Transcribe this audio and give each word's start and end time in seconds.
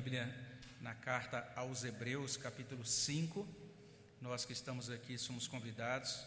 Bíblia 0.00 0.32
na 0.80 0.94
carta 0.94 1.52
aos 1.56 1.82
Hebreus, 1.82 2.36
capítulo 2.36 2.86
5. 2.86 3.44
Nós 4.20 4.44
que 4.44 4.52
estamos 4.52 4.90
aqui 4.90 5.18
somos 5.18 5.48
convidados 5.48 6.24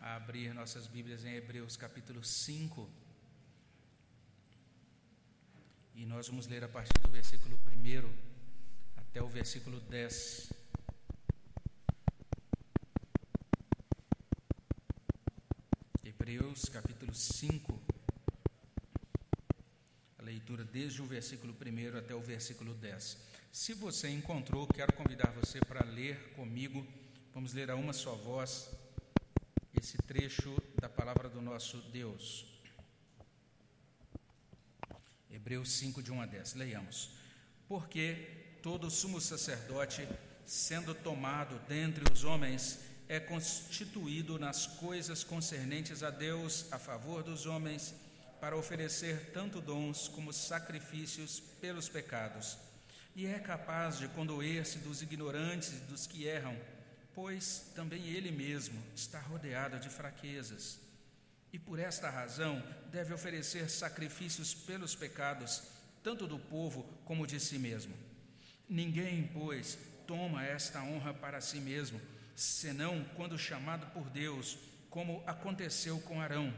a 0.00 0.16
abrir 0.16 0.54
nossas 0.54 0.86
Bíblias 0.86 1.22
em 1.22 1.34
Hebreus, 1.34 1.76
capítulo 1.76 2.24
5. 2.24 2.88
E 5.94 6.06
nós 6.06 6.28
vamos 6.28 6.46
ler 6.46 6.64
a 6.64 6.68
partir 6.68 6.98
do 6.98 7.10
versículo 7.10 7.60
1 7.66 8.10
até 8.96 9.20
o 9.20 9.28
versículo 9.28 9.78
10. 9.78 10.50
Hebreus, 16.02 16.70
capítulo 16.70 17.14
5 17.14 17.81
leitura 20.52 20.64
desde 20.64 21.00
o 21.00 21.06
versículo 21.06 21.54
1 21.54 21.98
até 21.98 22.14
o 22.14 22.20
versículo 22.20 22.74
10. 22.74 23.16
Se 23.50 23.72
você 23.72 24.08
encontrou, 24.08 24.66
quero 24.66 24.92
convidar 24.92 25.30
você 25.32 25.60
para 25.60 25.84
ler 25.84 26.32
comigo. 26.36 26.86
Vamos 27.34 27.54
ler 27.54 27.70
a 27.70 27.76
uma 27.76 27.92
só 27.92 28.14
voz 28.14 28.68
esse 29.74 29.96
trecho 29.98 30.54
da 30.80 30.88
palavra 30.88 31.28
do 31.28 31.40
nosso 31.40 31.78
Deus. 31.90 32.46
Hebreus 35.30 35.72
5, 35.72 36.02
de 36.02 36.12
1 36.12 36.20
a 36.20 36.26
10. 36.26 36.54
Leiamos. 36.54 37.10
Porque 37.66 38.58
todo 38.62 38.90
sumo 38.90 39.20
sacerdote, 39.20 40.06
sendo 40.44 40.94
tomado 40.94 41.58
dentre 41.66 42.04
os 42.12 42.24
homens, 42.24 42.80
é 43.08 43.18
constituído 43.18 44.38
nas 44.38 44.66
coisas 44.66 45.24
concernentes 45.24 46.02
a 46.02 46.10
Deus 46.10 46.70
a 46.70 46.78
favor 46.78 47.22
dos 47.22 47.46
homens 47.46 47.94
para 48.42 48.56
oferecer 48.56 49.30
tanto 49.32 49.60
dons 49.60 50.08
como 50.08 50.32
sacrifícios 50.32 51.38
pelos 51.60 51.88
pecados, 51.88 52.58
e 53.14 53.24
é 53.24 53.38
capaz 53.38 54.00
de 54.00 54.08
condoer-se 54.08 54.78
dos 54.78 55.00
ignorantes 55.00 55.68
e 55.68 55.76
dos 55.88 56.08
que 56.08 56.26
erram, 56.26 56.58
pois 57.14 57.70
também 57.72 58.04
ele 58.08 58.32
mesmo 58.32 58.82
está 58.96 59.20
rodeado 59.20 59.78
de 59.78 59.88
fraquezas. 59.88 60.80
E 61.52 61.58
por 61.58 61.78
esta 61.78 62.10
razão 62.10 62.60
deve 62.90 63.14
oferecer 63.14 63.70
sacrifícios 63.70 64.52
pelos 64.52 64.96
pecados, 64.96 65.62
tanto 66.02 66.26
do 66.26 66.40
povo 66.40 66.82
como 67.04 67.28
de 67.28 67.38
si 67.38 67.60
mesmo. 67.60 67.94
Ninguém, 68.68 69.30
pois, 69.32 69.78
toma 70.04 70.44
esta 70.44 70.82
honra 70.82 71.14
para 71.14 71.40
si 71.40 71.60
mesmo, 71.60 72.00
senão 72.34 73.04
quando 73.14 73.38
chamado 73.38 73.86
por 73.92 74.10
Deus, 74.10 74.58
como 74.90 75.22
aconteceu 75.28 76.00
com 76.00 76.20
Arão. 76.20 76.52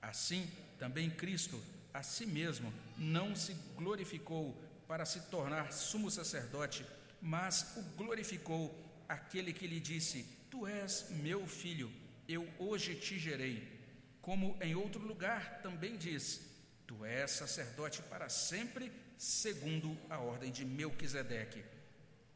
Assim, 0.00 0.50
também 0.82 1.08
Cristo, 1.08 1.62
a 1.94 2.02
si 2.02 2.26
mesmo, 2.26 2.74
não 2.98 3.36
se 3.36 3.52
glorificou 3.76 4.60
para 4.88 5.04
se 5.04 5.20
tornar 5.30 5.72
sumo 5.72 6.10
sacerdote, 6.10 6.84
mas 7.20 7.76
o 7.76 7.82
glorificou 7.96 8.76
aquele 9.08 9.52
que 9.52 9.68
lhe 9.68 9.78
disse: 9.78 10.26
Tu 10.50 10.66
és 10.66 11.06
meu 11.10 11.46
filho, 11.46 11.88
eu 12.28 12.48
hoje 12.58 12.96
te 12.96 13.16
gerei. 13.16 13.80
Como 14.20 14.58
em 14.60 14.74
outro 14.74 15.06
lugar 15.06 15.60
também 15.62 15.96
diz: 15.96 16.50
Tu 16.84 17.04
és 17.04 17.30
sacerdote 17.30 18.02
para 18.02 18.28
sempre, 18.28 18.90
segundo 19.16 19.96
a 20.10 20.18
ordem 20.18 20.50
de 20.50 20.64
Melquisedeque. 20.64 21.62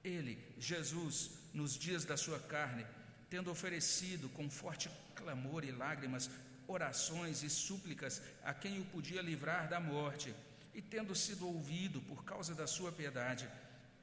Ele, 0.05 0.39
Jesus, 0.57 1.33
nos 1.53 1.77
dias 1.77 2.05
da 2.05 2.17
sua 2.17 2.39
carne, 2.39 2.87
tendo 3.29 3.51
oferecido 3.51 4.29
com 4.29 4.49
forte 4.49 4.89
clamor 5.17 5.65
e 5.65 5.73
lágrimas 5.73 6.31
orações 6.69 7.43
e 7.43 7.51
súplicas 7.51 8.23
a 8.43 8.53
quem 8.53 8.81
o 8.81 8.85
podia 8.87 9.23
livrar 9.23 9.69
da 9.69 9.81
morte, 9.81 10.35
e 10.75 10.83
tendo 10.83 11.15
sido 11.15 11.47
ouvido 11.47 12.01
por 12.03 12.25
causa 12.25 12.55
da 12.55 12.67
sua 12.67 12.93
piedade, 12.93 13.49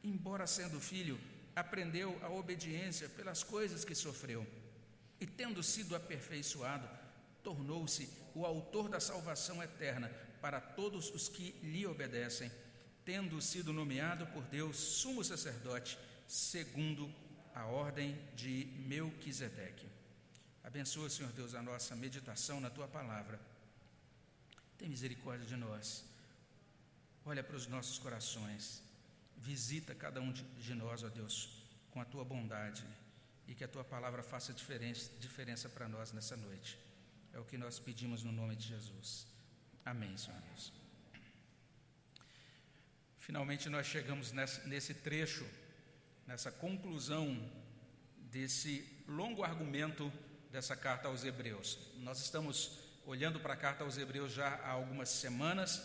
embora 0.04 0.48
sendo 0.48 0.80
filho, 0.80 1.20
aprendeu 1.56 2.20
a 2.24 2.30
obediência 2.30 3.08
pelas 3.10 3.44
coisas 3.44 3.86
que 3.86 3.94
sofreu, 3.94 4.46
e 5.20 5.28
tendo 5.28 5.62
sido 5.62 5.96
aperfeiçoado, 5.96 6.90
tornou-se 7.44 8.10
o 8.34 8.46
autor 8.46 8.90
da 8.90 9.00
salvação 9.00 9.62
eterna 9.62 10.10
para 10.42 10.60
todos 10.60 11.14
os 11.14 11.30
que 11.30 11.52
lhe 11.62 11.86
obedecem, 11.86 12.52
tendo 13.06 13.40
sido 13.42 13.72
nomeado 13.72 14.26
por 14.28 14.44
Deus 14.46 14.78
sumo 14.78 15.24
sacerdote, 15.24 15.98
segundo 16.28 17.14
a 17.54 17.66
ordem 17.66 18.18
de 18.36 18.66
Melquisedeque. 18.88 19.93
Abençoa, 20.64 21.10
Senhor 21.10 21.32
Deus, 21.34 21.54
a 21.54 21.62
nossa 21.62 21.96
meditação 21.96 22.60
na 22.60 22.70
tua 22.70 22.88
palavra. 22.88 23.40
Tem 24.78 24.90
misericórdia 24.90 25.46
de 25.46 25.56
nós. 25.56 26.06
Olha 27.26 27.44
para 27.44 27.56
os 27.56 27.68
nossos 27.68 28.00
corações. 28.00 28.82
Visita 29.38 29.94
cada 29.94 30.22
um 30.22 30.32
de 30.32 30.74
nós, 30.74 31.04
ó 31.04 31.10
Deus, 31.10 31.50
com 31.92 32.00
a 32.00 32.06
tua 32.06 32.24
bondade 32.24 32.84
e 33.48 33.54
que 33.54 33.64
a 33.64 33.68
tua 33.68 33.84
palavra 33.84 34.24
faça 34.24 34.54
diferença, 34.54 35.70
para 35.70 35.88
nós 35.88 36.12
nessa 36.12 36.38
noite. 36.38 36.80
É 37.34 37.40
o 37.40 37.46
que 37.46 37.58
nós 37.58 37.78
pedimos 37.78 38.24
no 38.24 38.32
nome 38.32 38.56
de 38.56 38.68
Jesus. 38.68 39.28
Amém, 39.86 40.16
Senhor 40.18 40.40
Deus. 40.42 40.72
Finalmente 43.20 43.70
nós 43.70 43.88
chegamos 43.88 44.32
nesse 44.32 44.94
trecho, 44.94 45.46
nessa 46.26 46.52
conclusão 46.52 47.38
desse 48.32 49.04
longo 49.08 49.44
argumento 49.44 50.12
dessa 50.54 50.76
carta 50.76 51.08
aos 51.08 51.24
Hebreus. 51.24 51.80
Nós 51.98 52.22
estamos 52.22 52.78
olhando 53.08 53.40
para 53.40 53.56
a 53.56 53.58
carta 53.58 53.84
aos 53.84 53.98
Hebreus 53.98 54.32
já 54.32 54.50
há 54.64 54.70
algumas 54.70 55.10
semanas, 55.10 55.82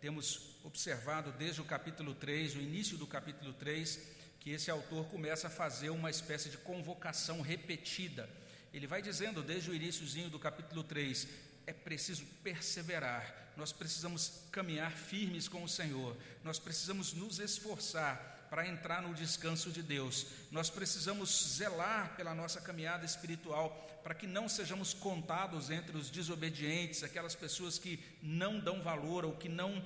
temos 0.00 0.56
observado 0.64 1.30
desde 1.32 1.60
o 1.60 1.66
capítulo 1.66 2.14
3, 2.14 2.56
o 2.56 2.60
início 2.60 2.96
do 2.96 3.06
capítulo 3.06 3.52
3, 3.52 4.00
que 4.40 4.52
esse 4.52 4.70
autor 4.70 5.04
começa 5.08 5.48
a 5.48 5.50
fazer 5.50 5.90
uma 5.90 6.08
espécie 6.08 6.48
de 6.48 6.56
convocação 6.56 7.42
repetida. 7.42 8.26
Ele 8.72 8.86
vai 8.86 9.02
dizendo 9.02 9.42
desde 9.42 9.70
o 9.70 9.74
iníciozinho 9.74 10.30
do 10.30 10.38
capítulo 10.38 10.82
3, 10.82 11.28
é 11.66 11.72
preciso 11.74 12.24
perseverar, 12.42 13.52
nós 13.54 13.70
precisamos 13.70 14.44
caminhar 14.50 14.92
firmes 14.92 15.46
com 15.46 15.62
o 15.62 15.68
Senhor, 15.68 16.16
nós 16.42 16.58
precisamos 16.58 17.12
nos 17.12 17.38
esforçar 17.38 18.39
para 18.50 18.66
entrar 18.66 19.00
no 19.00 19.14
descanso 19.14 19.70
de 19.70 19.80
Deus. 19.80 20.26
Nós 20.50 20.68
precisamos 20.68 21.54
zelar 21.56 22.16
pela 22.16 22.34
nossa 22.34 22.60
caminhada 22.60 23.06
espiritual 23.06 23.86
para 24.02 24.14
que 24.14 24.26
não 24.26 24.48
sejamos 24.48 24.92
contados 24.92 25.70
entre 25.70 25.96
os 25.96 26.10
desobedientes, 26.10 27.04
aquelas 27.04 27.36
pessoas 27.36 27.78
que 27.78 28.02
não 28.20 28.58
dão 28.58 28.82
valor 28.82 29.24
ou 29.24 29.36
que 29.36 29.48
não 29.48 29.82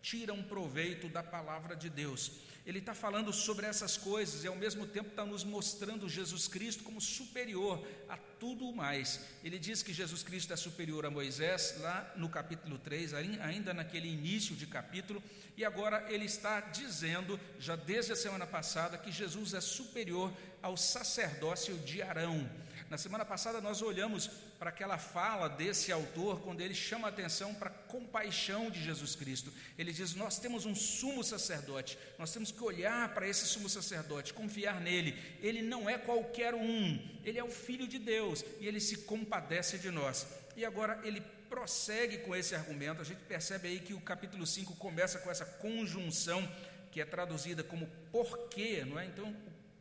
tiram 0.00 0.42
proveito 0.42 1.08
da 1.08 1.22
palavra 1.22 1.76
de 1.76 1.90
Deus. 1.90 2.32
Ele 2.68 2.80
está 2.80 2.94
falando 2.94 3.32
sobre 3.32 3.64
essas 3.64 3.96
coisas 3.96 4.44
e 4.44 4.46
ao 4.46 4.54
mesmo 4.54 4.86
tempo 4.86 5.08
está 5.08 5.24
nos 5.24 5.42
mostrando 5.42 6.06
Jesus 6.06 6.46
Cristo 6.46 6.84
como 6.84 7.00
superior 7.00 7.82
a 8.06 8.18
tudo 8.38 8.70
mais. 8.74 9.20
Ele 9.42 9.58
diz 9.58 9.82
que 9.82 9.90
Jesus 9.90 10.22
Cristo 10.22 10.52
é 10.52 10.56
superior 10.56 11.06
a 11.06 11.10
Moisés, 11.10 11.76
lá 11.80 12.12
no 12.14 12.28
capítulo 12.28 12.78
3, 12.78 13.14
ainda 13.14 13.72
naquele 13.72 14.06
início 14.06 14.54
de 14.54 14.66
capítulo, 14.66 15.22
e 15.56 15.64
agora 15.64 16.12
ele 16.12 16.26
está 16.26 16.60
dizendo, 16.60 17.40
já 17.58 17.74
desde 17.74 18.12
a 18.12 18.16
semana 18.16 18.46
passada, 18.46 18.98
que 18.98 19.10
Jesus 19.10 19.54
é 19.54 19.62
superior 19.62 20.30
ao 20.60 20.76
sacerdócio 20.76 21.74
de 21.78 22.02
Arão. 22.02 22.50
Na 22.90 22.98
semana 22.98 23.24
passada 23.24 23.62
nós 23.62 23.80
olhamos 23.80 24.30
para 24.58 24.70
aquela 24.70 24.98
fala 24.98 25.48
desse 25.48 25.92
autor, 25.92 26.40
quando 26.40 26.60
ele 26.60 26.74
chama 26.74 27.06
a 27.06 27.10
atenção 27.10 27.54
para 27.54 27.70
a 27.70 27.72
compaixão 27.72 28.70
de 28.70 28.82
Jesus 28.82 29.14
Cristo. 29.14 29.52
Ele 29.78 29.92
diz: 29.92 30.14
Nós 30.14 30.38
temos 30.38 30.66
um 30.66 30.74
sumo 30.74 31.22
sacerdote, 31.22 31.96
nós 32.18 32.32
temos 32.32 32.50
que 32.50 32.62
olhar 32.62 33.14
para 33.14 33.28
esse 33.28 33.46
sumo 33.46 33.68
sacerdote, 33.68 34.34
confiar 34.34 34.80
nele. 34.80 35.16
Ele 35.40 35.62
não 35.62 35.88
é 35.88 35.96
qualquer 35.96 36.54
um, 36.54 36.98
ele 37.24 37.38
é 37.38 37.44
o 37.44 37.50
Filho 37.50 37.86
de 37.86 37.98
Deus 37.98 38.44
e 38.60 38.66
ele 38.66 38.80
se 38.80 38.98
compadece 38.98 39.78
de 39.78 39.90
nós. 39.90 40.26
E 40.56 40.64
agora 40.64 41.00
ele 41.04 41.20
prossegue 41.48 42.18
com 42.18 42.34
esse 42.34 42.54
argumento. 42.54 43.00
A 43.00 43.04
gente 43.04 43.20
percebe 43.22 43.68
aí 43.68 43.78
que 43.78 43.94
o 43.94 44.00
capítulo 44.00 44.46
5 44.46 44.74
começa 44.76 45.18
com 45.20 45.30
essa 45.30 45.44
conjunção 45.44 46.46
que 46.90 47.00
é 47.00 47.04
traduzida 47.04 47.62
como 47.62 47.88
porquê, 48.10 48.84
não 48.84 48.98
é? 48.98 49.06
Então, 49.06 49.34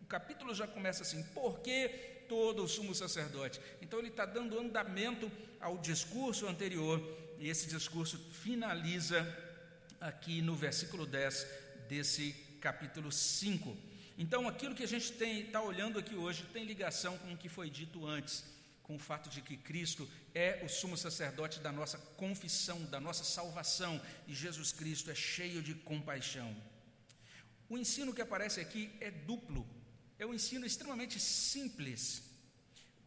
o 0.03 0.05
capítulo 0.05 0.53
já 0.53 0.67
começa 0.67 1.01
assim: 1.01 1.23
por 1.33 1.59
que 1.61 2.16
todo 2.27 2.63
o 2.63 2.67
sumo 2.67 2.93
sacerdote. 2.93 3.59
Então 3.81 3.99
ele 3.99 4.09
está 4.09 4.25
dando 4.25 4.59
andamento 4.59 5.31
ao 5.59 5.77
discurso 5.77 6.47
anterior, 6.47 7.01
e 7.39 7.49
esse 7.49 7.67
discurso 7.67 8.17
finaliza 8.43 9.25
aqui 9.99 10.41
no 10.41 10.55
versículo 10.55 11.05
10 11.05 11.47
desse 11.87 12.33
capítulo 12.61 13.11
5. 13.11 13.75
Então 14.17 14.47
aquilo 14.47 14.75
que 14.75 14.83
a 14.83 14.87
gente 14.87 15.11
está 15.23 15.61
olhando 15.61 15.99
aqui 15.99 16.15
hoje 16.15 16.43
tem 16.53 16.63
ligação 16.63 17.17
com 17.19 17.33
o 17.33 17.37
que 17.37 17.49
foi 17.49 17.69
dito 17.69 18.05
antes 18.05 18.43
com 18.87 18.95
o 18.95 18.99
fato 18.99 19.29
de 19.29 19.41
que 19.41 19.57
Cristo 19.57 20.09
é 20.33 20.61
o 20.63 20.69
sumo 20.69 20.95
sacerdote 20.95 21.59
da 21.59 21.73
nossa 21.73 21.97
confissão, 22.15 22.81
da 22.85 23.01
nossa 23.01 23.25
salvação, 23.25 24.01
e 24.25 24.33
Jesus 24.33 24.71
Cristo 24.71 25.11
é 25.11 25.15
cheio 25.15 25.61
de 25.61 25.75
compaixão. 25.75 26.55
O 27.67 27.77
ensino 27.77 28.13
que 28.13 28.21
aparece 28.21 28.61
aqui 28.61 28.89
é 29.01 29.11
duplo 29.11 29.67
é 30.19 30.25
um 30.25 30.33
ensino 30.33 30.65
extremamente 30.65 31.19
simples. 31.19 32.23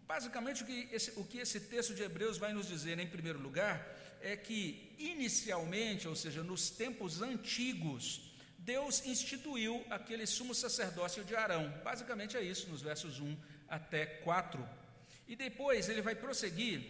Basicamente, 0.07 0.63
o 0.63 0.67
que, 0.67 0.89
esse, 0.93 1.13
o 1.17 1.25
que 1.25 1.39
esse 1.39 1.61
texto 1.61 1.95
de 1.95 2.03
Hebreus 2.03 2.39
vai 2.39 2.53
nos 2.53 2.67
dizer, 2.67 2.99
em 2.99 3.07
primeiro 3.07 3.39
lugar, 3.39 3.77
é 4.21 4.37
que, 4.37 4.93
inicialmente, 4.99 6.07
ou 6.09 6.17
seja, 6.17 6.43
nos 6.43 6.71
tempos 6.71 7.23
antigos, 7.23 8.31
Deus 8.59 9.05
instituiu 9.07 9.85
aquele 9.89 10.27
sumo 10.27 10.55
sacerdócio 10.55 11.25
de 11.25 11.35
Arão. 11.35 11.73
Basicamente 11.83 12.37
é 12.37 12.43
isso, 12.43 12.69
nos 12.69 12.83
versos 12.83 13.19
1 13.19 13.37
até 13.69 14.05
4. 14.05 14.69
E 15.27 15.37
depois 15.37 15.89
ele 15.89 16.03
vai 16.03 16.15
prosseguir, 16.15 16.83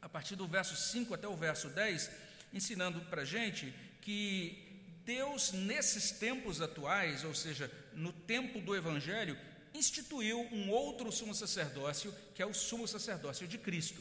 a 0.00 0.08
partir 0.08 0.34
do 0.34 0.48
verso 0.48 0.74
5 0.74 1.14
até 1.14 1.28
o 1.28 1.36
verso 1.36 1.68
10, 1.68 2.10
ensinando 2.52 3.00
para 3.02 3.22
a 3.22 3.24
gente 3.24 3.72
que 4.00 4.64
Deus, 5.04 5.52
nesses 5.52 6.10
tempos 6.10 6.60
atuais, 6.60 7.24
ou 7.24 7.34
seja, 7.34 7.70
no 7.92 8.12
tempo 8.12 8.60
do 8.60 8.74
Evangelho, 8.74 9.38
instituiu 9.74 10.40
um 10.52 10.70
outro 10.70 11.10
sumo 11.10 11.34
sacerdócio, 11.34 12.14
que 12.34 12.42
é 12.42 12.46
o 12.46 12.54
sumo 12.54 12.86
sacerdócio 12.86 13.46
de 13.46 13.58
Cristo. 13.58 14.00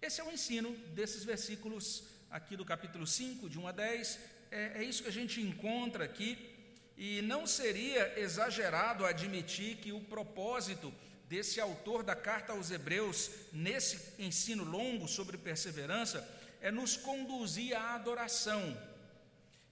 Esse 0.00 0.20
é 0.20 0.24
o 0.24 0.30
ensino 0.30 0.70
desses 0.94 1.24
versículos 1.24 2.04
aqui 2.30 2.56
do 2.56 2.64
capítulo 2.64 3.06
5, 3.06 3.50
de 3.50 3.58
1 3.58 3.66
a 3.66 3.72
10. 3.72 4.18
É, 4.50 4.72
é 4.76 4.84
isso 4.84 5.02
que 5.02 5.08
a 5.08 5.12
gente 5.12 5.40
encontra 5.40 6.04
aqui. 6.04 6.38
E 6.96 7.22
não 7.22 7.46
seria 7.46 8.18
exagerado 8.18 9.04
admitir 9.04 9.76
que 9.78 9.92
o 9.92 10.00
propósito 10.00 10.92
desse 11.28 11.60
autor 11.60 12.02
da 12.02 12.14
carta 12.14 12.52
aos 12.52 12.70
Hebreus, 12.70 13.30
nesse 13.52 14.14
ensino 14.18 14.64
longo 14.64 15.08
sobre 15.08 15.36
perseverança, 15.36 16.26
é 16.60 16.70
nos 16.70 16.96
conduzir 16.96 17.76
à 17.76 17.94
adoração, 17.94 18.76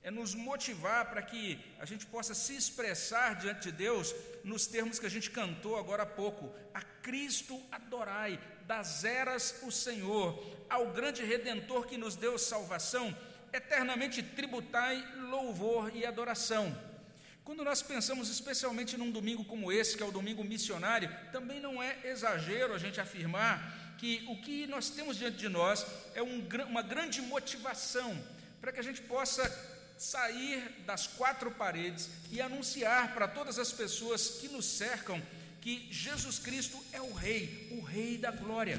é 0.09 0.11
nos 0.11 0.35
motivar 0.35 1.11
para 1.11 1.21
que 1.21 1.61
a 1.79 1.85
gente 1.85 2.07
possa 2.07 2.33
se 2.33 2.57
expressar 2.57 3.35
diante 3.35 3.71
de 3.71 3.73
Deus 3.73 4.15
nos 4.43 4.67
termos 4.67 4.99
que 4.99 5.05
a 5.05 5.11
gente 5.11 5.31
cantou 5.31 5.77
agora 5.77 6.05
há 6.05 6.07
pouco: 6.07 6.51
a 6.73 6.81
Cristo 6.81 7.63
adorai, 7.71 8.41
das 8.67 9.05
eras 9.05 9.61
o 9.65 9.71
Senhor, 9.71 10.43
ao 10.71 10.93
grande 10.93 11.23
redentor 11.23 11.87
que 11.87 11.99
nos 11.99 12.17
deu 12.17 12.39
salvação, 12.39 13.15
eternamente 13.53 14.23
tributai 14.23 14.97
louvor 15.29 15.95
e 15.95 16.07
adoração. 16.07 16.75
Quando 17.45 17.63
nós 17.63 17.83
pensamos 17.83 18.31
especialmente 18.31 18.97
num 18.97 19.11
domingo 19.11 19.45
como 19.45 19.71
esse, 19.71 19.95
que 19.95 20.03
é 20.03 20.07
o 20.07 20.11
domingo 20.11 20.43
missionário, 20.43 21.15
também 21.33 21.61
não 21.61 21.83
é 21.83 21.99
exagero 22.05 22.73
a 22.73 22.79
gente 22.79 22.99
afirmar 22.99 23.97
que 23.99 24.25
o 24.27 24.41
que 24.41 24.67
nós 24.67 24.89
temos 24.89 25.19
diante 25.19 25.37
de 25.37 25.51
nós 25.51 25.87
é 26.15 26.23
um, 26.23 26.47
uma 26.67 26.81
grande 26.81 27.21
motivação 27.21 28.19
para 28.59 28.73
que 28.73 28.81
a 28.81 28.83
gente 28.83 29.03
possa 29.03 29.77
sair 29.99 30.83
das 30.87 31.07
quatro 31.07 31.51
paredes 31.51 32.09
e 32.31 32.41
anunciar 32.41 33.15
para 33.15 33.29
todas 33.29 33.59
as 33.59 33.73
pessoas 33.73 34.39
que 34.41 34.49
nos 34.49 34.65
cercam 34.65 35.21
que 35.61 35.89
Jesus 35.91 36.39
Cristo 36.39 36.83
é 36.93 37.01
o 37.01 37.13
Rei, 37.13 37.69
o 37.73 37.83
Rei 37.83 38.17
da 38.17 38.31
glória. 38.31 38.77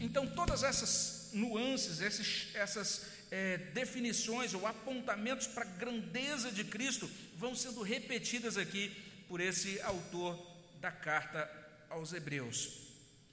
Então, 0.00 0.26
todas 0.26 0.62
essas 0.62 1.30
nuances, 1.32 2.00
esses, 2.00 2.54
essas 2.54 3.06
é, 3.30 3.56
definições 3.56 4.54
ou 4.54 4.66
apontamentos 4.66 5.46
para 5.46 5.64
a 5.64 5.68
grandeza 5.68 6.50
de 6.50 6.64
Cristo 6.64 7.10
vão 7.36 7.54
sendo 7.54 7.82
repetidas 7.82 8.56
aqui 8.56 8.90
por 9.28 9.40
esse 9.40 9.80
autor 9.80 10.38
da 10.80 10.92
carta 10.92 11.50
aos 11.88 12.12
Hebreus. 12.12 12.82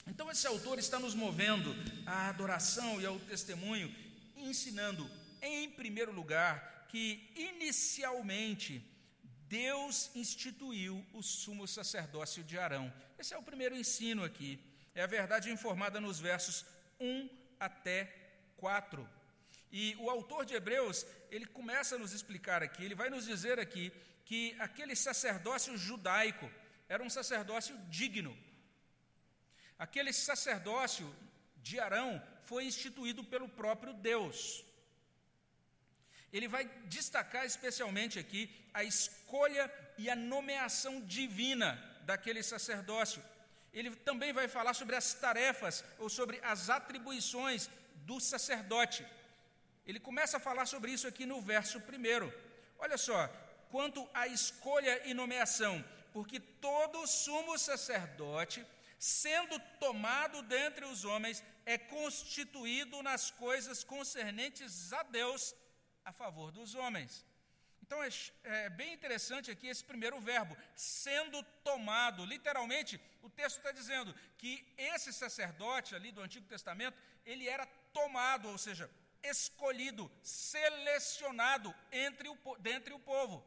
Então, 0.08 0.32
esse 0.32 0.48
autor 0.48 0.80
está 0.80 0.98
nos 0.98 1.14
movendo 1.14 1.76
à 2.06 2.30
adoração 2.30 3.00
e 3.00 3.06
ao 3.06 3.20
testemunho, 3.20 3.94
ensinando, 4.36 5.10
em 5.42 5.70
primeiro 5.70 6.12
lugar, 6.12 6.79
que 6.90 7.32
inicialmente 7.36 8.84
Deus 9.48 10.12
instituiu 10.16 11.06
o 11.14 11.24
sumo 11.24 11.68
sacerdócio 11.68 12.44
de 12.44 12.58
Arão. 12.58 12.94
Esse 13.18 13.34
é 13.34 13.38
o 13.38 13.44
primeiro 13.44 13.76
ensino 13.76 14.24
aqui. 14.24 14.60
É 14.94 15.02
a 15.04 15.08
verdade 15.08 15.52
informada 15.52 16.02
nos 16.02 16.20
versos 16.20 16.66
1 17.00 17.30
até 17.60 18.06
4. 18.58 19.08
E 19.72 19.96
o 20.00 20.10
autor 20.10 20.46
de 20.46 20.56
Hebreus, 20.56 21.06
ele 21.32 21.46
começa 21.46 21.96
a 21.96 22.00
nos 22.00 22.12
explicar 22.12 22.62
aqui, 22.64 22.84
ele 22.84 22.96
vai 22.96 23.10
nos 23.10 23.26
dizer 23.26 23.60
aqui 23.60 23.92
que 24.26 24.56
aquele 24.60 24.96
sacerdócio 24.96 25.78
judaico 25.78 26.50
era 26.88 27.04
um 27.04 27.10
sacerdócio 27.10 27.78
digno. 27.88 28.36
Aquele 29.78 30.12
sacerdócio 30.12 31.16
de 31.58 31.80
Arão 31.80 32.22
foi 32.44 32.66
instituído 32.66 33.24
pelo 33.24 33.48
próprio 33.48 33.94
Deus. 33.94 34.66
Ele 36.32 36.48
vai 36.48 36.66
destacar 36.86 37.46
especialmente 37.46 38.20
aqui 38.20 38.50
a 38.74 38.84
escolha 38.84 39.72
e 39.98 40.10
a 40.10 40.16
nomeação 40.16 41.02
divina 41.02 41.70
daquele 42.04 42.44
sacerdócio. 42.44 43.24
Ele 43.74 43.96
também 43.96 44.32
vai 44.34 44.48
falar 44.48 44.74
sobre 44.74 44.96
as 44.96 45.14
tarefas 45.14 45.84
ou 45.98 46.10
sobre 46.10 46.40
as 46.44 46.70
atribuições 46.70 47.70
do 48.06 48.20
sacerdote. 48.20 49.06
Ele 49.86 50.00
começa 50.00 50.38
a 50.38 50.40
falar 50.40 50.66
sobre 50.66 50.92
isso 50.92 51.08
aqui 51.08 51.26
no 51.26 51.42
verso 51.42 51.80
primeiro. 51.82 52.32
Olha 52.78 52.98
só, 52.98 53.28
quanto 53.70 54.08
à 54.14 54.28
escolha 54.28 55.08
e 55.08 55.14
nomeação, 55.14 55.84
porque 56.14 56.40
todo 56.40 57.08
sumo 57.08 57.58
sacerdote, 57.58 58.66
sendo 58.98 59.60
tomado 59.80 60.42
dentre 60.44 60.86
os 60.86 61.06
homens, 61.06 61.44
é 61.66 61.78
constituído 61.78 63.02
nas 63.02 63.32
coisas 63.32 63.84
concernentes 63.84 64.94
a 64.94 65.04
Deus 65.04 65.56
a 66.10 66.12
favor 66.12 66.52
dos 66.52 66.76
homens. 66.76 67.26
Então 67.84 68.04
é, 68.04 68.10
é, 68.44 68.70
bem 68.70 68.94
interessante 68.94 69.50
aqui 69.52 69.68
esse 69.68 69.84
primeiro 69.84 70.20
verbo, 70.20 70.56
sendo 70.76 71.42
tomado. 71.64 72.26
Literalmente, 72.26 73.00
o 73.22 73.30
texto 73.30 73.58
está 73.58 73.72
dizendo 73.72 74.14
que 74.38 74.52
esse 74.78 75.12
sacerdote 75.14 75.96
ali 75.96 76.12
do 76.12 76.22
Antigo 76.22 76.48
Testamento, 76.48 76.98
ele 77.26 77.48
era 77.48 77.66
tomado, 77.94 78.50
ou 78.50 78.58
seja, 78.58 78.90
escolhido, 79.24 80.12
selecionado 80.22 81.74
entre 81.92 82.28
o, 82.30 82.38
dentre 82.60 82.94
o 82.94 83.00
povo. 83.00 83.44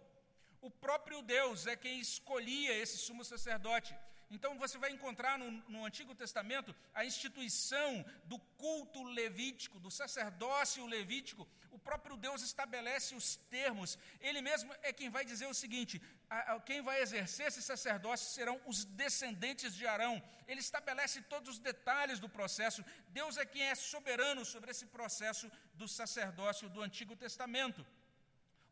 O 0.61 0.71
próprio 0.71 1.23
Deus 1.23 1.67
é 1.67 1.75
quem 1.77 1.99
escolhia 1.99 2.73
esse 2.75 2.97
sumo 2.97 3.25
sacerdote. 3.25 3.95
Então 4.31 4.59
você 4.59 4.79
vai 4.79 4.91
encontrar 4.91 5.39
no, 5.39 5.51
no, 5.69 5.85
Antigo 5.85 6.15
Testamento 6.15 6.75
a 6.95 7.05
instituição 7.05 8.05
do 8.25 8.39
culto 8.57 9.03
levítico, 9.03 9.79
do 9.79 9.91
sacerdócio 9.91 10.87
levítico. 10.87 11.47
Próprio 11.89 12.17
Deus 12.17 12.43
estabelece 12.43 13.15
os 13.15 13.37
termos. 13.57 13.99
Ele 14.21 14.41
mesmo 14.41 14.73
é 14.83 14.93
quem 14.93 15.11
vai 15.17 15.25
dizer 15.25 15.47
o 15.47 15.55
seguinte: 15.63 16.01
a, 16.31 16.55
a, 16.55 16.61
quem 16.61 16.81
vai 16.89 17.01
exercer 17.01 17.47
esse 17.47 17.63
sacerdócio 17.63 18.29
serão 18.37 18.61
os 18.67 18.85
descendentes 18.85 19.75
de 19.75 19.87
Arão. 19.87 20.23
Ele 20.47 20.61
estabelece 20.61 21.23
todos 21.23 21.49
os 21.55 21.59
detalhes 21.59 22.21
do 22.21 22.29
processo. 22.29 22.85
Deus 23.09 23.37
é 23.37 23.45
quem 23.45 23.63
é 23.63 23.75
soberano 23.75 24.45
sobre 24.45 24.71
esse 24.71 24.87
processo 24.87 25.51
do 25.75 25.89
sacerdócio 25.89 26.69
do 26.69 26.83
Antigo 26.83 27.17
Testamento. 27.17 27.85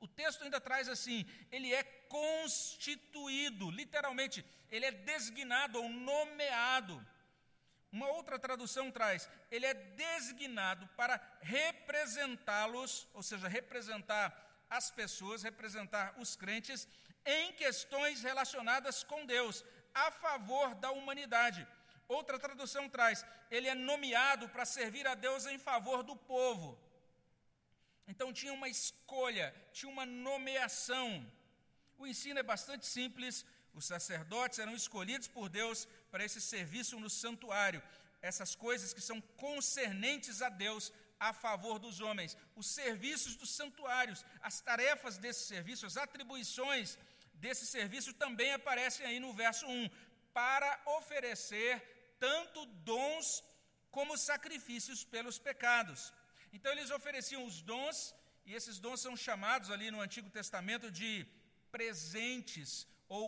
O 0.01 0.09
texto 0.09 0.43
ainda 0.43 0.61
traz 0.61 0.89
assim: 0.89 1.27
ele 1.53 1.73
é 1.75 1.83
constituído, 2.19 3.71
literalmente, 3.71 4.45
ele 4.71 4.87
é 4.87 4.93
designado 4.93 5.83
ou 5.83 5.89
nomeado. 5.89 7.05
Uma 7.93 8.09
outra 8.09 8.39
tradução 8.39 8.91
traz: 8.91 9.29
ele 9.51 9.67
é 9.67 9.75
designado 9.75 10.87
para 10.97 11.21
representá-los, 11.41 13.09
ou 13.13 13.23
seja, 13.23 13.49
representar 13.49 14.27
as 14.69 14.91
pessoas, 14.91 15.43
representar 15.43 16.15
os 16.19 16.37
crentes 16.37 16.87
em 17.25 17.53
questões 17.53 18.23
relacionadas 18.23 19.03
com 19.03 19.27
Deus, 19.27 19.65
a 19.93 20.11
favor 20.11 20.75
da 20.77 20.91
humanidade. 20.93 21.67
Outra 22.07 22.39
tradução 22.39 22.89
traz: 22.89 23.25
ele 23.51 23.69
é 23.69 23.75
nomeado 23.75 24.49
para 24.49 24.65
servir 24.65 25.07
a 25.07 25.15
Deus 25.15 25.47
em 25.47 25.59
favor 25.59 26.03
do 26.03 26.17
povo. 26.17 26.79
Então 28.07 28.33
tinha 28.33 28.53
uma 28.53 28.69
escolha, 28.69 29.55
tinha 29.73 29.91
uma 29.91 30.07
nomeação. 30.07 31.09
O 31.99 32.07
ensino 32.07 32.41
é 32.41 32.43
bastante 32.43 32.87
simples. 32.87 33.45
Os 33.73 33.85
sacerdotes 33.85 34.59
eram 34.59 34.75
escolhidos 34.75 35.29
por 35.29 35.49
Deus 35.49 35.87
para 36.11 36.25
esse 36.25 36.41
serviço 36.41 36.99
no 36.99 37.11
santuário. 37.11 37.83
Essas 38.21 38.55
coisas 38.55 38.93
que 38.93 39.01
são 39.01 39.21
concernentes 39.47 40.43
a 40.43 40.49
Deus 40.49 40.93
a 41.19 41.33
favor 41.33 41.79
dos 41.79 42.01
homens. 42.01 42.37
Os 42.57 42.69
serviços 42.75 43.37
dos 43.37 43.51
santuários, 43.55 44.25
as 44.43 44.61
tarefas 44.61 45.19
desse 45.19 45.47
serviço, 45.47 45.87
as 45.87 45.97
atribuições 45.97 46.99
desse 47.35 47.67
serviço 47.67 48.13
também 48.15 48.53
aparecem 48.53 49.07
aí 49.07 49.21
no 49.21 49.33
verso 49.33 49.67
1. 49.67 49.91
Para 50.33 50.81
oferecer 50.99 52.17
tanto 52.19 52.65
dons 52.67 53.43
como 53.91 54.17
sacrifícios 54.17 55.05
pelos 55.05 55.39
pecados. 55.39 56.13
Então 56.53 56.73
eles 56.73 56.91
ofereciam 56.91 57.45
os 57.45 57.61
dons, 57.63 58.15
e 58.45 58.55
esses 58.55 58.79
dons 58.79 59.01
são 59.01 59.17
chamados 59.17 59.71
ali 59.71 59.91
no 59.91 60.01
Antigo 60.01 60.31
Testamento 60.31 60.91
de 60.91 61.27
presentes 61.71 62.87
ou 63.09 63.25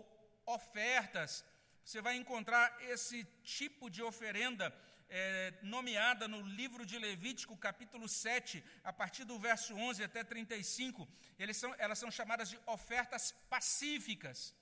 ofertas. 0.46 1.44
Você 1.84 2.00
vai 2.00 2.16
encontrar 2.16 2.76
esse 2.82 3.24
tipo 3.42 3.90
de 3.90 4.02
oferenda 4.02 4.72
é, 5.08 5.52
nomeada 5.62 6.26
no 6.26 6.40
livro 6.40 6.86
de 6.86 6.98
Levítico, 6.98 7.56
capítulo 7.56 8.08
7, 8.08 8.64
a 8.82 8.92
partir 8.92 9.24
do 9.24 9.38
verso 9.38 9.74
11 9.74 10.04
até 10.04 10.22
35. 10.24 11.06
Eles 11.38 11.56
são, 11.56 11.74
elas 11.78 11.98
são 11.98 12.10
chamadas 12.10 12.48
de 12.48 12.58
ofertas 12.66 13.32
pacíficas. 13.50 14.54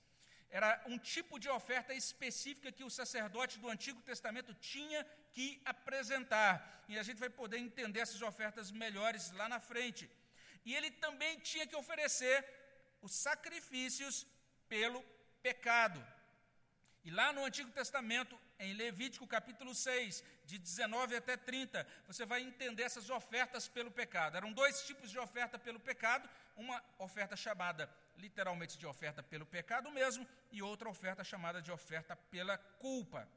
Era 0.49 0.83
um 0.87 0.97
tipo 0.97 1.39
de 1.39 1.47
oferta 1.47 1.93
específica 1.93 2.71
que 2.71 2.83
o 2.83 2.89
sacerdote 2.89 3.59
do 3.59 3.69
Antigo 3.69 4.01
Testamento 4.01 4.53
tinha 4.55 5.05
que 5.31 5.61
apresentar. 5.63 6.83
E 6.89 6.99
a 6.99 7.03
gente 7.03 7.19
vai 7.19 7.29
poder 7.29 7.57
entender 7.57 8.01
essas 8.01 8.21
ofertas 8.21 8.71
melhores 8.71 9.31
lá 9.31 9.47
na 9.47 9.61
frente. 9.61 10.09
E 10.65 10.75
ele 10.75 10.91
também 10.91 11.39
tinha 11.39 11.65
que 11.65 11.75
oferecer 11.75 12.45
os 13.01 13.13
sacrifícios 13.13 14.27
pelo 14.67 15.01
pecado. 15.41 16.05
E 17.03 17.09
lá 17.09 17.33
no 17.33 17.43
Antigo 17.43 17.71
Testamento, 17.71 18.39
em 18.59 18.73
Levítico 18.73 19.25
capítulo 19.25 19.73
6, 19.73 20.23
de 20.45 20.59
19 20.59 21.15
até 21.15 21.35
30, 21.35 21.87
você 22.05 22.25
vai 22.25 22.41
entender 22.41 22.83
essas 22.83 23.09
ofertas 23.09 23.67
pelo 23.67 23.89
pecado. 23.89 24.37
Eram 24.37 24.53
dois 24.53 24.83
tipos 24.83 25.09
de 25.09 25.17
oferta 25.17 25.57
pelo 25.57 25.79
pecado: 25.79 26.29
uma 26.55 26.83
oferta 26.99 27.35
chamada 27.35 27.89
literalmente 28.17 28.77
de 28.77 28.85
oferta 28.85 29.23
pelo 29.23 29.47
pecado 29.47 29.89
mesmo, 29.91 30.27
e 30.51 30.61
outra 30.61 30.89
oferta 30.89 31.23
chamada 31.23 31.59
de 31.59 31.71
oferta 31.71 32.15
pela 32.15 32.57
culpa. 32.57 33.27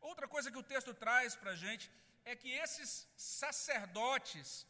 Outra 0.00 0.26
coisa 0.26 0.50
que 0.50 0.58
o 0.58 0.62
texto 0.62 0.94
traz 0.94 1.36
para 1.36 1.50
a 1.50 1.56
gente 1.56 1.90
é 2.24 2.34
que 2.34 2.50
esses 2.50 3.06
sacerdotes 3.16 4.66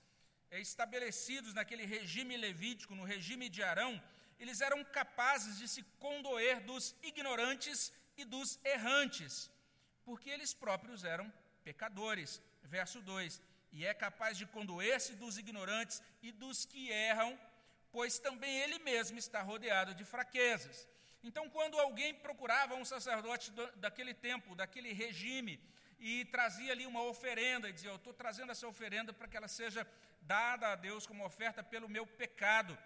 é, 0.51 0.61
estabelecidos 0.61 1.55
naquele 1.55 1.85
regime 1.85 2.37
levítico, 2.37 2.95
no 2.95 3.05
regime 3.05 3.49
de 3.49 3.63
Arão, 3.63 4.03
eles 4.39 4.61
eram 4.61 4.85
capazes 4.85 5.59
de 5.59 5.67
se 5.69 5.83
condoer 5.99 6.61
dos 6.61 6.95
ignorantes 7.03 7.93
e 8.17 8.25
dos 8.25 8.59
errantes, 8.65 9.51
porque 10.05 10.31
eles 10.31 10.53
próprios 10.55 11.05
eram 11.05 11.33
pecadores. 11.65 12.41
Verso 12.63 13.01
2: 13.01 13.41
E 13.73 13.87
é 13.87 13.95
capaz 13.95 14.37
de 14.37 14.47
condoer-se 14.47 15.15
dos 15.15 15.39
ignorantes 15.39 16.03
e 16.23 16.33
dos 16.33 16.65
que 16.65 16.91
erram, 16.91 17.39
pois 17.91 18.19
também 18.19 18.59
ele 18.59 18.79
mesmo 18.81 19.19
está 19.19 19.41
rodeado 19.41 19.95
de 19.95 20.05
fraquezas. 20.05 20.89
Então, 21.23 21.49
quando 21.49 21.79
alguém 21.79 22.15
procurava 22.15 22.75
um 22.75 22.85
sacerdote 22.85 23.51
daquele 23.77 24.15
tempo, 24.15 24.55
daquele 24.55 24.93
regime, 24.93 25.61
e 25.99 26.25
trazia 26.27 26.73
ali 26.73 26.87
uma 26.87 27.03
oferenda, 27.03 27.69
e 27.69 27.73
dizia: 27.73 27.91
Eu 27.91 27.97
estou 27.97 28.13
trazendo 28.13 28.53
essa 28.53 28.69
oferenda 28.69 29.13
para 29.13 29.29
que 29.29 29.37
ela 29.37 29.49
seja 29.49 29.87
dada 30.23 30.73
a 30.73 30.77
Deus 30.77 31.07
como 31.07 31.25
oferta 31.25 31.63
pelo 31.63 31.89
meu 31.89 32.07
pecado 32.07 32.77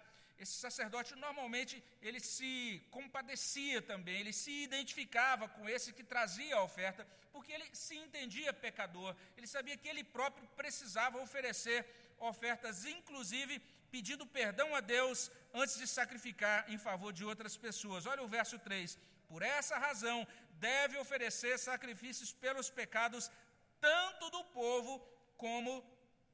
esse 0.43 0.53
sacerdote 0.53 1.15
normalmente 1.15 1.83
ele 2.01 2.19
se 2.19 2.81
compadecia 2.89 3.79
também, 3.81 4.19
ele 4.19 4.33
se 4.33 4.51
identificava 4.63 5.47
com 5.47 5.69
esse 5.69 5.93
que 5.93 6.03
trazia 6.03 6.55
a 6.55 6.63
oferta, 6.63 7.05
porque 7.31 7.51
ele 7.51 7.67
se 7.73 7.95
entendia 7.95 8.51
pecador, 8.51 9.15
ele 9.37 9.45
sabia 9.45 9.77
que 9.77 9.87
ele 9.87 10.03
próprio 10.03 10.47
precisava 10.61 11.21
oferecer 11.21 11.79
ofertas, 12.17 12.85
inclusive 12.85 13.59
pedindo 13.91 14.25
perdão 14.25 14.73
a 14.73 14.79
Deus 14.79 15.29
antes 15.53 15.77
de 15.77 15.87
sacrificar 15.87 16.57
em 16.73 16.79
favor 16.87 17.13
de 17.13 17.23
outras 17.23 17.55
pessoas. 17.55 18.07
Olha 18.07 18.23
o 18.23 18.33
verso 18.37 18.57
3: 18.57 18.97
Por 19.27 19.43
essa 19.43 19.77
razão 19.77 20.27
deve 20.53 20.97
oferecer 20.97 21.59
sacrifícios 21.59 22.33
pelos 22.33 22.69
pecados, 22.69 23.31
tanto 23.79 24.29
do 24.31 24.43
povo 24.45 24.99
como 25.37 25.71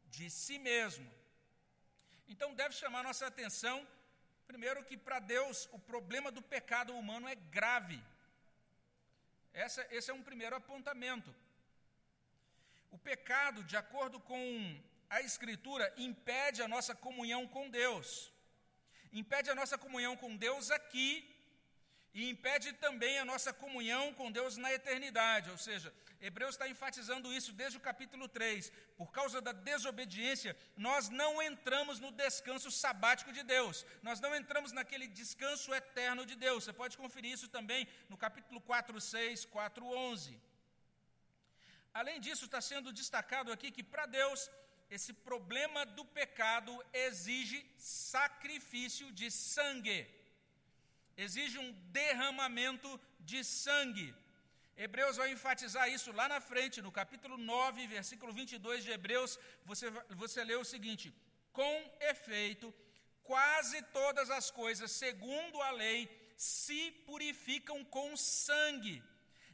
de 0.10 0.30
si 0.30 0.58
mesmo. 0.60 1.10
Então 2.28 2.54
deve 2.54 2.74
chamar 2.76 3.04
nossa 3.04 3.26
atenção 3.28 3.86
Primeiro, 4.48 4.84
que 4.84 4.98
para 4.98 5.20
Deus 5.20 5.68
o 5.72 5.80
problema 5.80 6.32
do 6.32 6.42
pecado 6.42 6.96
humano 6.96 7.28
é 7.28 7.36
grave. 7.36 8.02
Essa, 9.54 9.86
esse 9.92 10.10
é 10.10 10.14
um 10.14 10.24
primeiro 10.24 10.56
apontamento. 10.56 11.34
O 12.90 12.98
pecado, 12.98 13.64
de 13.64 13.76
acordo 13.76 14.20
com 14.20 14.82
a 15.10 15.22
Escritura, 15.22 15.94
impede 15.98 16.62
a 16.62 16.68
nossa 16.68 16.96
comunhão 16.96 17.48
com 17.48 17.70
Deus. 17.70 18.32
Impede 19.12 19.50
a 19.50 19.56
nossa 19.56 19.78
comunhão 19.78 20.16
com 20.16 20.36
Deus 20.36 20.72
aqui 20.72 21.37
e 22.18 22.28
impede 22.34 22.74
também 22.74 23.20
a 23.20 23.26
nossa 23.32 23.52
comunhão 23.54 24.12
com 24.12 24.32
Deus 24.32 24.58
na 24.58 24.74
eternidade, 24.74 25.52
ou 25.52 25.58
seja, 25.66 25.94
Hebreus 26.20 26.56
está 26.56 26.68
enfatizando 26.68 27.32
isso 27.32 27.52
desde 27.54 27.78
o 27.78 27.86
capítulo 27.88 28.28
3. 28.28 28.72
Por 28.98 29.12
causa 29.12 29.40
da 29.40 29.52
desobediência, 29.52 30.58
nós 30.76 31.10
não 31.10 31.40
entramos 31.44 32.00
no 32.00 32.10
descanso 32.10 32.72
sabático 32.72 33.32
de 33.32 33.44
Deus. 33.44 33.86
Nós 34.02 34.20
não 34.20 34.36
entramos 34.36 34.72
naquele 34.72 35.08
descanso 35.08 35.72
eterno 35.76 36.26
de 36.26 36.36
Deus. 36.36 36.64
Você 36.64 36.74
pode 36.74 36.98
conferir 36.98 37.34
isso 37.34 37.48
também 37.50 37.88
no 38.10 38.18
capítulo 38.18 38.60
4, 38.62 39.00
6, 39.00 39.46
4, 39.46 39.86
11. 39.86 40.42
Além 41.94 42.20
disso, 42.20 42.46
está 42.46 42.62
sendo 42.62 42.92
destacado 42.92 43.52
aqui 43.52 43.70
que 43.70 43.84
para 43.84 44.08
Deus, 44.08 44.50
esse 44.90 45.14
problema 45.14 45.86
do 45.86 46.04
pecado 46.04 46.84
exige 46.92 47.64
sacrifício 47.78 49.12
de 49.12 49.30
sangue. 49.30 50.17
Exige 51.26 51.58
um 51.58 51.72
derramamento 52.00 52.90
de 53.20 53.44
sangue. 53.44 54.14
Hebreus 54.86 55.18
vai 55.18 55.32
enfatizar 55.32 55.90
isso 55.90 56.12
lá 56.12 56.28
na 56.34 56.40
frente, 56.40 56.84
no 56.88 56.92
capítulo 56.92 57.36
9, 57.36 57.88
versículo 57.88 58.32
22 58.32 58.84
de 58.84 58.92
Hebreus, 58.92 59.40
você, 59.66 59.90
você 60.24 60.44
lê 60.44 60.56
o 60.56 60.70
seguinte: 60.74 61.12
Com 61.52 61.74
efeito, 62.00 62.72
quase 63.24 63.82
todas 64.00 64.30
as 64.30 64.52
coisas, 64.52 64.92
segundo 64.92 65.60
a 65.64 65.72
lei, 65.72 66.00
se 66.38 66.92
purificam 67.08 67.84
com 67.84 68.16
sangue, 68.16 69.04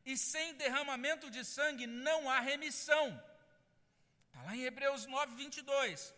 e 0.06 0.18
sem 0.18 0.56
derramamento 0.56 1.30
de 1.32 1.46
sangue 1.46 1.88
não 1.88 2.30
há 2.30 2.42
remissão. 2.42 3.06
Está 4.28 4.42
lá 4.44 4.54
em 4.58 4.64
Hebreus 4.64 5.06
9, 5.06 5.36
22. 5.36 6.14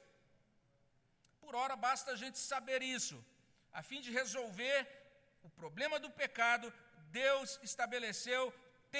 Por 1.39 1.53
hora 1.53 1.75
basta 1.75 2.11
a 2.13 2.15
gente 2.15 2.39
saber 2.39 2.81
isso, 2.81 3.23
a 3.71 3.83
fim 3.83 4.01
de 4.01 4.11
resolver 4.11 5.04
o 5.45 5.49
problema 5.61 5.97
do 6.03 6.09
pecado, 6.21 6.73
Deus 7.21 7.49
estabeleceu 7.69 8.41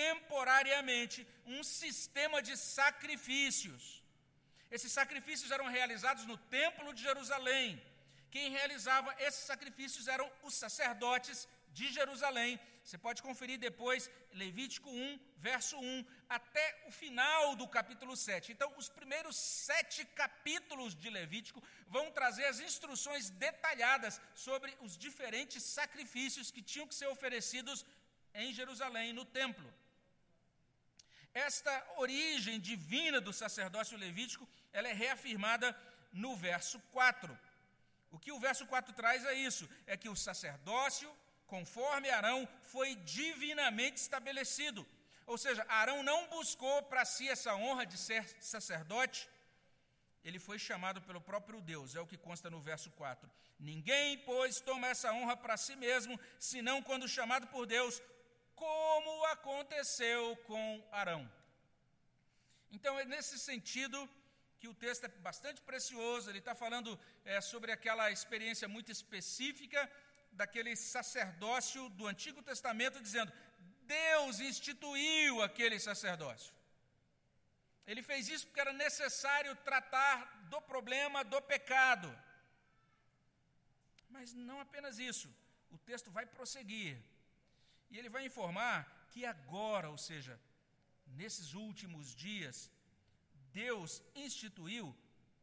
temporariamente 0.03 1.19
um 1.55 1.61
sistema 1.63 2.41
de 2.47 2.55
sacrifícios. 2.55 3.83
Esses 4.75 4.91
sacrifícios 4.99 5.51
eram 5.55 5.67
realizados 5.77 6.25
no 6.31 6.37
Templo 6.59 6.93
de 6.93 7.01
Jerusalém. 7.09 7.67
Quem 8.35 8.51
realizava 8.59 9.15
esses 9.27 9.43
sacrifícios 9.51 10.07
eram 10.15 10.27
os 10.47 10.55
sacerdotes 10.63 11.47
de 11.77 11.87
Jerusalém. 11.97 12.59
Você 12.85 12.99
pode 12.99 13.23
conferir 13.27 13.57
depois 13.57 14.11
Levítico 14.31 14.87
1, 14.91 15.19
verso 15.37 15.75
1, 15.75 16.05
até 16.29 16.65
o 16.87 16.91
final 16.91 17.55
do 17.55 17.67
capítulo 17.67 18.15
7. 18.15 18.51
Então, 18.51 18.71
os 18.77 18.87
primeiros 18.87 19.35
sete 19.35 20.05
capítulos 20.21 20.93
de 20.93 21.09
Levítico 21.09 21.63
vão 21.87 22.11
trazer 22.11 22.45
as 22.45 22.59
instruções 22.59 23.31
detalhadas 23.31 24.21
sobre 24.35 24.77
os 24.81 24.95
diferentes 24.95 25.63
sacrifícios 25.63 26.51
que 26.51 26.61
tinham 26.61 26.87
que 26.87 26.93
ser 26.93 27.07
oferecidos 27.07 27.83
em 28.35 28.53
Jerusalém, 28.53 29.11
no 29.13 29.25
templo. 29.25 29.67
Esta 31.33 31.73
origem 31.97 32.59
divina 32.59 33.19
do 33.19 33.33
sacerdócio 33.33 33.97
levítico, 33.97 34.47
ela 34.71 34.87
é 34.87 34.93
reafirmada 34.93 35.75
no 36.13 36.35
verso 36.35 36.79
4. 36.91 37.35
O 38.11 38.19
que 38.19 38.31
o 38.31 38.39
verso 38.39 38.65
4 38.67 38.93
traz 38.93 39.25
é 39.25 39.33
isso: 39.33 39.67
é 39.87 39.97
que 39.97 40.07
o 40.07 40.15
sacerdócio, 40.15 41.09
conforme 41.47 42.09
Arão, 42.09 42.47
foi 42.63 42.95
divinamente 42.95 43.99
estabelecido. 44.01 44.85
Ou 45.25 45.37
seja, 45.37 45.65
Arão 45.67 46.03
não 46.03 46.27
buscou 46.27 46.83
para 46.83 47.03
si 47.05 47.27
essa 47.27 47.55
honra 47.55 47.85
de 47.85 47.97
ser 47.97 48.23
sacerdote, 48.39 49.27
ele 50.23 50.39
foi 50.39 50.57
chamado 50.57 51.01
pelo 51.03 51.21
próprio 51.21 51.61
Deus, 51.61 51.95
é 51.95 52.01
o 52.01 52.07
que 52.07 52.17
consta 52.17 52.49
no 52.49 52.59
verso 52.59 52.89
4. 52.91 53.29
Ninguém, 53.59 54.17
pois, 54.19 54.59
toma 54.59 54.87
essa 54.87 55.13
honra 55.13 55.37
para 55.37 55.55
si 55.55 55.75
mesmo, 55.75 56.19
senão 56.39 56.81
quando 56.81 57.07
chamado 57.07 57.47
por 57.47 57.65
Deus, 57.67 58.01
como 58.55 59.25
aconteceu 59.25 60.35
com 60.47 60.83
Arão. 60.91 61.31
Então, 62.71 62.99
é 62.99 63.05
nesse 63.05 63.37
sentido 63.37 64.09
que 64.59 64.67
o 64.67 64.73
texto 64.73 65.05
é 65.05 65.07
bastante 65.07 65.61
precioso, 65.61 66.29
ele 66.29 66.39
está 66.39 66.55
falando 66.55 66.99
é, 67.23 67.39
sobre 67.39 67.71
aquela 67.71 68.09
experiência 68.09 68.67
muito 68.67 68.91
específica 68.91 69.89
daquele 70.35 70.75
sacerdócio 70.75 71.89
do 71.89 72.07
Antigo 72.07 72.41
Testamento, 72.41 73.01
dizendo: 73.01 73.31
Deus 73.83 74.39
instituiu 74.39 75.41
aquele 75.41 75.79
sacerdócio. 75.79 76.53
Ele 77.87 78.01
fez 78.01 78.27
isso 78.29 78.45
porque 78.47 78.59
era 78.65 78.73
necessário 78.73 79.55
tratar 79.57 80.17
do 80.49 80.59
problema 80.61 81.23
do 81.23 81.41
pecado. 81.41 82.09
Mas 84.09 84.33
não 84.33 84.59
apenas 84.59 84.97
isso, 84.97 85.29
o 85.69 85.77
texto 85.77 86.09
vai 86.09 86.25
prosseguir. 86.25 86.97
E 87.91 87.97
ele 87.97 88.09
vai 88.09 88.25
informar 88.25 89.07
que 89.11 89.25
agora, 89.25 89.89
ou 89.89 89.97
seja, 89.97 90.39
nesses 91.05 91.53
últimos 91.53 92.15
dias, 92.15 92.71
Deus 93.53 94.01
instituiu 94.15 94.95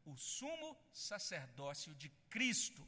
o 0.04 0.16
sumo 0.16 0.76
sacerdócio 0.92 1.94
de 1.94 2.08
Cristo. 2.28 2.86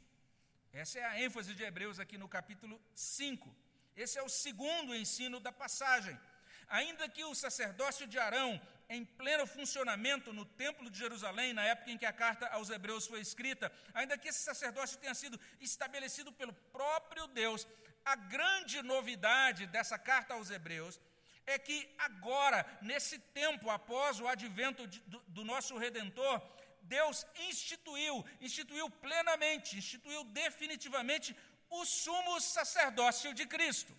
Essa 0.83 0.99
é 0.99 1.05
a 1.05 1.21
ênfase 1.21 1.55
de 1.55 1.63
Hebreus 1.63 2.01
aqui 2.01 2.17
no 2.17 2.27
capítulo 2.27 2.81
5. 2.93 3.55
Esse 3.95 4.19
é 4.19 4.23
o 4.23 4.27
segundo 4.27 4.93
ensino 4.93 5.39
da 5.39 5.49
passagem. 5.49 6.19
Ainda 6.67 7.07
que 7.07 7.23
o 7.23 7.33
sacerdócio 7.33 8.05
de 8.05 8.19
Arão, 8.19 8.61
em 8.89 9.05
pleno 9.05 9.47
funcionamento 9.47 10.33
no 10.33 10.43
Templo 10.43 10.89
de 10.89 10.99
Jerusalém, 10.99 11.53
na 11.53 11.63
época 11.63 11.91
em 11.91 11.97
que 11.97 12.05
a 12.05 12.11
carta 12.11 12.47
aos 12.47 12.69
Hebreus 12.69 13.07
foi 13.07 13.21
escrita, 13.21 13.71
ainda 13.93 14.17
que 14.17 14.27
esse 14.27 14.39
sacerdócio 14.39 14.97
tenha 14.97 15.15
sido 15.15 15.39
estabelecido 15.61 16.33
pelo 16.33 16.51
próprio 16.51 17.25
Deus, 17.27 17.65
a 18.03 18.17
grande 18.17 18.81
novidade 18.81 19.65
dessa 19.67 19.97
carta 19.97 20.33
aos 20.33 20.49
Hebreus 20.49 20.99
é 21.47 21.57
que 21.57 21.89
agora, 21.97 22.65
nesse 22.81 23.17
tempo 23.17 23.69
após 23.69 24.19
o 24.19 24.27
advento 24.27 24.85
de, 24.87 24.99
do, 25.01 25.19
do 25.27 25.45
nosso 25.45 25.77
Redentor, 25.77 26.41
Deus 26.85 27.25
instituiu, 27.49 28.13
instituiu 28.47 28.89
plenamente, 29.05 29.77
instituiu 29.77 30.23
definitivamente 30.41 31.35
o 31.69 31.83
sumo 31.85 32.39
sacerdócio 32.39 33.33
de 33.33 33.45
Cristo. 33.45 33.93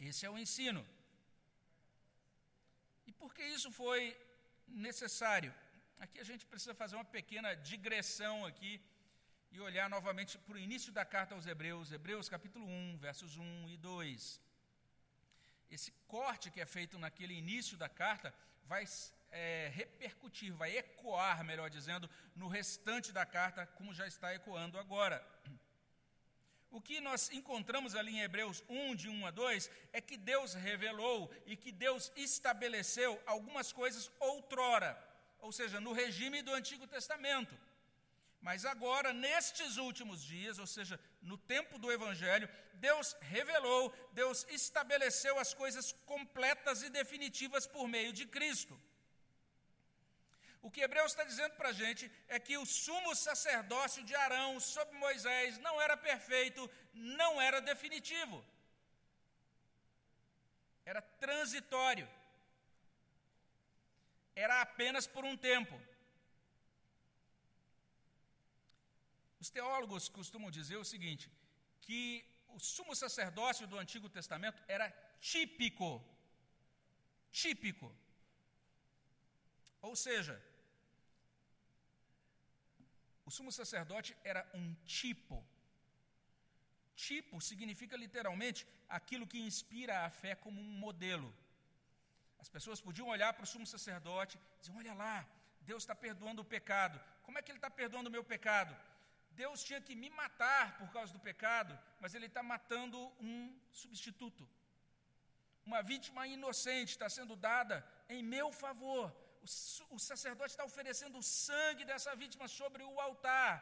Esse 0.00 0.24
é 0.26 0.30
o 0.30 0.38
ensino. 0.38 0.86
E 3.06 3.12
por 3.12 3.34
que 3.34 3.44
isso 3.56 3.70
foi 3.70 4.16
necessário? 4.66 5.52
Aqui 5.98 6.18
a 6.20 6.24
gente 6.24 6.44
precisa 6.46 6.74
fazer 6.74 6.96
uma 6.96 7.04
pequena 7.04 7.54
digressão 7.54 8.44
aqui 8.44 8.80
e 9.50 9.60
olhar 9.60 9.88
novamente 9.88 10.36
para 10.38 10.56
o 10.56 10.58
início 10.58 10.92
da 10.92 11.04
carta 11.04 11.34
aos 11.34 11.46
Hebreus, 11.46 11.92
Hebreus 11.92 12.28
capítulo 12.28 12.66
1, 12.66 12.98
versos 12.98 13.36
1 13.36 13.68
e 13.68 13.76
2. 13.76 14.40
Esse 15.70 15.90
corte 16.08 16.50
que 16.50 16.60
é 16.60 16.66
feito 16.66 16.98
naquele 16.98 17.34
início 17.34 17.76
da 17.76 17.88
carta 17.88 18.34
vai 18.64 18.84
é, 19.34 19.68
repercutir, 19.74 20.54
vai 20.54 20.76
ecoar, 20.78 21.44
melhor 21.44 21.68
dizendo, 21.68 22.08
no 22.36 22.46
restante 22.46 23.12
da 23.12 23.26
carta, 23.26 23.66
como 23.66 23.92
já 23.92 24.06
está 24.06 24.32
ecoando 24.32 24.78
agora. 24.78 25.26
O 26.70 26.80
que 26.80 27.00
nós 27.00 27.30
encontramos 27.32 27.94
ali 27.96 28.12
em 28.14 28.20
Hebreus 28.20 28.62
1, 28.68 28.94
de 28.94 29.08
1 29.08 29.26
a 29.26 29.30
2, 29.32 29.70
é 29.92 30.00
que 30.00 30.16
Deus 30.16 30.54
revelou 30.54 31.32
e 31.46 31.56
que 31.56 31.72
Deus 31.72 32.12
estabeleceu 32.16 33.20
algumas 33.26 33.72
coisas 33.72 34.10
outrora, 34.20 34.96
ou 35.40 35.52
seja, 35.52 35.80
no 35.80 35.92
regime 35.92 36.40
do 36.40 36.52
Antigo 36.52 36.86
Testamento. 36.86 37.56
Mas 38.40 38.64
agora, 38.64 39.12
nestes 39.12 39.78
últimos 39.78 40.22
dias, 40.22 40.58
ou 40.58 40.66
seja, 40.66 41.00
no 41.22 41.36
tempo 41.38 41.78
do 41.78 41.90
Evangelho, 41.90 42.48
Deus 42.74 43.16
revelou, 43.20 43.92
Deus 44.12 44.46
estabeleceu 44.50 45.38
as 45.38 45.54
coisas 45.54 45.92
completas 46.06 46.82
e 46.82 46.90
definitivas 46.90 47.66
por 47.66 47.88
meio 47.88 48.12
de 48.12 48.26
Cristo. 48.26 48.78
O 50.66 50.70
que 50.74 50.84
Hebreus 50.84 51.10
está 51.12 51.24
dizendo 51.30 51.54
para 51.56 51.70
a 51.72 51.78
gente 51.80 52.04
é 52.26 52.38
que 52.44 52.56
o 52.56 52.64
sumo 52.64 53.10
sacerdócio 53.14 54.02
de 54.08 54.14
Arão 54.14 54.58
sobre 54.58 54.96
Moisés 54.96 55.58
não 55.58 55.74
era 55.86 55.94
perfeito, 55.94 56.62
não 57.18 57.32
era 57.48 57.58
definitivo, 57.60 58.42
era 60.92 61.02
transitório, 61.24 62.08
era 64.44 64.62
apenas 64.62 65.06
por 65.06 65.22
um 65.30 65.36
tempo. 65.36 65.76
Os 69.38 69.50
teólogos 69.50 70.08
costumam 70.08 70.50
dizer 70.60 70.78
o 70.78 70.90
seguinte: 70.92 71.30
que 71.82 72.02
o 72.56 72.58
sumo 72.58 72.96
sacerdócio 73.02 73.66
do 73.66 73.78
Antigo 73.84 74.08
Testamento 74.08 74.64
era 74.66 74.88
típico. 75.20 76.02
Típico. 77.30 77.94
Ou 79.82 79.94
seja, 80.06 80.34
o 83.26 83.30
sumo 83.30 83.50
sacerdote 83.50 84.16
era 84.22 84.48
um 84.54 84.74
tipo. 84.84 85.44
Tipo 86.94 87.40
significa 87.40 87.96
literalmente 87.96 88.66
aquilo 88.88 89.26
que 89.26 89.38
inspira 89.38 90.04
a 90.04 90.10
fé 90.10 90.34
como 90.34 90.60
um 90.60 90.78
modelo. 90.86 91.34
As 92.38 92.48
pessoas 92.48 92.80
podiam 92.80 93.08
olhar 93.08 93.32
para 93.32 93.44
o 93.44 93.46
sumo 93.46 93.66
sacerdote 93.66 94.38
e 94.38 94.60
dizer: 94.60 94.76
Olha 94.76 94.94
lá, 94.94 95.26
Deus 95.62 95.82
está 95.82 95.94
perdoando 95.94 96.42
o 96.42 96.44
pecado. 96.56 97.00
Como 97.22 97.38
é 97.38 97.42
que 97.42 97.50
Ele 97.50 97.58
está 97.58 97.70
perdoando 97.70 98.08
o 98.08 98.12
meu 98.12 98.22
pecado? 98.22 98.76
Deus 99.30 99.64
tinha 99.64 99.80
que 99.80 99.94
me 99.96 100.10
matar 100.10 100.78
por 100.78 100.88
causa 100.92 101.12
do 101.12 101.18
pecado, 101.18 101.76
mas 102.00 102.14
Ele 102.14 102.26
está 102.26 102.42
matando 102.42 102.98
um 103.20 103.58
substituto. 103.72 104.48
Uma 105.64 105.82
vítima 105.82 106.26
inocente 106.26 106.90
está 106.90 107.08
sendo 107.08 107.34
dada 107.34 107.84
em 108.08 108.22
meu 108.22 108.52
favor. 108.52 109.12
O, 109.90 109.98
sacerdote 109.98 110.52
está 110.52 110.64
oferecendo 110.64 111.18
o 111.18 111.22
sangue 111.22 111.84
dessa 111.84 112.14
vítima 112.16 112.46
sobre 112.48 112.82
o 112.82 113.00
altar. 113.00 113.52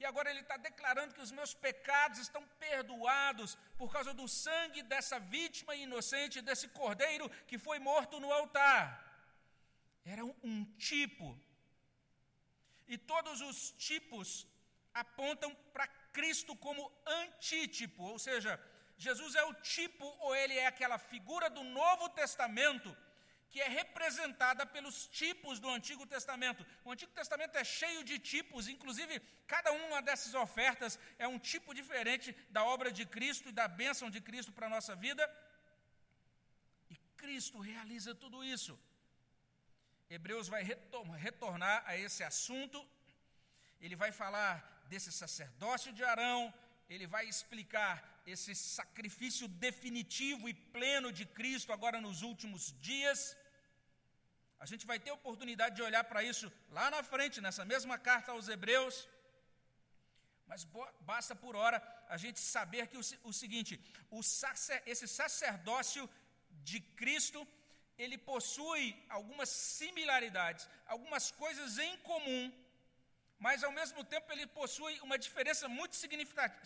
E 0.00 0.04
agora 0.04 0.30
ele 0.30 0.40
está 0.40 0.56
declarando 0.56 1.14
que 1.14 1.20
os 1.26 1.32
meus 1.38 1.52
pecados 1.52 2.18
estão 2.18 2.42
perdoados 2.66 3.56
por 3.76 3.92
causa 3.92 4.14
do 4.14 4.26
sangue 4.28 4.82
dessa 4.82 5.18
vítima 5.18 5.74
inocente, 5.74 6.40
desse 6.40 6.68
cordeiro 6.68 7.28
que 7.48 7.58
foi 7.58 7.78
morto 7.78 8.20
no 8.20 8.32
altar. 8.32 8.80
Era 10.04 10.24
um, 10.24 10.34
um 10.42 10.64
tipo. 10.88 11.38
E 12.86 12.96
todos 12.96 13.40
os 13.40 13.72
tipos 13.72 14.46
apontam 14.94 15.54
para 15.72 15.86
Cristo 16.18 16.56
como 16.56 16.90
antítipo, 17.06 18.02
ou 18.02 18.18
seja, 18.18 18.58
Jesus 18.96 19.34
é 19.34 19.44
o 19.44 19.54
tipo 19.54 20.06
ou 20.20 20.34
ele 20.34 20.54
é 20.54 20.66
aquela 20.66 20.98
figura 20.98 21.48
do 21.50 21.62
Novo 21.62 22.08
Testamento 22.08 22.96
que 23.50 23.60
é 23.60 23.68
representada 23.68 24.66
pelos 24.66 25.06
tipos 25.06 25.58
do 25.58 25.68
Antigo 25.68 26.06
Testamento. 26.06 26.66
O 26.84 26.92
Antigo 26.92 27.12
Testamento 27.12 27.56
é 27.56 27.64
cheio 27.64 28.04
de 28.04 28.18
tipos, 28.18 28.68
inclusive 28.68 29.20
cada 29.46 29.72
uma 29.72 30.02
dessas 30.02 30.34
ofertas 30.34 30.98
é 31.18 31.26
um 31.26 31.38
tipo 31.38 31.74
diferente 31.74 32.36
da 32.50 32.64
obra 32.64 32.92
de 32.92 33.06
Cristo 33.06 33.48
e 33.48 33.52
da 33.52 33.66
bênção 33.66 34.10
de 34.10 34.20
Cristo 34.20 34.52
para 34.52 34.66
a 34.66 34.70
nossa 34.70 34.94
vida. 34.94 35.24
E 36.90 36.96
Cristo 37.16 37.58
realiza 37.58 38.14
tudo 38.14 38.44
isso. 38.44 38.78
Hebreus 40.10 40.48
vai 40.48 40.62
retornar 40.62 41.82
a 41.86 41.96
esse 41.96 42.22
assunto, 42.24 42.86
ele 43.80 43.96
vai 43.96 44.10
falar 44.10 44.84
desse 44.88 45.12
sacerdócio 45.12 45.92
de 45.92 46.02
Arão, 46.02 46.52
ele 46.88 47.06
vai 47.06 47.26
explicar 47.26 48.17
esse 48.34 48.54
sacrifício 48.54 49.46
definitivo 49.66 50.48
e 50.48 50.54
pleno 50.76 51.10
de 51.18 51.24
Cristo 51.38 51.72
agora 51.76 51.98
nos 52.06 52.20
últimos 52.30 52.62
dias. 52.88 53.20
A 54.64 54.66
gente 54.70 54.84
vai 54.90 54.98
ter 55.04 55.12
oportunidade 55.12 55.76
de 55.76 55.82
olhar 55.88 56.04
para 56.10 56.22
isso 56.30 56.46
lá 56.78 56.86
na 56.94 57.02
frente, 57.12 57.44
nessa 57.46 57.64
mesma 57.72 57.96
carta 58.08 58.32
aos 58.32 58.48
Hebreus. 58.54 58.96
Mas 60.50 60.62
basta 61.12 61.34
por 61.44 61.54
hora 61.60 61.78
a 62.08 62.16
gente 62.24 62.40
saber 62.40 62.86
que 62.90 62.98
o, 63.02 63.04
o 63.30 63.32
seguinte: 63.42 63.72
o 64.18 64.22
sacer, 64.22 64.82
esse 64.92 65.06
sacerdócio 65.20 66.04
de 66.70 66.80
Cristo, 67.00 67.40
ele 68.04 68.18
possui 68.32 68.84
algumas 69.08 69.48
similaridades, 69.48 70.68
algumas 70.94 71.30
coisas 71.42 71.78
em 71.78 71.96
comum 72.10 72.42
mas 73.46 73.62
ao 73.62 73.70
mesmo 73.70 74.02
tempo 74.12 74.32
ele 74.32 74.46
possui 74.46 74.98
uma 75.00 75.16
diferença 75.16 75.68
muito 75.68 75.94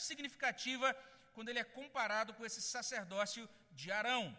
significativa 0.09 0.96
quando 1.32 1.48
ele 1.48 1.58
é 1.58 1.64
comparado 1.64 2.34
com 2.34 2.44
esse 2.44 2.62
sacerdócio 2.62 3.48
de 3.72 3.90
Arão. 3.90 4.36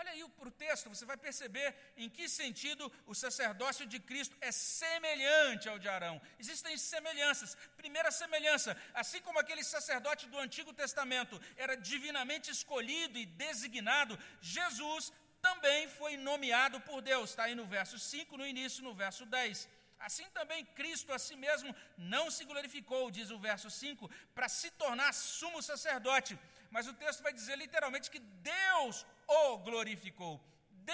Olha 0.00 0.12
aí 0.12 0.22
para 0.38 0.48
o 0.48 0.56
texto, 0.64 0.88
você 0.88 1.04
vai 1.04 1.16
perceber 1.16 1.68
em 1.96 2.08
que 2.08 2.28
sentido 2.28 2.84
o 3.04 3.14
sacerdócio 3.22 3.84
de 3.84 3.98
Cristo 3.98 4.36
é 4.40 4.52
semelhante 4.52 5.68
ao 5.68 5.76
de 5.76 5.88
Arão. 5.88 6.20
Existem 6.38 6.76
semelhanças. 6.78 7.56
Primeira 7.76 8.12
semelhança: 8.12 8.76
assim 8.94 9.20
como 9.20 9.40
aquele 9.40 9.64
sacerdote 9.64 10.28
do 10.28 10.38
Antigo 10.38 10.72
Testamento 10.72 11.40
era 11.56 11.76
divinamente 11.76 12.48
escolhido 12.48 13.18
e 13.18 13.26
designado, 13.26 14.16
Jesus 14.40 15.12
também 15.42 15.88
foi 15.88 16.16
nomeado 16.16 16.80
por 16.80 17.00
Deus. 17.02 17.30
Está 17.30 17.44
aí 17.44 17.56
no 17.56 17.66
verso 17.66 17.98
5, 17.98 18.36
no 18.36 18.46
início, 18.46 18.84
no 18.84 18.94
verso 18.94 19.26
10. 19.26 19.68
Assim 20.06 20.26
também 20.30 20.64
Cristo 20.78 21.12
a 21.12 21.18
si 21.18 21.34
mesmo 21.36 21.74
não 21.96 22.30
se 22.30 22.44
glorificou, 22.44 23.10
diz 23.10 23.30
o 23.30 23.38
verso 23.38 23.68
5, 23.70 24.08
para 24.34 24.48
se 24.48 24.70
tornar 24.82 25.12
sumo 25.12 25.60
sacerdote. 25.62 26.38
Mas 26.70 26.86
o 26.86 26.94
texto 26.94 27.22
vai 27.22 27.32
dizer 27.32 27.56
literalmente 27.56 28.10
que 28.10 28.20
Deus 28.20 29.04
o 29.26 29.58
glorificou. 29.58 30.34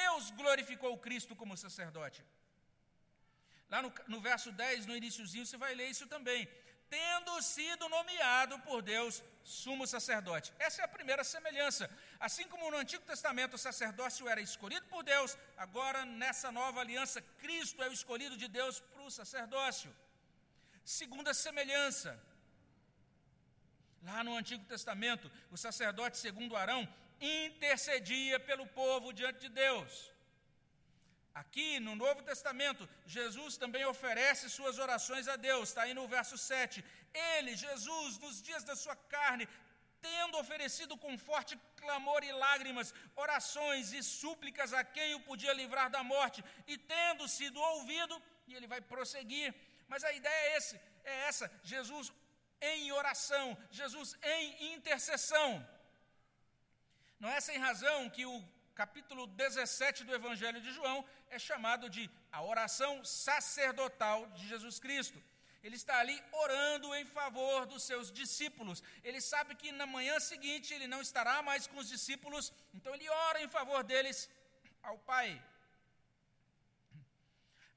Deus 0.00 0.30
glorificou 0.30 0.98
Cristo 0.98 1.36
como 1.36 1.56
sacerdote. 1.56 2.24
Lá 3.68 3.82
no, 3.82 3.92
no 4.06 4.20
verso 4.20 4.50
10, 4.52 4.86
no 4.86 4.96
iníciozinho, 4.96 5.46
você 5.46 5.56
vai 5.56 5.74
ler 5.74 5.88
isso 5.90 6.06
também 6.06 6.48
tendo 6.88 7.42
sido 7.42 7.88
nomeado 7.88 8.58
por 8.60 8.80
Deus 8.82 9.22
sumo 9.44 9.87
sacerdote. 9.87 10.52
Essa 10.59 10.83
é 10.83 10.85
a 10.85 10.88
primeira 10.88 11.22
semelhança. 11.22 11.88
Assim 12.18 12.48
como 12.48 12.70
no 12.70 12.78
Antigo 12.78 13.04
Testamento 13.04 13.54
o 13.54 13.59
sacerdócio 13.59 14.28
era 14.28 14.40
escolhido 14.40 14.87
por 14.87 15.04
Deus, 15.04 15.37
agora 15.57 16.04
nessa 16.04 16.50
nova 16.50 16.80
aliança, 16.80 17.20
Cristo 17.38 17.83
é 17.83 17.88
o 17.88 17.92
escolhido 17.92 18.37
de 18.37 18.48
Deus 18.48 18.80
para 18.80 19.02
o 19.02 19.11
sacerdócio. 19.11 19.94
Segunda 20.85 21.35
semelhança. 21.35 22.18
Lá 24.02 24.24
no 24.24 24.37
Antigo 24.37 24.64
Testamento, 24.64 25.30
o 25.50 25.57
sacerdote, 25.57 26.18
segundo 26.18 26.57
Arão, 26.57 26.87
intercedia 27.20 28.40
pelo 28.40 28.66
povo 28.66 29.12
diante 29.12 29.40
de 29.40 29.48
Deus. 29.48 30.13
Aqui 31.42 31.81
no 31.81 31.94
Novo 31.97 32.23
Testamento, 32.23 32.88
Jesus 33.05 33.57
também 33.57 33.85
oferece 33.85 34.49
suas 34.49 34.79
orações 34.79 35.27
a 35.27 35.35
Deus, 35.35 35.68
está 35.68 35.83
aí 35.83 35.92
no 35.92 36.07
verso 36.07 36.37
7. 36.38 36.85
Ele, 37.31 37.57
Jesus, 37.57 38.18
nos 38.18 38.40
dias 38.40 38.62
da 38.62 38.77
sua 38.77 38.94
carne, 39.14 39.49
tendo 40.01 40.38
oferecido 40.38 40.97
com 40.97 41.18
forte 41.18 41.59
clamor 41.77 42.23
e 42.23 42.33
lágrimas, 42.44 42.94
orações 43.16 43.92
e 43.92 44.03
súplicas 44.03 44.73
a 44.73 44.85
quem 44.85 45.14
o 45.14 45.25
podia 45.29 45.53
livrar 45.53 45.88
da 45.90 46.05
morte, 46.05 46.44
e 46.68 46.77
tendo 46.79 47.27
sido 47.27 47.61
ouvido, 47.61 48.23
e 48.47 48.55
ele 48.55 48.68
vai 48.75 48.81
prosseguir. 48.81 49.53
Mas 49.88 50.05
a 50.05 50.12
ideia 50.12 50.42
é, 50.51 50.57
esse, 50.57 50.77
é 51.05 51.14
essa: 51.29 51.51
Jesus 51.64 52.12
em 52.61 52.92
oração, 52.92 53.57
Jesus 53.70 54.16
em 54.23 54.75
intercessão. 54.75 55.51
Não 57.18 57.29
é 57.29 57.40
sem 57.40 57.59
razão 57.59 58.11
que 58.11 58.25
o 58.25 58.37
capítulo 58.74 59.26
17 59.26 60.04
do 60.04 60.14
Evangelho 60.14 60.60
de 60.60 60.72
João 60.72 61.04
é 61.30 61.38
chamado 61.38 61.88
de 61.88 62.10
a 62.32 62.42
oração 62.42 63.04
sacerdotal 63.04 64.26
de 64.37 64.48
Jesus 64.48 64.78
Cristo. 64.78 65.22
Ele 65.62 65.76
está 65.76 65.98
ali 65.98 66.16
orando 66.44 66.94
em 66.94 67.06
favor 67.06 67.64
dos 67.66 67.82
seus 67.84 68.12
discípulos. 68.12 68.82
Ele 69.02 69.20
sabe 69.20 69.54
que 69.54 69.70
na 69.72 69.87
manhã 69.87 70.18
seguinte 70.20 70.74
ele 70.74 70.87
não 70.87 71.00
estará 71.00 71.37
mais 71.42 71.66
com 71.66 71.78
os 71.78 71.88
discípulos, 71.88 72.52
então 72.74 72.94
ele 72.94 73.08
ora 73.28 73.40
em 73.42 73.48
favor 73.48 73.82
deles 73.82 74.28
ao 74.82 74.98
Pai. 74.98 75.42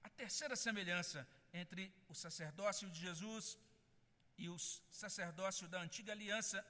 A 0.03 0.10
terceira 0.10 0.55
semelhança 0.55 1.25
entre 1.53 1.93
o 2.10 2.15
sacerdócio 2.15 2.89
de 2.89 2.99
Jesus 2.99 3.57
e 4.38 4.49
o 4.49 4.57
sacerdócio 5.01 5.67
da 5.67 5.79
antiga 5.79 6.12
aliança 6.12 6.65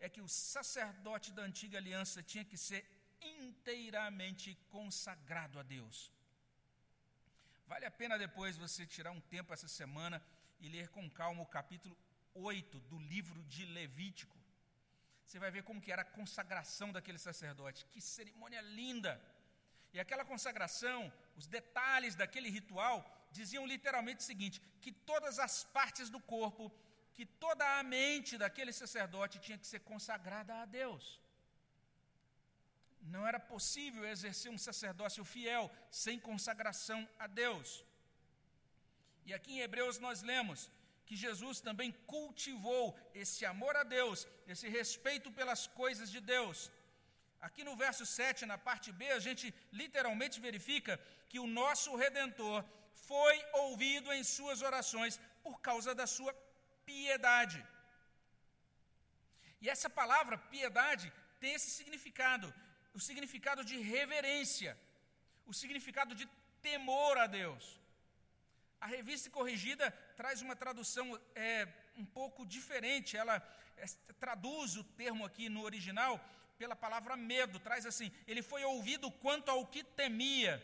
é 0.00 0.08
que 0.08 0.20
o 0.20 0.28
sacerdote 0.28 1.30
da 1.32 1.42
antiga 1.42 1.78
aliança 1.78 2.22
tinha 2.22 2.44
que 2.44 2.56
ser 2.56 2.84
inteiramente 3.20 4.54
consagrado 4.70 5.58
a 5.58 5.62
Deus. 5.62 6.12
Vale 7.66 7.84
a 7.84 7.90
pena 7.90 8.18
depois 8.18 8.56
você 8.56 8.86
tirar 8.86 9.10
um 9.10 9.20
tempo 9.20 9.52
essa 9.52 9.68
semana 9.68 10.22
e 10.60 10.68
ler 10.68 10.88
com 10.88 11.10
calma 11.10 11.42
o 11.42 11.46
capítulo 11.46 11.96
8 12.34 12.80
do 12.80 12.98
livro 12.98 13.42
de 13.44 13.64
Levítico. 13.66 14.36
Você 15.24 15.38
vai 15.38 15.50
ver 15.50 15.64
como 15.64 15.80
que 15.80 15.90
era 15.90 16.02
a 16.02 16.12
consagração 16.18 16.92
daquele 16.92 17.18
sacerdote. 17.18 17.84
Que 17.86 18.00
cerimônia 18.00 18.60
linda! 18.60 19.20
E 19.92 19.98
aquela 19.98 20.24
consagração, 20.24 21.12
os 21.36 21.46
detalhes 21.46 22.14
daquele 22.14 22.48
ritual 22.48 23.04
diziam 23.32 23.66
literalmente 23.66 24.20
o 24.20 24.24
seguinte: 24.24 24.60
que 24.80 24.92
todas 24.92 25.38
as 25.38 25.64
partes 25.64 26.08
do 26.08 26.20
corpo, 26.20 26.72
que 27.14 27.26
toda 27.26 27.78
a 27.78 27.82
mente 27.82 28.38
daquele 28.38 28.72
sacerdote 28.72 29.38
tinha 29.38 29.58
que 29.58 29.66
ser 29.66 29.80
consagrada 29.80 30.54
a 30.62 30.66
Deus. 30.66 31.20
Não 33.14 33.26
era 33.30 33.40
possível 33.52 34.04
exercer 34.12 34.50
um 34.50 34.62
sacerdócio 34.66 35.24
fiel 35.24 35.64
sem 35.90 36.18
consagração 36.28 37.00
a 37.18 37.26
Deus. 37.26 37.68
E 39.28 39.32
aqui 39.36 39.52
em 39.54 39.62
Hebreus 39.66 39.98
nós 40.06 40.22
lemos 40.30 40.70
que 41.06 41.16
Jesus 41.24 41.60
também 41.68 41.90
cultivou 42.14 42.84
esse 43.22 43.42
amor 43.52 43.74
a 43.76 43.84
Deus, 43.98 44.26
esse 44.52 44.68
respeito 44.68 45.30
pelas 45.38 45.62
coisas 45.82 46.10
de 46.14 46.20
Deus. 46.34 46.70
Aqui 47.46 47.62
no 47.68 47.76
verso 47.84 48.04
7, 48.04 48.44
na 48.52 48.58
parte 48.68 48.90
B, 49.00 49.10
a 49.12 49.20
gente 49.26 49.54
literalmente 49.80 50.40
verifica 50.40 50.94
que 51.28 51.38
o 51.38 51.46
nosso 51.60 51.94
redentor 52.04 52.64
foi 53.08 53.36
ouvido 53.64 54.12
em 54.12 54.24
suas 54.24 54.62
orações 54.62 55.20
por 55.44 55.60
causa 55.68 55.94
da 55.94 56.06
sua 56.16 56.32
piedade. 56.84 57.60
E 59.60 59.68
essa 59.74 59.88
palavra 60.00 60.36
piedade 60.54 61.12
tem 61.40 61.52
esse 61.54 61.70
significado 61.78 62.52
o 62.96 63.00
significado 63.08 63.62
de 63.70 63.76
reverência, 63.94 64.70
o 65.50 65.52
significado 65.52 66.14
de 66.14 66.26
temor 66.62 67.18
a 67.18 67.26
Deus. 67.26 67.64
A 68.80 68.86
revista 68.86 69.28
corrigida 69.28 69.90
traz 70.16 70.40
uma 70.40 70.56
tradução 70.56 71.06
é, 71.34 71.68
um 72.02 72.06
pouco 72.06 72.46
diferente, 72.46 73.18
ela 73.22 73.36
é, 73.76 73.84
traduz 74.18 74.76
o 74.76 74.84
termo 75.02 75.26
aqui 75.26 75.50
no 75.50 75.62
original 75.62 76.14
pela 76.56 76.74
palavra 76.74 77.18
medo, 77.18 77.60
traz 77.60 77.84
assim: 77.84 78.10
ele 78.26 78.42
foi 78.42 78.64
ouvido 78.64 79.10
quanto 79.10 79.50
ao 79.50 79.66
que 79.66 79.84
temia. 79.84 80.54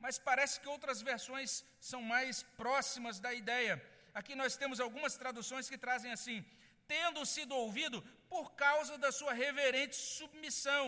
Mas 0.00 0.18
parece 0.18 0.58
que 0.60 0.68
outras 0.68 1.00
versões 1.02 1.64
são 1.78 2.02
mais 2.02 2.42
próximas 2.62 3.20
da 3.20 3.32
ideia. 3.32 3.74
Aqui 4.12 4.34
nós 4.34 4.56
temos 4.56 4.80
algumas 4.80 5.16
traduções 5.16 5.68
que 5.70 5.78
trazem 5.78 6.10
assim: 6.10 6.44
tendo 6.88 7.24
sido 7.24 7.54
ouvido 7.54 8.02
por 8.28 8.54
causa 8.54 8.98
da 8.98 9.12
sua 9.12 9.32
reverente 9.32 9.94
submissão. 9.94 10.84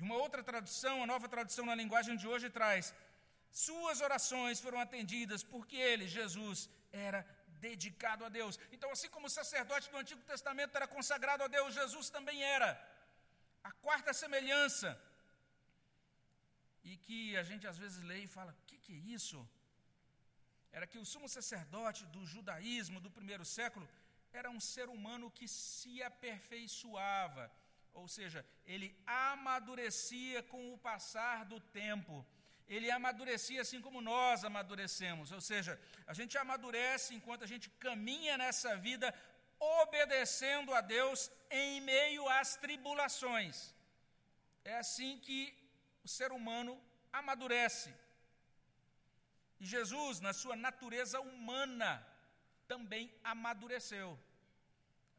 E 0.00 0.02
uma 0.08 0.18
outra 0.24 0.42
tradução, 0.50 0.94
a 1.02 1.08
nova 1.12 1.28
tradução 1.34 1.64
na 1.70 1.74
linguagem 1.80 2.16
de 2.20 2.26
hoje 2.32 2.48
traz: 2.58 2.94
Suas 3.66 3.98
orações 4.06 4.60
foram 4.64 4.80
atendidas 4.86 5.42
porque 5.52 5.76
ele, 5.90 6.06
Jesus, 6.18 6.58
era 6.90 7.20
dedicado 7.66 8.24
a 8.24 8.30
Deus. 8.38 8.58
Então, 8.74 8.90
assim 8.94 9.10
como 9.14 9.26
o 9.26 9.36
sacerdote 9.38 9.90
do 9.90 9.98
Antigo 10.02 10.22
Testamento 10.32 10.74
era 10.80 10.88
consagrado 10.96 11.44
a 11.44 11.48
Deus, 11.56 11.74
Jesus 11.82 12.08
também 12.16 12.38
era. 12.56 12.70
A 13.70 13.72
quarta 13.86 14.14
semelhança, 14.22 14.90
e 16.82 16.96
que 16.96 17.36
a 17.36 17.42
gente 17.50 17.66
às 17.72 17.78
vezes 17.84 18.02
lê 18.10 18.20
e 18.20 18.34
fala: 18.38 18.52
o 18.52 18.66
que, 18.68 18.78
que 18.84 18.94
é 18.98 19.02
isso? 19.18 19.38
Era 20.72 20.86
que 20.90 21.00
o 21.02 21.08
sumo 21.12 21.28
sacerdote 21.38 22.02
do 22.14 22.24
judaísmo 22.34 23.00
do 23.06 23.10
primeiro 23.18 23.44
século 23.58 23.86
era 24.32 24.48
um 24.56 24.60
ser 24.74 24.88
humano 24.88 25.34
que 25.38 25.46
se 25.46 25.94
aperfeiçoava 26.10 27.44
ou 27.94 28.06
seja, 28.08 28.44
ele 28.64 28.88
amadurecia 29.06 30.42
com 30.42 30.72
o 30.72 30.78
passar 30.78 31.44
do 31.44 31.60
tempo. 31.60 32.26
Ele 32.68 32.90
amadurecia 32.90 33.60
assim 33.62 33.80
como 33.80 34.00
nós 34.00 34.44
amadurecemos, 34.44 35.32
ou 35.32 35.40
seja, 35.40 35.80
a 36.06 36.14
gente 36.14 36.38
amadurece 36.38 37.14
enquanto 37.14 37.42
a 37.42 37.46
gente 37.46 37.68
caminha 37.86 38.38
nessa 38.38 38.76
vida 38.76 39.12
obedecendo 39.58 40.72
a 40.72 40.80
Deus 40.80 41.30
em 41.50 41.80
meio 41.80 42.28
às 42.28 42.56
tribulações. 42.56 43.74
É 44.64 44.76
assim 44.78 45.18
que 45.18 45.52
o 46.04 46.08
ser 46.08 46.30
humano 46.32 46.80
amadurece. 47.12 47.92
E 49.58 49.66
Jesus, 49.66 50.20
na 50.20 50.32
sua 50.32 50.56
natureza 50.56 51.20
humana, 51.20 52.06
também 52.68 53.12
amadureceu. 53.22 54.18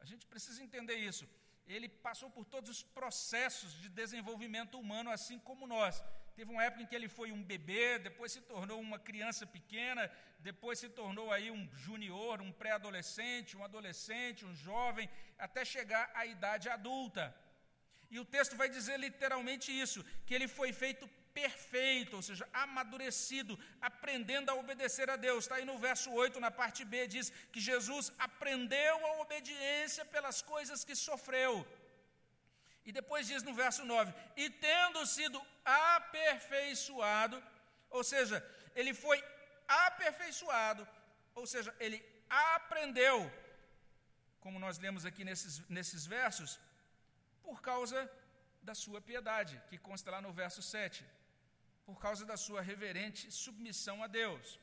A 0.00 0.04
gente 0.04 0.26
precisa 0.26 0.62
entender 0.62 0.96
isso 0.96 1.28
ele 1.66 1.88
passou 1.88 2.30
por 2.30 2.44
todos 2.44 2.70
os 2.70 2.82
processos 2.82 3.72
de 3.80 3.88
desenvolvimento 3.88 4.78
humano, 4.78 5.10
assim 5.10 5.38
como 5.38 5.66
nós. 5.66 6.02
Teve 6.34 6.50
uma 6.50 6.64
época 6.64 6.82
em 6.82 6.86
que 6.86 6.94
ele 6.94 7.08
foi 7.08 7.30
um 7.30 7.42
bebê, 7.42 7.98
depois 7.98 8.32
se 8.32 8.40
tornou 8.40 8.80
uma 8.80 8.98
criança 8.98 9.46
pequena, 9.46 10.10
depois 10.40 10.78
se 10.78 10.88
tornou 10.88 11.30
aí 11.30 11.50
um 11.50 11.68
junior, 11.74 12.40
um 12.40 12.50
pré-adolescente, 12.50 13.56
um 13.56 13.64
adolescente, 13.64 14.44
um 14.44 14.54
jovem, 14.54 15.08
até 15.38 15.64
chegar 15.64 16.10
à 16.14 16.24
idade 16.24 16.68
adulta. 16.68 17.34
E 18.10 18.18
o 18.18 18.24
texto 18.24 18.56
vai 18.56 18.68
dizer 18.68 18.98
literalmente 18.98 19.68
isso, 19.72 20.04
que 20.26 20.34
ele 20.34 20.48
foi 20.48 20.72
feito 20.72 21.08
perfeito, 21.40 22.16
ou 22.16 22.22
seja, 22.28 22.48
amadurecido, 22.52 23.58
aprendendo 23.80 24.50
a 24.50 24.54
obedecer 24.62 25.08
a 25.10 25.16
Deus. 25.16 25.44
Está 25.44 25.56
aí 25.56 25.64
no 25.64 25.78
verso 25.78 26.08
8, 26.12 26.40
na 26.46 26.50
parte 26.50 26.84
B, 26.84 27.06
diz 27.06 27.30
que 27.52 27.60
Jesus 27.60 28.12
aprendeu 28.18 28.96
a 29.06 29.20
obediência 29.22 30.04
pelas 30.14 30.40
coisas 30.52 30.84
que 30.84 30.94
sofreu. 30.94 31.54
E 32.84 32.92
depois 32.98 33.26
diz 33.26 33.42
no 33.42 33.54
verso 33.54 33.84
9: 33.84 34.12
e 34.36 34.50
tendo 34.50 35.06
sido 35.06 35.40
aperfeiçoado, 35.64 37.42
ou 37.90 38.04
seja, 38.12 38.36
ele 38.74 38.92
foi 39.04 39.22
aperfeiçoado, 39.68 40.86
ou 41.34 41.46
seja, 41.46 41.74
ele 41.78 41.98
aprendeu, 42.28 43.16
como 44.40 44.58
nós 44.58 44.78
lemos 44.78 45.04
aqui 45.06 45.24
nesses, 45.24 45.54
nesses 45.68 46.04
versos, 46.06 46.58
por 47.42 47.60
causa 47.62 47.98
da 48.62 48.74
sua 48.74 49.00
piedade, 49.00 49.60
que 49.68 49.78
consta 49.78 50.10
lá 50.10 50.20
no 50.20 50.32
verso 50.32 50.62
7 50.62 51.04
por 51.84 51.98
causa 51.98 52.24
da 52.24 52.36
sua 52.36 52.60
reverente 52.60 53.30
submissão 53.30 54.02
a 54.02 54.06
Deus. 54.06 54.58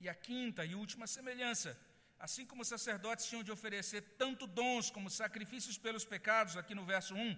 E 0.00 0.08
a 0.08 0.14
quinta 0.14 0.64
e 0.64 0.74
última 0.74 1.06
semelhança, 1.06 1.78
assim 2.18 2.46
como 2.46 2.62
os 2.62 2.68
sacerdotes 2.68 3.26
tinham 3.26 3.42
de 3.42 3.52
oferecer 3.52 4.02
tanto 4.18 4.46
dons 4.46 4.90
como 4.90 5.10
sacrifícios 5.10 5.78
pelos 5.78 6.04
pecados, 6.04 6.56
aqui 6.56 6.74
no 6.74 6.84
verso 6.84 7.14
1, 7.14 7.36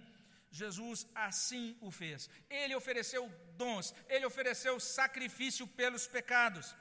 Jesus 0.51 1.07
assim 1.13 1.77
o 1.81 1.91
fez. 1.91 2.29
Ele 2.49 2.75
ofereceu 2.75 3.29
dons, 3.57 3.93
ele 4.07 4.25
ofereceu 4.25 4.79
sacrifício 4.79 5.67
pelos 5.67 6.07
pecados. 6.07 6.75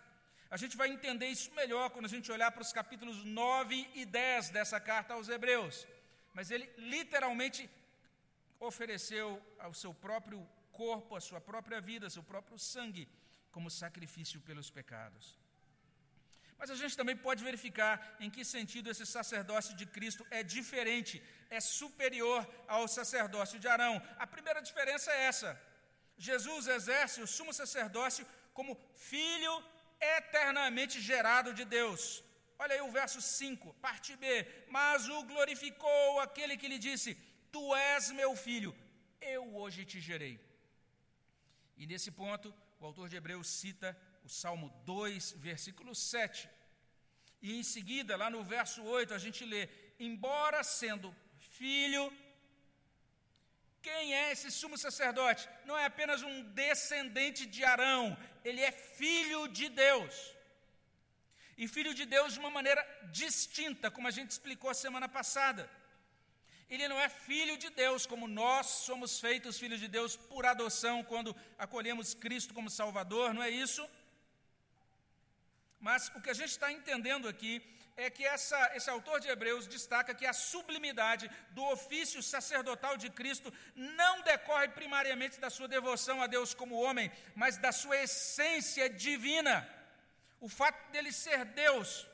A 0.48 0.56
gente 0.56 0.76
vai 0.76 0.88
entender 0.88 1.26
isso 1.26 1.52
melhor 1.54 1.90
quando 1.90 2.06
a 2.06 2.08
gente 2.08 2.30
olhar 2.30 2.52
para 2.52 2.62
os 2.62 2.72
capítulos 2.72 3.24
9 3.24 3.90
e 3.94 4.04
10 4.04 4.50
dessa 4.50 4.78
carta 4.78 5.14
aos 5.14 5.28
Hebreus. 5.28 5.86
Mas 6.32 6.50
ele 6.50 6.70
literalmente 6.78 7.68
ofereceu 8.60 9.42
ao 9.58 9.74
seu 9.74 9.92
próprio 9.92 10.46
corpo, 10.80 11.16
a 11.16 11.24
sua 11.28 11.40
própria 11.50 11.80
vida, 11.90 12.14
seu 12.16 12.24
próprio 12.32 12.58
sangue, 12.72 13.08
como 13.54 13.76
sacrifício 13.82 14.40
pelos 14.48 14.70
pecados. 14.78 15.26
Mas 16.58 16.70
a 16.74 16.76
gente 16.80 16.98
também 17.00 17.16
pode 17.26 17.44
verificar 17.48 17.94
em 18.24 18.30
que 18.34 18.42
sentido 18.56 18.90
esse 18.90 19.06
sacerdócio 19.14 19.72
de 19.80 19.86
Cristo 19.96 20.26
é 20.38 20.42
diferente, 20.56 21.14
é 21.58 21.60
superior 21.60 22.40
ao 22.66 22.84
sacerdócio 22.96 23.58
de 23.62 23.68
Arão. 23.74 23.94
A 24.24 24.26
primeira 24.34 24.62
diferença 24.68 25.10
é 25.16 25.24
essa: 25.30 25.50
Jesus 26.26 26.66
exerce 26.76 27.20
o 27.22 27.30
sumo 27.36 27.52
sacerdócio 27.60 28.26
como 28.58 28.78
filho 29.10 29.54
eternamente 30.18 30.96
gerado 31.10 31.52
de 31.58 31.64
Deus. 31.78 32.02
Olha 32.58 32.74
aí 32.74 32.80
o 32.80 32.94
verso 33.00 33.20
5, 33.20 33.74
parte 33.86 34.16
B. 34.22 34.28
Mas 34.76 35.08
o 35.16 35.22
glorificou 35.32 36.20
aquele 36.26 36.56
que 36.56 36.70
lhe 36.72 36.80
disse: 36.88 37.14
Tu 37.52 37.64
és 37.76 38.10
meu 38.20 38.34
filho, 38.46 38.74
eu 39.20 39.44
hoje 39.56 39.84
te 39.84 40.00
gerei. 40.00 40.34
E 41.76 41.86
nesse 41.86 42.10
ponto, 42.10 42.54
o 42.80 42.86
autor 42.86 43.08
de 43.08 43.16
Hebreus 43.16 43.48
cita 43.48 43.96
o 44.24 44.28
Salmo 44.28 44.68
2, 44.84 45.32
versículo 45.32 45.94
7. 45.94 46.48
E 47.42 47.58
em 47.58 47.62
seguida, 47.62 48.16
lá 48.16 48.28
no 48.30 48.42
verso 48.42 48.82
8, 48.82 49.14
a 49.14 49.18
gente 49.18 49.44
lê: 49.44 49.68
Embora 49.98 50.62
sendo 50.64 51.14
filho, 51.38 52.04
quem 53.82 54.14
é 54.14 54.32
esse 54.32 54.50
sumo 54.50 54.76
sacerdote? 54.76 55.48
Não 55.64 55.76
é 55.78 55.84
apenas 55.84 56.22
um 56.22 56.42
descendente 56.62 57.46
de 57.46 57.62
Arão, 57.64 58.16
ele 58.44 58.60
é 58.60 58.72
filho 58.72 59.46
de 59.48 59.68
Deus. 59.68 60.14
E 61.56 61.66
filho 61.68 61.94
de 61.94 62.04
Deus 62.04 62.34
de 62.34 62.38
uma 62.38 62.50
maneira 62.50 62.82
distinta, 63.10 63.90
como 63.90 64.08
a 64.08 64.10
gente 64.10 64.30
explicou 64.30 64.68
a 64.70 64.74
semana 64.74 65.08
passada. 65.08 65.70
Ele 66.68 66.88
não 66.88 66.98
é 66.98 67.08
filho 67.08 67.56
de 67.56 67.70
Deus, 67.70 68.06
como 68.06 68.26
nós 68.26 68.66
somos 68.66 69.20
feitos 69.20 69.58
filhos 69.58 69.78
de 69.78 69.88
Deus 69.88 70.16
por 70.16 70.44
adoção 70.44 71.04
quando 71.04 71.34
acolhemos 71.56 72.14
Cristo 72.14 72.52
como 72.52 72.68
Salvador, 72.68 73.32
não 73.32 73.42
é 73.42 73.50
isso? 73.50 73.88
Mas 75.78 76.08
o 76.16 76.20
que 76.20 76.30
a 76.30 76.34
gente 76.34 76.50
está 76.50 76.72
entendendo 76.72 77.28
aqui 77.28 77.62
é 77.96 78.10
que 78.10 78.24
essa, 78.24 78.58
esse 78.74 78.90
autor 78.90 79.20
de 79.20 79.28
Hebreus 79.28 79.66
destaca 79.66 80.14
que 80.14 80.26
a 80.26 80.32
sublimidade 80.32 81.30
do 81.50 81.64
ofício 81.64 82.22
sacerdotal 82.22 82.96
de 82.96 83.08
Cristo 83.08 83.52
não 83.74 84.20
decorre 84.22 84.68
primariamente 84.68 85.40
da 85.40 85.48
sua 85.48 85.68
devoção 85.68 86.20
a 86.20 86.26
Deus 86.26 86.52
como 86.52 86.82
homem, 86.82 87.10
mas 87.34 87.56
da 87.56 87.72
sua 87.72 87.96
essência 87.96 88.90
divina. 88.90 89.66
O 90.40 90.48
fato 90.48 90.90
dele 90.90 91.10
ser 91.10 91.44
Deus. 91.46 92.06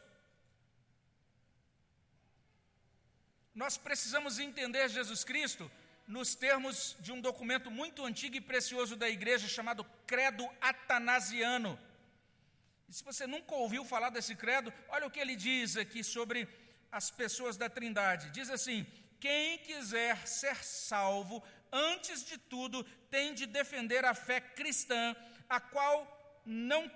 Nós 3.55 3.77
precisamos 3.77 4.39
entender 4.39 4.89
Jesus 4.89 5.25
Cristo 5.25 5.71
nos 6.07 6.35
termos 6.35 6.97
de 7.01 7.13
um 7.13 7.21
documento 7.21 7.71
muito 7.71 8.05
antigo 8.05 8.37
e 8.37 8.41
precioso 8.41 8.97
da 8.97 9.09
igreja 9.09 9.47
chamado 9.47 9.85
Credo 10.07 10.49
Atanasiano. 10.61 11.79
E 12.89 12.95
se 12.95 13.05
você 13.05 13.27
nunca 13.27 13.55
ouviu 13.55 13.85
falar 13.85 14.11
desse 14.11 14.35
credo, 14.35 14.73
olha 14.89 15.07
o 15.07 15.11
que 15.11 15.21
ele 15.21 15.37
diz 15.37 15.77
aqui 15.77 16.03
sobre 16.03 16.49
as 16.91 17.11
pessoas 17.11 17.57
da 17.57 17.69
Trindade. 17.69 18.31
Diz 18.31 18.49
assim: 18.51 18.87
quem 19.21 19.59
quiser 19.59 20.27
ser 20.27 20.57
salvo, 20.65 21.43
antes 21.71 22.25
de 22.25 22.39
tudo, 22.39 22.83
tem 23.11 23.35
de 23.35 23.47
defender 23.47 24.05
a 24.05 24.15
fé 24.15 24.41
cristã, 24.41 25.15
a 25.49 25.61
qual 25.61 26.43
não 26.45 26.91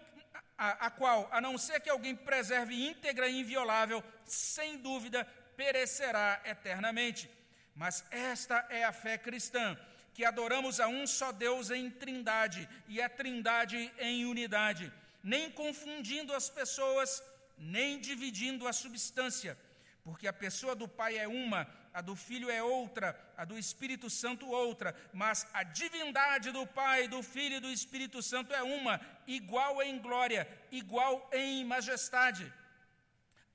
a, 0.59 0.87
a, 0.87 0.91
qual, 0.91 1.29
a 1.31 1.39
não 1.39 1.59
ser 1.59 1.81
que 1.81 1.91
alguém 1.91 2.17
preserve 2.17 2.75
íntegra 2.75 3.29
e 3.29 3.41
inviolável, 3.41 4.03
sem 4.25 4.79
dúvida 4.79 5.27
perecerá 5.57 6.41
eternamente. 6.45 7.31
Mas 7.75 8.05
esta 8.11 8.67
é 8.71 8.85
a 8.85 8.93
fé 8.93 9.19
cristã, 9.19 9.79
que 10.15 10.25
adoramos 10.25 10.81
a 10.81 10.89
um 10.89 11.07
só 11.07 11.33
Deus 11.33 11.71
em 11.71 11.91
trindade, 11.91 12.69
e 12.89 13.03
a 13.03 13.09
trindade 13.09 13.93
em 13.99 14.25
unidade 14.25 14.93
nem 15.27 15.51
confundindo 15.51 16.33
as 16.33 16.49
pessoas, 16.49 17.21
nem 17.59 17.99
dividindo 17.99 18.69
a 18.69 18.73
substância, 18.73 19.59
porque 20.05 20.29
a 20.29 20.33
pessoa 20.33 20.77
do 20.77 20.87
Pai 20.87 21.19
é 21.19 21.27
uma, 21.27 21.67
a 21.93 22.01
do 22.01 22.15
Filho 22.15 22.49
é 22.49 22.63
outra, 22.63 23.19
a 23.37 23.45
do 23.45 23.59
Espírito 23.59 24.09
Santo 24.09 24.49
outra, 24.49 24.95
mas 25.13 25.45
a 25.53 25.65
divindade 25.65 26.53
do 26.53 26.65
Pai, 26.65 27.09
do 27.09 27.25
Filho 27.25 27.57
e 27.57 27.61
do 27.61 27.73
Espírito 27.73 28.23
Santo 28.23 28.55
é 28.55 28.63
uma, 28.63 29.01
igual 29.27 29.83
em 29.83 29.99
glória, 29.99 30.47
igual 30.71 31.29
em 31.33 31.65
majestade. 31.65 32.53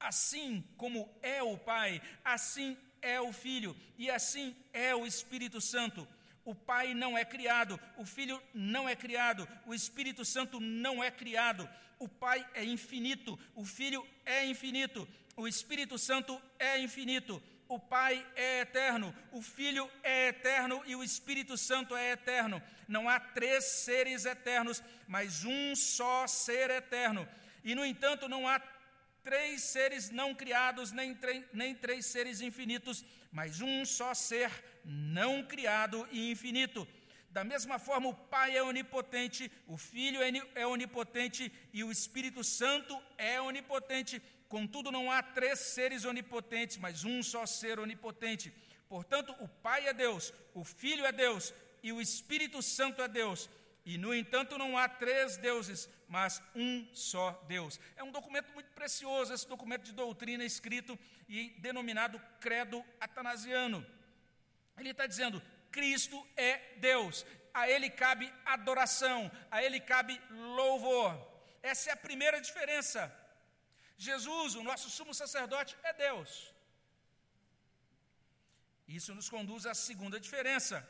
Assim 0.01 0.63
como 0.77 1.09
é 1.21 1.41
o 1.43 1.57
Pai, 1.57 2.01
assim 2.25 2.77
é 3.01 3.21
o 3.21 3.31
Filho 3.31 3.75
e 3.97 4.09
assim 4.09 4.55
é 4.73 4.95
o 4.95 5.05
Espírito 5.05 5.61
Santo. 5.61 6.07
O 6.43 6.55
Pai 6.55 6.93
não 6.93 7.17
é 7.17 7.23
criado, 7.23 7.79
o 7.97 8.05
Filho 8.05 8.41
não 8.53 8.89
é 8.89 8.95
criado, 8.95 9.47
o 9.65 9.73
Espírito 9.73 10.25
Santo 10.25 10.59
não 10.59 11.03
é 11.03 11.11
criado. 11.11 11.69
O 11.99 12.07
Pai 12.07 12.47
é 12.55 12.63
infinito, 12.63 13.39
o 13.55 13.63
Filho 13.63 14.05
é 14.25 14.43
infinito, 14.43 15.07
o 15.35 15.47
Espírito 15.47 15.99
Santo 15.99 16.41
é 16.57 16.79
infinito. 16.79 17.41
O 17.67 17.79
Pai 17.79 18.25
é 18.35 18.61
eterno, 18.61 19.15
o 19.31 19.41
Filho 19.41 19.89
é 20.03 20.27
eterno 20.27 20.83
e 20.85 20.93
o 20.93 21.01
Espírito 21.01 21.57
Santo 21.57 21.95
é 21.95 22.11
eterno. 22.11 22.61
Não 22.85 23.07
há 23.07 23.17
três 23.17 23.63
seres 23.63 24.25
eternos, 24.25 24.83
mas 25.07 25.45
um 25.45 25.73
só 25.73 26.27
ser 26.27 26.69
eterno. 26.69 27.25
E, 27.63 27.73
no 27.73 27.85
entanto, 27.85 28.27
não 28.27 28.45
há 28.45 28.59
três 29.23 29.63
seres 29.63 30.09
não 30.09 30.33
criados, 30.33 30.91
nem, 30.91 31.17
nem 31.53 31.75
três 31.75 32.05
seres 32.05 32.41
infinitos, 32.41 33.05
mas 33.31 33.61
um 33.61 33.85
só 33.85 34.13
ser 34.13 34.51
não 34.83 35.43
criado 35.43 36.07
e 36.11 36.31
infinito. 36.31 36.87
Da 37.29 37.43
mesma 37.43 37.79
forma, 37.79 38.09
o 38.09 38.13
Pai 38.13 38.57
é 38.57 38.63
onipotente, 38.63 39.49
o 39.65 39.77
Filho 39.77 40.21
é, 40.21 40.31
é 40.55 40.67
onipotente 40.67 41.51
e 41.71 41.83
o 41.83 41.91
Espírito 41.91 42.43
Santo 42.43 43.01
é 43.17 43.39
onipotente. 43.39 44.21
Contudo, 44.49 44.91
não 44.91 45.09
há 45.09 45.23
três 45.23 45.59
seres 45.59 46.03
onipotentes, 46.03 46.77
mas 46.77 47.05
um 47.05 47.23
só 47.23 47.45
ser 47.45 47.79
onipotente. 47.79 48.53
Portanto, 48.89 49.33
o 49.39 49.47
Pai 49.47 49.87
é 49.87 49.93
Deus, 49.93 50.33
o 50.53 50.65
Filho 50.65 51.05
é 51.05 51.11
Deus 51.13 51.53
e 51.81 51.93
o 51.93 52.01
Espírito 52.01 52.61
Santo 52.61 53.01
é 53.01 53.07
Deus. 53.07 53.49
E, 53.83 53.97
no 53.97 54.13
entanto, 54.13 54.57
não 54.57 54.77
há 54.77 54.87
três 54.87 55.37
deuses, 55.37 55.89
mas 56.07 56.41
um 56.55 56.87
só 56.93 57.31
Deus. 57.47 57.79
É 57.95 58.03
um 58.03 58.11
documento 58.11 58.53
muito 58.53 58.71
precioso, 58.71 59.33
esse 59.33 59.47
documento 59.47 59.83
de 59.83 59.93
doutrina 59.93 60.43
escrito 60.43 60.97
e 61.27 61.49
denominado 61.59 62.21
Credo 62.39 62.83
Atanasiano. 62.99 63.85
Ele 64.77 64.91
está 64.91 65.07
dizendo: 65.07 65.41
Cristo 65.71 66.27
é 66.37 66.57
Deus, 66.77 67.25
a 67.53 67.67
Ele 67.69 67.89
cabe 67.89 68.31
adoração, 68.45 69.31
a 69.49 69.63
Ele 69.63 69.79
cabe 69.79 70.21
louvor. 70.29 71.11
Essa 71.63 71.89
é 71.89 71.93
a 71.93 71.97
primeira 71.97 72.39
diferença. 72.39 73.11
Jesus, 73.97 74.55
o 74.55 74.63
nosso 74.63 74.89
sumo 74.89 75.13
sacerdote, 75.13 75.75
é 75.83 75.93
Deus. 75.93 76.53
Isso 78.87 79.15
nos 79.15 79.29
conduz 79.29 79.65
à 79.65 79.73
segunda 79.73 80.19
diferença 80.19 80.87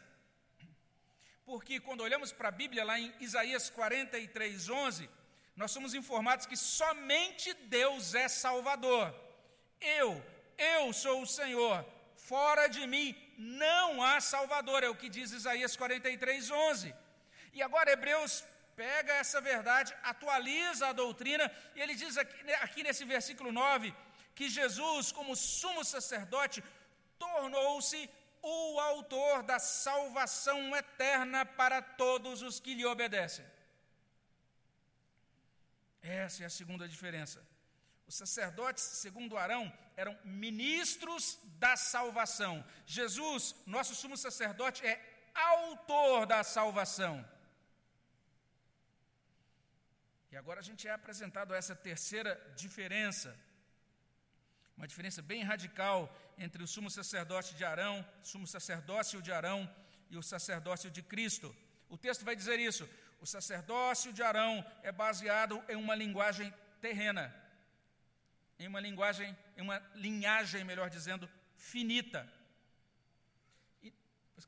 porque 1.46 1.80
quando 1.80 2.02
olhamos 2.02 2.32
para 2.32 2.50
a 2.50 2.58
Bíblia, 2.62 2.84
lá 2.84 3.00
em 3.00 3.14
Isaías 3.20 3.70
43, 3.70 4.70
11, 4.70 5.10
nós 5.56 5.72
somos 5.72 5.94
informados 5.94 6.46
que 6.46 6.58
somente 6.58 7.54
Deus 7.54 8.16
é 8.16 8.28
Salvador. 8.28 9.14
Eu, 9.80 10.24
eu 10.58 10.94
sou 10.94 11.22
o 11.22 11.28
Senhor, 11.28 11.86
fora 12.16 12.68
de 12.68 12.86
mim 12.88 13.16
não 13.38 14.04
há 14.04 14.22
Salvador, 14.22 14.84
é 14.84 14.90
o 14.90 14.96
que 14.96 15.10
diz 15.10 15.32
Isaías 15.32 15.76
43, 15.76 16.52
11. 16.52 16.96
E 17.54 17.62
agora 17.62 17.92
Hebreus 17.92 18.44
pega 18.76 19.14
essa 19.14 19.42
verdade, 19.42 19.96
atualiza 20.04 20.88
a 20.88 20.94
doutrina, 20.94 21.52
e 21.76 21.82
ele 21.82 21.96
diz 21.96 22.18
aqui, 22.18 22.44
né, 22.44 22.56
aqui 22.56 22.84
nesse 22.84 23.04
versículo 23.06 23.52
9 23.52 23.94
que 24.34 24.48
Jesus, 24.50 25.12
como 25.12 25.36
sumo 25.36 25.84
sacerdote, 25.84 26.64
tornou-se 27.20 28.10
o 28.42 28.80
autor 28.80 29.44
da 29.44 29.60
salvação 29.60 30.76
eterna 30.76 31.46
para 31.46 31.82
todos 31.82 32.42
os 32.42 32.60
que 32.60 32.74
lhe 32.74 32.86
obedecem. 32.86 33.46
Essa 36.02 36.44
é 36.44 36.46
a 36.46 36.50
segunda 36.50 36.88
diferença. 36.88 37.46
Os 38.08 38.16
sacerdotes, 38.16 38.84
segundo 38.84 39.38
Arão, 39.38 39.72
eram 39.96 40.18
ministros 40.24 41.40
da 41.60 41.78
salvação. 41.78 42.66
Jesus, 42.86 43.56
nosso 43.66 43.94
sumo 43.96 44.18
sacerdote, 44.18 44.86
é 44.86 45.00
autor 45.34 46.26
da 46.26 46.44
salvação. 46.44 47.26
E 50.32 50.38
agora 50.38 50.60
a 50.60 50.64
gente 50.64 50.88
é 50.88 50.92
apresentado 50.92 51.54
a 51.54 51.58
essa 51.58 51.76
terceira 51.76 52.36
diferença 52.56 53.38
uma 54.78 54.88
diferença 54.88 55.22
bem 55.22 55.44
radical 55.44 56.14
entre 56.38 56.64
o 56.64 56.68
sumo 56.68 56.90
sacerdote 56.90 57.56
de 57.56 57.64
Arão, 57.64 58.06
sumo 58.24 58.48
sacerdócio 58.48 59.22
de 59.22 59.32
Arão 59.32 59.70
e 60.10 60.18
o 60.18 60.24
sacerdócio 60.24 60.90
de 60.90 61.02
Cristo. 61.02 61.56
O 61.90 61.98
texto 61.98 62.26
vai 62.26 62.36
dizer 62.36 62.60
isso. 62.60 62.90
O 63.20 63.26
sacerdócio 63.26 64.12
de 64.12 64.24
Arão 64.24 64.66
é 64.82 64.92
baseado 64.92 65.64
em 65.70 65.76
uma 65.76 65.94
linguagem 65.94 66.52
terrena, 66.80 67.34
em 68.58 68.68
uma 68.68 68.80
linguagem, 68.80 69.38
em 69.56 69.62
uma 69.62 69.78
linhagem, 69.94 70.64
melhor 70.64 70.90
dizendo, 70.90 71.30
finita. 71.56 72.28
E 73.84 73.94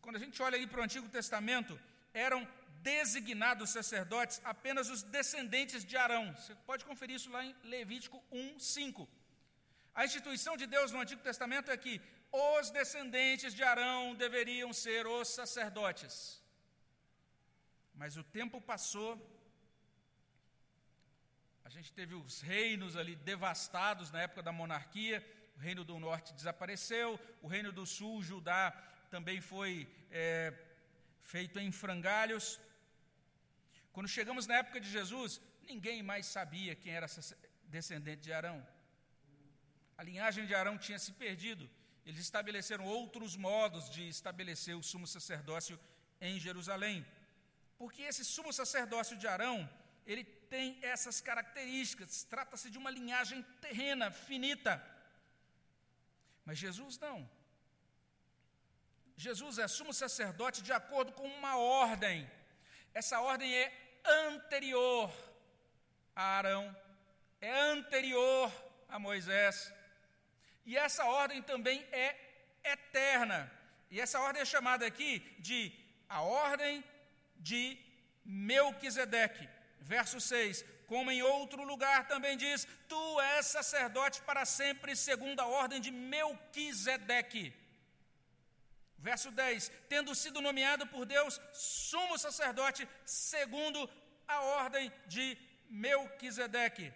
quando 0.01 0.15
a 0.15 0.19
gente 0.19 0.41
olha 0.41 0.57
aí 0.57 0.65
para 0.65 0.81
o 0.81 0.83
Antigo 0.83 1.07
Testamento, 1.07 1.79
eram 2.13 2.47
designados 2.81 3.69
sacerdotes 3.69 4.41
apenas 4.43 4.89
os 4.89 5.03
descendentes 5.03 5.85
de 5.85 5.95
Arão. 5.95 6.33
Você 6.35 6.55
pode 6.55 6.83
conferir 6.85 7.15
isso 7.15 7.29
lá 7.29 7.43
em 7.45 7.55
Levítico 7.63 8.21
1, 8.31 8.59
5. 8.59 9.07
A 9.95 10.05
instituição 10.05 10.57
de 10.57 10.65
Deus 10.65 10.91
no 10.91 10.99
Antigo 10.99 11.21
Testamento 11.21 11.69
é 11.69 11.77
que 11.77 12.01
os 12.31 12.71
descendentes 12.71 13.53
de 13.53 13.63
Arão 13.63 14.15
deveriam 14.15 14.73
ser 14.73 15.05
os 15.05 15.27
sacerdotes. 15.27 16.41
Mas 17.93 18.17
o 18.17 18.23
tempo 18.23 18.59
passou, 18.59 19.11
a 21.63 21.69
gente 21.69 21.93
teve 21.93 22.15
os 22.15 22.41
reinos 22.41 22.97
ali 22.97 23.15
devastados 23.15 24.09
na 24.09 24.21
época 24.23 24.41
da 24.41 24.51
monarquia, 24.51 25.23
o 25.55 25.59
reino 25.59 25.83
do 25.83 25.99
norte 25.99 26.33
desapareceu, 26.33 27.19
o 27.43 27.47
reino 27.47 27.71
do 27.71 27.85
sul, 27.85 28.23
Judá, 28.23 28.71
também 29.11 29.39
foi 29.39 29.87
é, 30.09 30.51
feito 31.21 31.59
em 31.59 31.71
frangalhos. 31.71 32.59
Quando 33.91 34.07
chegamos 34.07 34.47
na 34.47 34.55
época 34.55 34.81
de 34.81 34.89
Jesus, 34.89 35.39
ninguém 35.61 36.01
mais 36.01 36.25
sabia 36.25 36.75
quem 36.75 36.93
era 36.93 37.05
descendente 37.65 38.23
de 38.23 38.33
Arão. 38.33 38.65
A 40.03 40.05
linhagem 40.05 40.45
de 40.45 40.53
Arão 40.53 40.77
tinha 40.77 40.99
se 40.99 41.11
perdido. 41.13 41.65
Eles 42.05 42.19
estabeleceram 42.19 42.83
outros 42.83 43.37
modos 43.37 43.89
de 43.89 44.05
estabelecer 44.15 44.75
o 44.75 44.83
sumo 44.83 45.07
sacerdócio 45.07 45.79
em 46.19 46.37
Jerusalém. 46.45 47.05
Porque 47.77 48.01
esse 48.01 48.25
sumo 48.25 48.51
sacerdócio 48.51 49.15
de 49.15 49.27
Arão, 49.33 49.57
ele 50.05 50.25
tem 50.53 50.77
essas 50.81 51.21
características. 51.21 52.25
Trata-se 52.25 52.69
de 52.69 52.77
uma 52.77 52.91
linhagem 52.91 53.41
terrena, 53.61 54.11
finita. 54.11 54.73
Mas 56.43 56.57
Jesus 56.57 56.99
não. 56.99 57.17
Jesus 59.15 59.57
é 59.57 59.69
sumo 59.69 59.93
sacerdote 59.93 60.61
de 60.61 60.73
acordo 60.73 61.13
com 61.13 61.25
uma 61.25 61.55
ordem. 61.55 62.29
Essa 62.93 63.21
ordem 63.21 63.55
é 63.55 63.71
anterior 64.05 65.09
a 66.13 66.23
Arão, 66.39 66.75
é 67.39 67.57
anterior 67.71 68.51
a 68.89 68.99
Moisés. 68.99 69.71
E 70.65 70.77
essa 70.77 71.05
ordem 71.05 71.41
também 71.41 71.85
é 71.91 72.15
eterna. 72.63 73.51
E 73.89 73.99
essa 73.99 74.19
ordem 74.19 74.41
é 74.41 74.45
chamada 74.45 74.85
aqui 74.85 75.19
de 75.39 75.59
a 76.07 76.21
ordem 76.21 76.83
de 77.37 77.77
Melquisedeque. 78.25 79.47
Verso 79.79 80.19
6: 80.19 80.63
Como 80.87 81.11
em 81.11 81.21
outro 81.21 81.63
lugar 81.63 82.07
também 82.07 82.37
diz: 82.37 82.67
Tu 82.87 83.21
és 83.21 83.45
sacerdote 83.45 84.21
para 84.21 84.45
sempre, 84.45 84.95
segundo 84.95 85.39
a 85.39 85.47
ordem 85.47 85.81
de 85.81 85.91
Melquisedeque. 85.91 87.53
Verso 88.97 89.29
10: 89.31 89.71
Tendo 89.89 90.15
sido 90.15 90.39
nomeado 90.39 90.87
por 90.87 91.05
Deus 91.05 91.39
sumo 91.51 92.17
sacerdote, 92.17 92.87
segundo 93.05 93.89
a 94.27 94.39
ordem 94.41 94.91
de 95.05 95.37
Melquisedeque. 95.69 96.93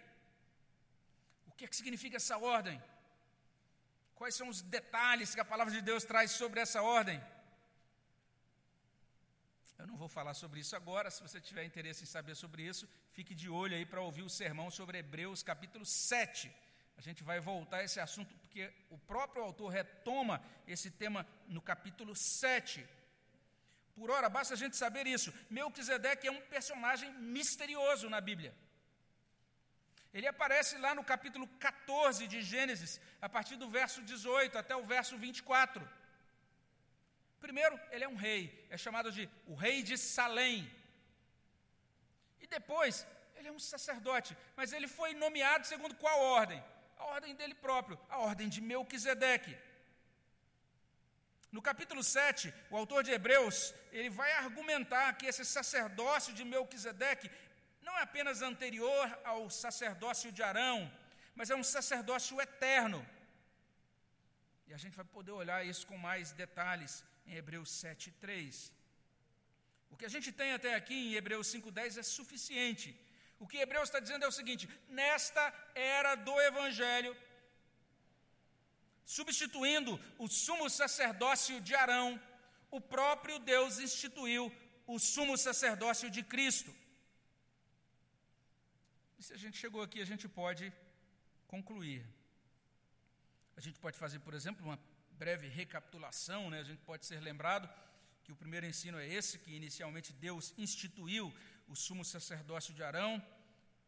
O 1.46 1.52
que, 1.52 1.64
é 1.64 1.68
que 1.68 1.76
significa 1.76 2.16
essa 2.16 2.38
ordem? 2.38 2.82
Quais 4.18 4.34
são 4.34 4.48
os 4.48 4.60
detalhes 4.62 5.32
que 5.32 5.40
a 5.40 5.50
palavra 5.52 5.72
de 5.72 5.80
Deus 5.80 6.02
traz 6.02 6.32
sobre 6.32 6.58
essa 6.58 6.82
ordem? 6.82 7.22
Eu 9.78 9.86
não 9.86 9.96
vou 9.96 10.08
falar 10.08 10.34
sobre 10.34 10.58
isso 10.58 10.74
agora, 10.74 11.08
se 11.08 11.22
você 11.22 11.40
tiver 11.40 11.64
interesse 11.64 12.02
em 12.02 12.06
saber 12.06 12.34
sobre 12.34 12.64
isso, 12.64 12.88
fique 13.12 13.32
de 13.32 13.48
olho 13.48 13.76
aí 13.76 13.86
para 13.86 14.00
ouvir 14.00 14.22
o 14.22 14.28
sermão 14.28 14.72
sobre 14.72 14.98
Hebreus 14.98 15.44
capítulo 15.44 15.86
7. 15.86 16.52
A 16.96 17.00
gente 17.00 17.22
vai 17.22 17.38
voltar 17.38 17.76
a 17.76 17.84
esse 17.84 18.00
assunto 18.00 18.34
porque 18.38 18.72
o 18.90 18.98
próprio 18.98 19.44
autor 19.44 19.68
retoma 19.68 20.42
esse 20.66 20.90
tema 20.90 21.24
no 21.46 21.62
capítulo 21.62 22.12
7. 22.16 22.84
Por 23.94 24.10
ora, 24.10 24.28
basta 24.28 24.54
a 24.54 24.56
gente 24.56 24.76
saber 24.76 25.06
isso. 25.06 25.32
Melquisedeque 25.48 26.26
é 26.26 26.32
um 26.32 26.40
personagem 26.40 27.12
misterioso 27.20 28.10
na 28.10 28.20
Bíblia. 28.20 28.52
Ele 30.12 30.26
aparece 30.26 30.78
lá 30.78 30.94
no 30.94 31.04
capítulo 31.04 31.46
14 31.58 32.26
de 32.26 32.40
Gênesis, 32.42 33.00
a 33.20 33.28
partir 33.28 33.56
do 33.56 33.68
verso 33.68 34.02
18 34.02 34.56
até 34.56 34.74
o 34.74 34.84
verso 34.84 35.16
24. 35.18 35.86
Primeiro, 37.40 37.78
ele 37.90 38.04
é 38.04 38.08
um 38.08 38.16
rei, 38.16 38.66
é 38.70 38.76
chamado 38.76 39.12
de 39.12 39.28
o 39.46 39.54
rei 39.54 39.82
de 39.82 39.96
Salém. 39.96 40.70
E 42.40 42.46
depois, 42.46 43.06
ele 43.36 43.48
é 43.48 43.52
um 43.52 43.58
sacerdote, 43.58 44.36
mas 44.56 44.72
ele 44.72 44.88
foi 44.88 45.14
nomeado 45.14 45.66
segundo 45.66 45.94
qual 45.94 46.18
ordem? 46.20 46.62
A 46.96 47.04
ordem 47.04 47.34
dele 47.34 47.54
próprio, 47.54 47.98
a 48.08 48.18
ordem 48.18 48.48
de 48.48 48.60
Melquisedeque. 48.60 49.56
No 51.50 51.62
capítulo 51.62 52.02
7, 52.02 52.52
o 52.70 52.76
autor 52.76 53.02
de 53.02 53.10
Hebreus, 53.10 53.74
ele 53.90 54.10
vai 54.10 54.30
argumentar 54.32 55.14
que 55.14 55.26
esse 55.26 55.44
sacerdócio 55.44 56.34
de 56.34 56.44
Melquisedeque 56.44 57.30
não 57.88 57.98
é 57.98 58.02
apenas 58.02 58.38
anterior 58.50 59.04
ao 59.32 59.42
sacerdócio 59.62 60.30
de 60.36 60.42
Arão, 60.48 60.78
mas 61.38 61.50
é 61.52 61.56
um 61.62 61.66
sacerdócio 61.74 62.40
eterno. 62.46 63.00
E 64.68 64.74
a 64.76 64.80
gente 64.82 64.98
vai 65.00 65.06
poder 65.16 65.34
olhar 65.42 65.60
isso 65.72 65.84
com 65.90 65.98
mais 66.08 66.32
detalhes 66.42 66.92
em 67.26 67.34
Hebreus 67.40 67.70
7:3. 67.82 68.72
O 69.92 69.96
que 69.98 70.08
a 70.08 70.12
gente 70.14 70.30
tem 70.40 70.50
até 70.52 70.72
aqui 70.80 70.96
em 71.04 71.14
Hebreus 71.20 71.46
5:10 71.54 71.96
é 72.02 72.04
suficiente. 72.16 72.88
O 73.42 73.48
que 73.50 73.62
Hebreus 73.64 73.88
está 73.88 74.00
dizendo 74.04 74.24
é 74.26 74.28
o 74.28 74.38
seguinte: 74.40 74.68
nesta 75.00 75.44
era 75.74 76.12
do 76.26 76.34
Evangelho, 76.50 77.12
substituindo 79.16 79.92
o 80.24 80.28
sumo 80.42 80.68
sacerdócio 80.80 81.56
de 81.68 81.74
Arão, 81.84 82.08
o 82.78 82.80
próprio 82.96 83.38
Deus 83.52 83.78
instituiu 83.86 84.44
o 84.94 84.98
sumo 85.12 85.36
sacerdócio 85.46 86.10
de 86.16 86.24
Cristo. 86.34 86.72
E 89.18 89.22
se 89.22 89.32
a 89.32 89.36
gente 89.36 89.56
chegou 89.58 89.82
aqui, 89.82 90.00
a 90.00 90.06
gente 90.06 90.28
pode 90.28 90.72
concluir. 91.46 92.06
A 93.56 93.60
gente 93.60 93.78
pode 93.80 93.98
fazer, 93.98 94.20
por 94.20 94.34
exemplo, 94.34 94.64
uma 94.64 94.78
breve 95.22 95.48
recapitulação, 95.48 96.48
né? 96.50 96.60
a 96.60 96.68
gente 96.70 96.82
pode 96.90 97.04
ser 97.04 97.20
lembrado 97.20 97.68
que 98.22 98.30
o 98.30 98.36
primeiro 98.36 98.66
ensino 98.66 98.98
é 98.98 99.06
esse, 99.08 99.38
que 99.38 99.50
inicialmente 99.50 100.12
Deus 100.12 100.54
instituiu 100.56 101.34
o 101.66 101.74
sumo 101.74 102.04
sacerdócio 102.04 102.72
de 102.72 102.82
Arão, 102.82 103.12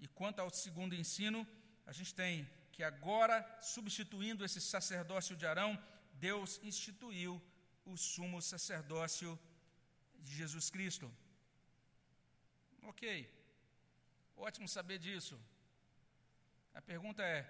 e 0.01 0.09
quanto 0.09 0.41
ao 0.41 0.51
segundo 0.51 0.95
ensino, 0.95 1.47
a 1.87 1.93
gente 1.93 2.13
tem 2.15 2.49
que 2.73 2.83
agora, 2.83 3.37
substituindo 3.61 4.45
esse 4.45 4.61
sacerdócio 4.61 5.37
de 5.37 5.47
Arão, 5.47 5.79
Deus 6.15 6.59
instituiu 6.63 7.41
o 7.85 7.97
sumo 7.97 8.41
sacerdócio 8.43 9.39
de 10.19 10.35
Jesus 10.35 10.71
Cristo. 10.71 11.13
Ok, 12.83 13.05
ótimo 14.41 14.69
saber 14.69 14.99
disso. 14.99 15.39
A 16.75 16.81
pergunta 16.81 17.23
é: 17.23 17.41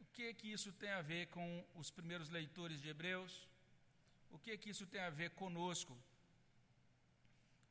o 0.00 0.04
que 0.12 0.32
que 0.34 0.52
isso 0.52 0.72
tem 0.72 0.90
a 0.90 1.02
ver 1.02 1.26
com 1.28 1.64
os 1.74 1.90
primeiros 1.90 2.28
leitores 2.28 2.80
de 2.80 2.88
Hebreus? 2.88 3.48
O 4.30 4.38
que 4.38 4.56
que 4.58 4.70
isso 4.70 4.86
tem 4.86 5.00
a 5.00 5.10
ver 5.10 5.30
conosco? 5.30 5.96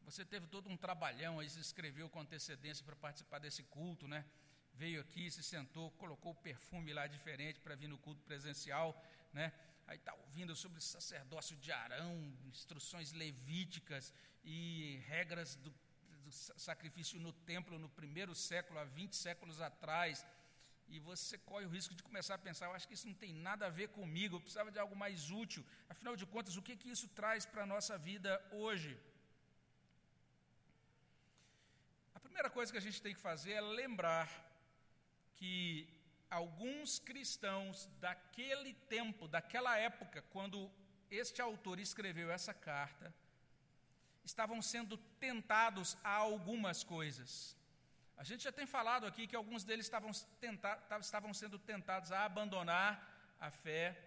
Você 0.06 0.26
teve 0.26 0.48
todo 0.48 0.70
um 0.70 0.78
trabalhão 0.78 1.40
aí, 1.40 1.50
se 1.50 1.60
inscreveu 1.60 2.10
com 2.10 2.20
antecedência 2.20 2.84
para 2.86 2.96
participar 2.96 3.40
desse 3.40 3.64
culto, 3.64 4.08
né? 4.08 4.26
Veio 4.74 5.02
aqui, 5.02 5.30
se 5.30 5.44
sentou, 5.44 5.92
colocou 5.92 6.32
o 6.32 6.36
perfume 6.36 6.94
lá 6.94 7.06
diferente 7.08 7.60
para 7.60 7.76
vir 7.76 7.88
no 7.88 7.98
culto 7.98 8.22
presencial, 8.24 9.02
né? 9.32 9.54
Aí 9.88 9.98
está 9.98 10.14
ouvindo 10.14 10.56
sobre 10.56 10.82
sacerdócio 10.82 11.56
de 11.58 11.72
Arão, 11.72 12.34
instruções 12.46 13.12
levíticas 13.12 14.14
e 14.44 15.02
regras 15.06 15.56
do 15.58 15.74
sacrifício 16.34 17.20
no 17.20 17.32
templo 17.32 17.80
no 17.80 17.90
primeiro 17.90 18.34
século, 18.36 18.80
há 18.80 18.84
20 18.84 19.16
séculos 19.16 19.62
atrás 19.62 20.26
e 20.88 21.00
você 21.00 21.38
corre 21.38 21.66
o 21.66 21.70
risco 21.70 21.96
de 21.96 22.04
começar 22.04 22.36
a 22.36 22.38
pensar, 22.38 22.66
eu 22.66 22.74
acho 22.74 22.88
que 22.88 22.94
isso 22.94 23.08
não 23.08 23.14
tem 23.14 23.34
nada 23.34 23.66
a 23.68 23.70
ver 23.70 23.90
comigo, 23.90 24.36
eu 24.36 24.42
precisava 24.42 24.72
de 24.72 24.80
algo 24.80 24.96
mais 24.96 25.30
útil. 25.32 25.66
Afinal 25.90 26.16
de 26.16 26.26
contas, 26.26 26.58
o 26.58 26.62
que, 26.62 26.76
que 26.76 26.90
isso 26.90 27.08
traz 27.08 27.46
para 27.46 27.64
a 27.64 27.66
nossa 27.66 27.98
vida 27.98 28.32
hoje? 28.52 29.00
A 32.14 32.20
primeira 32.20 32.50
coisa 32.50 32.72
que 32.72 32.78
a 32.78 32.82
gente 32.82 33.02
tem 33.02 33.14
que 33.14 33.22
fazer 33.22 33.54
é 33.54 33.62
lembrar 33.62 34.30
que 35.36 35.88
alguns 36.30 37.00
cristãos 37.00 37.90
daquele 38.00 38.74
tempo, 38.74 39.28
daquela 39.28 39.78
época, 39.78 40.22
quando 40.34 40.72
este 41.10 41.42
autor 41.42 41.80
escreveu 41.80 42.32
essa 42.32 42.54
carta, 42.54 43.14
estavam 44.24 44.62
sendo 44.62 44.98
tentados 45.20 45.98
a 46.04 46.12
algumas 46.12 46.84
coisas. 46.84 47.56
A 48.18 48.24
gente 48.24 48.44
já 48.44 48.52
tem 48.52 48.66
falado 48.66 49.06
aqui 49.06 49.28
que 49.28 49.36
alguns 49.36 49.64
deles 49.64 49.86
estavam, 49.86 50.12
tenta, 50.40 50.80
estavam 51.00 51.34
sendo 51.34 51.60
tentados 51.60 52.12
a 52.12 52.24
abandonar 52.26 53.36
a 53.40 53.50
fé, 53.52 53.98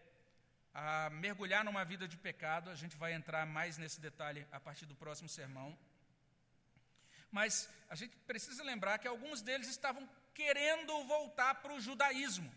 a 0.73 1.11
mergulhar 1.11 1.65
numa 1.65 1.85
vida 1.85 2.07
de 2.09 2.17
pecado. 2.17 2.71
A 2.71 2.75
gente 2.75 2.97
vai 2.97 3.13
entrar 3.13 3.45
mais 3.45 3.77
nesse 3.77 4.01
detalhe 4.01 4.47
a 4.51 4.61
partir 4.61 4.87
do 4.87 4.95
próximo 4.95 5.29
sermão. 5.29 5.77
Mas 7.31 7.69
a 7.91 7.95
gente 7.95 8.17
precisa 8.19 8.63
lembrar 8.63 8.99
que 8.99 9.09
alguns 9.09 9.43
deles 9.43 9.69
estavam 9.69 10.09
querendo 10.33 11.05
voltar 11.05 11.57
para 11.57 11.75
o 11.75 11.81
judaísmo. 11.81 12.51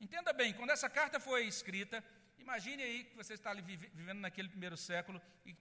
Entenda 0.00 0.32
bem, 0.32 0.54
quando 0.54 0.70
essa 0.70 0.88
carta 0.88 1.18
foi 1.18 1.46
escrita, 1.46 2.04
imagine 2.48 2.82
aí 2.82 3.04
que 3.04 3.14
você 3.14 3.34
está 3.34 3.50
ali 3.50 3.60
vivendo 3.60 4.20
naquele 4.20 4.48
primeiro 4.48 4.76
século, 4.76 5.20
e 5.44 5.54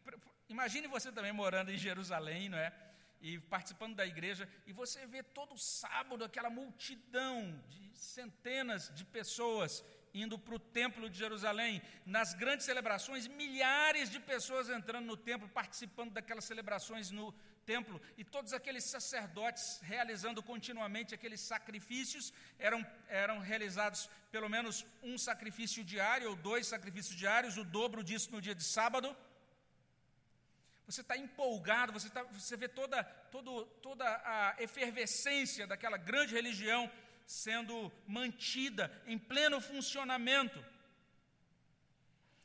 imagine 0.47 0.87
você 0.87 1.11
também 1.11 1.33
morando 1.33 1.69
em 1.69 1.77
Jerusalém, 1.77 2.47
não 2.47 2.57
é? 2.57 2.71
e 3.19 3.39
participando 3.39 3.95
da 3.95 4.05
igreja, 4.05 4.47
e 4.65 4.71
você 4.71 5.05
vê 5.07 5.21
todo 5.21 5.57
sábado 5.57 6.23
aquela 6.23 6.49
multidão 6.49 7.61
de 7.67 7.91
centenas 7.97 8.91
de 8.93 9.03
pessoas 9.03 9.83
indo 10.13 10.39
para 10.39 10.55
o 10.55 10.59
templo 10.59 11.09
de 11.09 11.17
Jerusalém, 11.17 11.81
nas 12.05 12.33
grandes 12.33 12.65
celebrações, 12.65 13.27
milhares 13.27 14.09
de 14.09 14.19
pessoas 14.19 14.69
entrando 14.69 15.05
no 15.05 15.17
templo, 15.17 15.49
participando 15.49 16.11
daquelas 16.11 16.45
celebrações 16.45 17.11
no 17.11 17.33
templo, 17.71 18.01
e 18.17 18.23
todos 18.35 18.51
aqueles 18.53 18.85
sacerdotes 18.95 19.63
realizando 19.93 20.41
continuamente 20.51 21.15
aqueles 21.17 21.41
sacrifícios, 21.53 22.33
eram, 22.67 22.81
eram 23.23 23.37
realizados 23.51 24.09
pelo 24.35 24.49
menos 24.55 24.85
um 25.03 25.17
sacrifício 25.17 25.83
diário, 25.93 26.29
ou 26.29 26.35
dois 26.49 26.65
sacrifícios 26.75 27.15
diários, 27.23 27.57
o 27.57 27.65
dobro 27.79 28.03
disso 28.09 28.31
no 28.31 28.41
dia 28.47 28.55
de 28.55 28.63
sábado 28.63 29.15
você 30.87 31.01
está 31.01 31.17
empolgado, 31.17 31.91
você, 31.91 32.09
tá, 32.09 32.23
você 32.23 32.55
vê 32.55 32.69
toda, 32.69 33.03
todo, 33.29 33.65
toda 33.81 34.05
a 34.05 34.55
efervescência 34.57 35.67
daquela 35.67 35.97
grande 35.97 36.33
religião 36.33 36.89
sendo 37.25 37.91
mantida 38.07 38.89
em 39.05 39.17
pleno 39.17 39.59
funcionamento. 39.59 40.63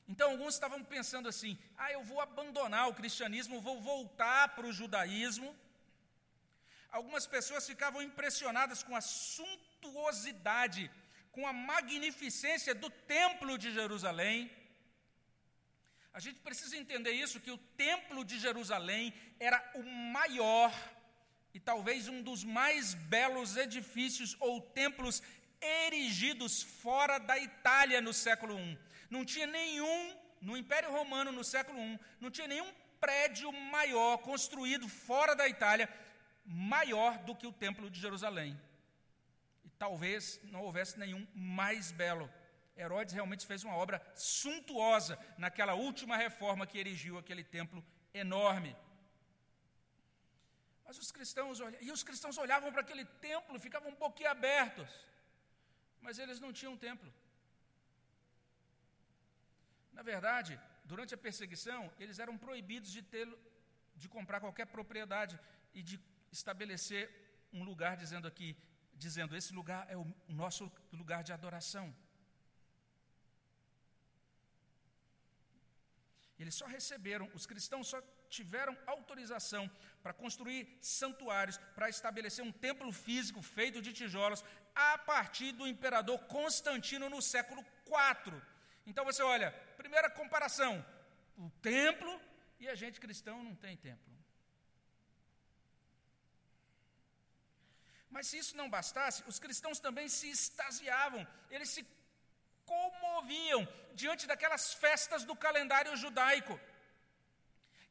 Então, 0.08 0.30
alguns 0.30 0.54
estavam 0.54 0.82
pensando 0.84 1.28
assim: 1.28 1.58
ah, 1.76 1.90
eu 1.92 2.02
vou 2.04 2.20
abandonar 2.20 2.88
o 2.88 2.94
cristianismo, 2.94 3.60
vou 3.60 3.80
voltar 3.80 4.48
para 4.54 4.66
o 4.66 4.72
judaísmo. 4.72 5.54
Algumas 6.90 7.26
pessoas 7.26 7.66
ficavam 7.66 8.02
impressionadas 8.02 8.82
com 8.82 8.94
a 8.94 9.00
suntuosidade, 9.00 10.90
com 11.30 11.46
a 11.46 11.52
magnificência 11.52 12.74
do 12.74 12.90
templo 12.90 13.56
de 13.56 13.72
Jerusalém. 13.72 14.50
A 16.12 16.20
gente 16.20 16.40
precisa 16.40 16.76
entender 16.76 17.12
isso: 17.12 17.40
que 17.40 17.50
o 17.50 17.58
templo 17.58 18.24
de 18.24 18.38
Jerusalém 18.38 19.14
era 19.40 19.58
o 19.74 19.82
maior 19.82 20.72
e 21.54 21.60
talvez 21.60 22.08
um 22.08 22.22
dos 22.22 22.44
mais 22.44 22.94
belos 22.94 23.56
edifícios 23.56 24.36
ou 24.40 24.60
templos 24.60 25.22
erigidos 25.60 26.62
fora 26.62 27.18
da 27.18 27.38
Itália 27.38 28.00
no 28.00 28.12
século 28.12 28.58
I. 28.58 28.78
Não 29.14 29.26
tinha 29.26 29.46
nenhum, 29.46 29.98
no 30.40 30.56
Império 30.56 30.90
Romano 30.90 31.30
no 31.30 31.44
século 31.44 31.78
I, 31.78 32.00
não 32.18 32.30
tinha 32.30 32.48
nenhum 32.48 32.70
prédio 32.98 33.52
maior 33.52 34.16
construído 34.28 34.88
fora 34.88 35.34
da 35.40 35.46
Itália, 35.46 35.86
maior 36.46 37.18
do 37.26 37.36
que 37.36 37.46
o 37.46 37.52
Templo 37.64 37.90
de 37.90 38.00
Jerusalém. 38.00 38.58
E 39.66 39.68
talvez 39.84 40.40
não 40.44 40.62
houvesse 40.62 40.98
nenhum 40.98 41.26
mais 41.34 41.92
belo. 41.92 42.26
Herodes 42.74 43.12
realmente 43.12 43.46
fez 43.46 43.62
uma 43.64 43.76
obra 43.76 44.00
suntuosa 44.14 45.18
naquela 45.36 45.74
última 45.74 46.16
reforma 46.16 46.66
que 46.66 46.78
erigiu 46.78 47.18
aquele 47.18 47.44
templo 47.44 47.84
enorme. 48.14 48.74
Mas 50.86 50.96
os 50.96 51.12
cristãos 51.12 51.58
e 51.82 51.92
os 51.92 52.02
cristãos 52.02 52.38
olhavam 52.38 52.72
para 52.72 52.80
aquele 52.80 53.04
templo, 53.28 53.60
ficavam 53.60 53.90
um 53.90 54.00
pouquinho 54.06 54.30
abertos. 54.30 54.90
Mas 56.00 56.18
eles 56.18 56.40
não 56.40 56.50
tinham 56.50 56.78
templo. 56.78 57.12
Na 59.92 60.02
verdade, 60.02 60.58
durante 60.84 61.14
a 61.14 61.18
perseguição, 61.18 61.92
eles 61.98 62.18
eram 62.18 62.36
proibidos 62.38 62.90
de 62.90 63.02
ter 63.02 63.28
de 63.94 64.08
comprar 64.08 64.40
qualquer 64.40 64.66
propriedade 64.66 65.38
e 65.74 65.82
de 65.82 66.00
estabelecer 66.30 67.10
um 67.52 67.62
lugar 67.62 67.96
dizendo 67.96 68.26
aqui, 68.26 68.56
dizendo 68.94 69.36
esse 69.36 69.52
lugar 69.52 69.86
é 69.90 69.96
o 69.96 70.06
nosso 70.28 70.70
lugar 70.92 71.22
de 71.22 71.32
adoração. 71.32 71.94
Eles 76.38 76.54
só 76.54 76.66
receberam, 76.66 77.30
os 77.34 77.46
cristãos 77.46 77.86
só 77.86 78.00
tiveram 78.28 78.76
autorização 78.86 79.70
para 80.02 80.12
construir 80.12 80.66
santuários, 80.80 81.58
para 81.76 81.88
estabelecer 81.88 82.44
um 82.44 82.50
templo 82.50 82.90
físico 82.90 83.40
feito 83.40 83.80
de 83.80 83.92
tijolos, 83.92 84.42
a 84.74 84.98
partir 84.98 85.52
do 85.52 85.66
imperador 85.66 86.18
Constantino 86.26 87.08
no 87.08 87.22
século 87.22 87.64
IV. 87.86 88.42
Então 88.86 89.04
você 89.04 89.22
olha, 89.22 89.54
primeira 89.82 90.08
comparação, 90.20 90.72
o 91.36 91.48
templo 91.72 92.12
e 92.60 92.68
a 92.68 92.74
gente 92.74 93.02
cristão 93.04 93.42
não 93.42 93.54
tem 93.54 93.76
templo. 93.76 94.12
Mas 98.10 98.26
se 98.28 98.38
isso 98.42 98.56
não 98.60 98.68
bastasse, 98.68 99.24
os 99.26 99.38
cristãos 99.44 99.78
também 99.86 100.08
se 100.08 100.28
extasiavam, 100.30 101.26
eles 101.50 101.70
se 101.70 101.82
comoviam 102.72 103.62
diante 103.94 104.26
daquelas 104.26 104.74
festas 104.74 105.24
do 105.24 105.34
calendário 105.46 105.96
judaico 105.96 106.54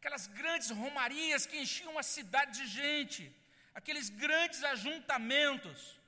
aquelas 0.02 0.26
grandes 0.26 0.72
romarias 0.72 1.46
que 1.46 1.62
enchiam 1.64 1.96
a 1.98 2.02
cidade 2.02 2.52
de 2.60 2.68
gente, 2.68 3.24
aqueles 3.80 4.10
grandes 4.10 4.64
ajuntamentos. 4.64 6.01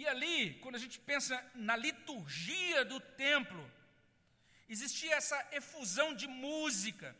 E 0.00 0.06
ali, 0.06 0.54
quando 0.62 0.76
a 0.76 0.78
gente 0.78 0.96
pensa 1.00 1.34
na 1.56 1.74
liturgia 1.74 2.84
do 2.84 3.00
templo, 3.00 3.62
existia 4.68 5.16
essa 5.16 5.38
efusão 5.50 6.14
de 6.14 6.28
música, 6.28 7.16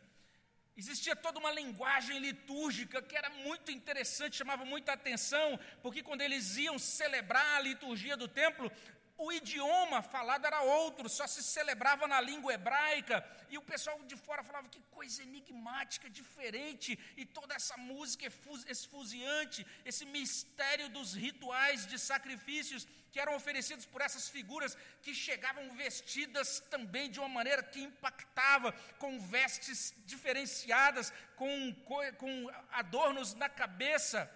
existia 0.77 1.13
toda 1.13 1.39
uma 1.39 1.51
linguagem 1.51 2.19
litúrgica 2.19 3.01
que 3.01 3.17
era 3.17 3.29
muito 3.47 3.69
interessante, 3.69 4.37
chamava 4.37 4.63
muita 4.63 4.93
atenção, 4.93 5.59
porque 5.81 6.01
quando 6.01 6.21
eles 6.21 6.55
iam 6.55 6.79
celebrar 6.79 7.57
a 7.57 7.59
liturgia 7.59 8.15
do 8.15 8.29
templo, 8.29 8.71
o 9.19 9.33
idioma 9.33 10.01
falado 10.01 10.45
era 10.45 10.61
outro, 10.61 11.09
só 11.09 11.27
se 11.27 11.43
celebrava 11.43 12.07
na 12.07 12.21
língua 12.21 12.53
hebraica, 12.53 13.17
e 13.49 13.57
o 13.57 13.61
pessoal 13.61 13.99
de 14.05 14.15
fora 14.15 14.41
falava 14.41 14.69
que 14.69 14.79
coisa 14.91 15.21
enigmática, 15.21 16.09
diferente, 16.09 16.97
e 17.17 17.25
toda 17.25 17.53
essa 17.53 17.75
música 17.75 18.31
esfuziante, 18.67 19.67
esse 19.83 20.05
mistério 20.05 20.87
dos 20.89 21.13
rituais 21.13 21.85
de 21.85 21.99
sacrifícios 21.99 22.87
que 23.11 23.19
eram 23.19 23.35
oferecidos 23.35 23.85
por 23.85 24.01
essas 24.01 24.29
figuras 24.29 24.77
que 25.01 25.13
chegavam 25.13 25.69
vestidas 25.75 26.61
também 26.69 27.11
de 27.11 27.19
uma 27.19 27.27
maneira 27.27 27.61
que 27.61 27.81
impactava, 27.81 28.71
com 28.97 29.19
vestes 29.19 29.93
diferenciadas, 30.05 31.11
com, 31.35 31.73
com 32.17 32.49
adornos 32.71 33.33
na 33.33 33.49
cabeça. 33.49 34.31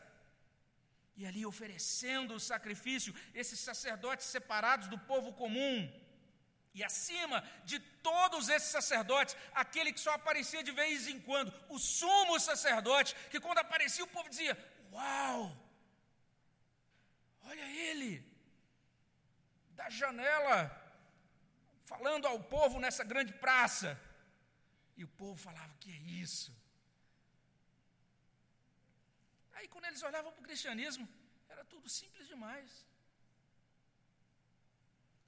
E 1.16 1.26
ali 1.26 1.46
oferecendo 1.46 2.34
o 2.34 2.40
sacrifício, 2.40 3.14
esses 3.34 3.60
sacerdotes 3.60 4.26
separados 4.26 4.88
do 4.88 4.98
povo 4.98 5.34
comum. 5.34 5.78
E 6.74 6.84
acima 6.84 7.48
de 7.64 7.80
todos 7.80 8.50
esses 8.50 8.70
sacerdotes, 8.70 9.38
aquele 9.54 9.94
que 9.94 10.00
só 10.00 10.14
aparecia 10.14 10.64
de 10.64 10.72
vez 10.72 11.08
em 11.08 11.20
quando, 11.20 11.54
o 11.70 11.78
sumo 11.78 12.40
sacerdote, 12.40 13.16
que 13.30 13.40
quando 13.40 13.60
aparecia 13.60 14.04
o 14.04 14.08
povo 14.08 14.28
dizia: 14.28 14.58
Uau! 14.92 15.56
Olha 17.44 17.66
ele! 17.90 18.26
Da 19.72 19.88
janela, 19.90 20.60
falando 21.86 22.26
ao 22.28 22.40
povo 22.40 22.80
nessa 22.80 23.04
grande 23.04 23.34
praça. 23.34 24.00
E 24.98 25.04
o 25.04 25.08
povo 25.08 25.36
falava: 25.36 25.76
Que 25.80 25.92
é 25.92 25.98
isso? 26.24 26.52
Aí 29.64 29.70
quando 29.74 29.86
eles 29.90 30.02
olhavam 30.08 30.30
para 30.34 30.42
o 30.44 30.48
cristianismo, 30.48 31.06
era 31.54 31.62
tudo 31.74 31.88
simples 31.98 32.26
demais. 32.32 32.70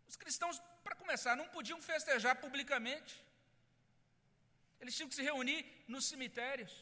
Os 0.09 0.17
cristãos, 0.23 0.57
para 0.85 0.95
começar, 1.03 1.33
não 1.41 1.47
podiam 1.53 1.79
festejar 1.91 2.33
publicamente. 2.43 3.13
Eles 4.81 4.95
tinham 4.95 5.07
que 5.11 5.19
se 5.19 5.27
reunir 5.29 5.61
nos 5.93 6.03
cemitérios, 6.11 6.73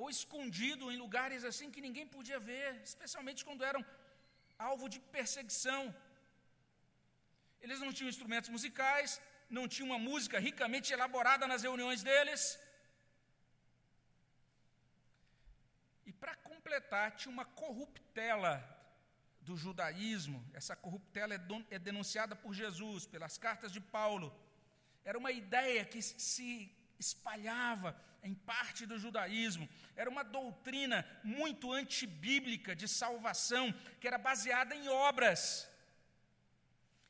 ou 0.00 0.10
escondido 0.16 0.92
em 0.92 1.00
lugares 1.04 1.48
assim 1.50 1.72
que 1.74 1.86
ninguém 1.86 2.06
podia 2.16 2.38
ver, 2.50 2.68
especialmente 2.90 3.46
quando 3.48 3.64
eram 3.70 3.82
alvo 4.68 4.86
de 4.94 5.00
perseguição. 5.16 5.82
Eles 7.64 7.80
não 7.84 7.92
tinham 7.96 8.14
instrumentos 8.14 8.50
musicais, 8.56 9.18
não 9.58 9.66
tinham 9.72 9.90
uma 9.92 10.04
música 10.10 10.46
ricamente 10.50 10.92
elaborada 10.98 11.46
nas 11.52 11.64
reuniões 11.68 12.02
deles. 12.10 12.42
E 16.08 16.12
para 16.12 16.34
completar, 16.36 17.06
tinha 17.16 17.30
uma 17.30 17.44
corruptela 17.44 18.54
do 19.42 19.54
judaísmo. 19.64 20.42
Essa 20.54 20.74
corruptela 20.74 21.34
é, 21.34 21.40
é 21.70 21.78
denunciada 21.78 22.34
por 22.34 22.54
Jesus, 22.54 23.06
pelas 23.06 23.36
cartas 23.36 23.70
de 23.70 23.78
Paulo. 23.78 24.34
Era 25.04 25.18
uma 25.18 25.30
ideia 25.30 25.84
que 25.84 26.00
se 26.00 26.74
espalhava 26.98 27.94
em 28.22 28.34
parte 28.34 28.86
do 28.86 28.98
judaísmo. 28.98 29.68
Era 29.94 30.08
uma 30.08 30.24
doutrina 30.24 31.06
muito 31.22 31.70
antibíblica 31.72 32.74
de 32.74 32.88
salvação, 32.88 33.70
que 34.00 34.08
era 34.08 34.16
baseada 34.16 34.74
em 34.74 34.88
obras. 34.88 35.68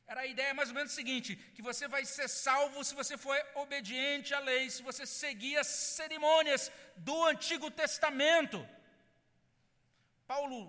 Era 0.05 0.21
a 0.21 0.27
ideia 0.27 0.53
mais 0.53 0.69
ou 0.69 0.75
menos 0.75 0.91
seguinte: 0.91 1.37
que 1.55 1.61
você 1.61 1.87
vai 1.87 2.03
ser 2.03 2.27
salvo 2.27 2.83
se 2.83 2.93
você 2.93 3.17
for 3.17 3.37
obediente 3.55 4.33
à 4.33 4.39
lei, 4.39 4.69
se 4.69 4.83
você 4.83 5.05
seguir 5.05 5.55
as 5.55 5.67
cerimônias 5.67 6.69
do 6.97 7.23
Antigo 7.23 7.71
Testamento. 7.71 8.59
Paulo 10.31 10.59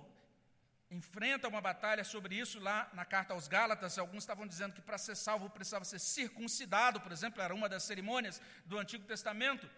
enfrenta 0.99 1.51
uma 1.53 1.61
batalha 1.61 2.05
sobre 2.13 2.35
isso 2.43 2.59
lá 2.69 2.79
na 2.99 3.05
carta 3.05 3.35
aos 3.35 3.47
Gálatas. 3.47 3.99
Alguns 3.99 4.23
estavam 4.23 4.47
dizendo 4.53 4.75
que 4.77 4.87
para 4.89 4.99
ser 5.07 5.17
salvo 5.27 5.51
precisava 5.57 5.85
ser 5.85 6.01
circuncidado, 6.01 7.01
por 7.05 7.13
exemplo, 7.17 7.43
era 7.47 7.55
uma 7.59 7.69
das 7.69 7.83
cerimônias 7.91 8.41
do 8.65 8.79
Antigo 8.79 9.05
Testamento. 9.05 9.69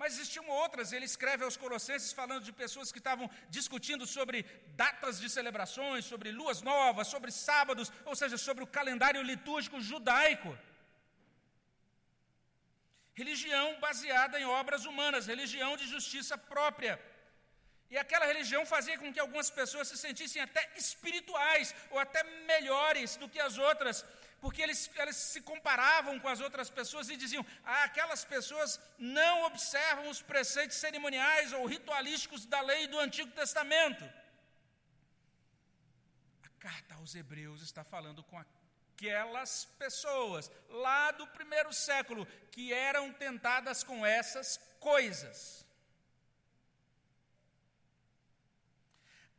Mas 0.00 0.14
existiam 0.14 0.48
outras, 0.48 0.92
ele 0.92 1.04
escreve 1.12 1.42
aos 1.44 1.56
Colossenses 1.56 2.12
falando 2.20 2.44
de 2.44 2.52
pessoas 2.52 2.92
que 2.92 3.02
estavam 3.02 3.28
discutindo 3.56 4.06
sobre 4.06 4.38
datas 4.82 5.18
de 5.22 5.28
celebrações, 5.28 6.04
sobre 6.04 6.30
luas 6.30 6.62
novas, 6.62 7.08
sobre 7.08 7.32
sábados, 7.32 7.92
ou 8.04 8.14
seja, 8.14 8.38
sobre 8.38 8.64
o 8.64 8.72
calendário 8.78 9.22
litúrgico 9.22 9.80
judaico. 9.80 10.56
Religião 13.12 13.68
baseada 13.86 14.38
em 14.40 14.44
obras 14.60 14.84
humanas, 14.84 15.26
religião 15.26 15.76
de 15.76 15.86
justiça 15.86 16.38
própria. 16.38 16.94
E 17.92 17.98
aquela 17.98 18.24
religião 18.24 18.64
fazia 18.64 18.96
com 19.00 19.12
que 19.12 19.20
algumas 19.20 19.48
pessoas 19.50 19.86
se 19.88 19.98
sentissem 19.98 20.40
até 20.40 20.62
espirituais, 20.82 21.74
ou 21.90 21.98
até 21.98 22.22
melhores 22.52 23.16
do 23.16 23.28
que 23.28 23.38
as 23.38 23.58
outras, 23.58 24.02
porque 24.40 24.62
eles, 24.62 24.90
eles 24.96 25.16
se 25.32 25.42
comparavam 25.42 26.18
com 26.18 26.26
as 26.26 26.40
outras 26.40 26.70
pessoas 26.70 27.10
e 27.10 27.18
diziam: 27.18 27.44
ah, 27.62 27.84
aquelas 27.84 28.24
pessoas 28.24 28.80
não 28.98 29.44
observam 29.44 30.08
os 30.08 30.22
preceitos 30.22 30.78
cerimoniais 30.78 31.52
ou 31.52 31.66
ritualísticos 31.66 32.46
da 32.46 32.62
lei 32.62 32.86
do 32.86 32.98
Antigo 32.98 33.30
Testamento. 33.32 34.04
A 36.44 36.48
carta 36.60 36.94
aos 36.94 37.14
Hebreus 37.14 37.60
está 37.60 37.84
falando 37.84 38.24
com 38.24 38.38
aquelas 38.38 39.66
pessoas 39.78 40.50
lá 40.70 41.10
do 41.10 41.26
primeiro 41.26 41.74
século 41.74 42.26
que 42.52 42.72
eram 42.72 43.12
tentadas 43.12 43.84
com 43.84 44.06
essas 44.06 44.58
coisas. 44.80 45.62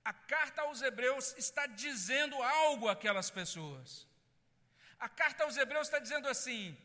A 0.06 0.14
carta 0.14 0.62
aos 0.64 0.82
Hebreus 0.82 1.34
está 1.38 1.66
dizendo 1.66 2.42
algo 2.42 2.90
àquelas 2.90 3.30
pessoas. 3.30 4.08
A 5.00 5.10
carta 5.10 5.44
aos 5.44 5.58
Hebreus 5.58 5.88
está 5.88 6.00
dizendo 6.00 6.28
assim: 6.28 6.78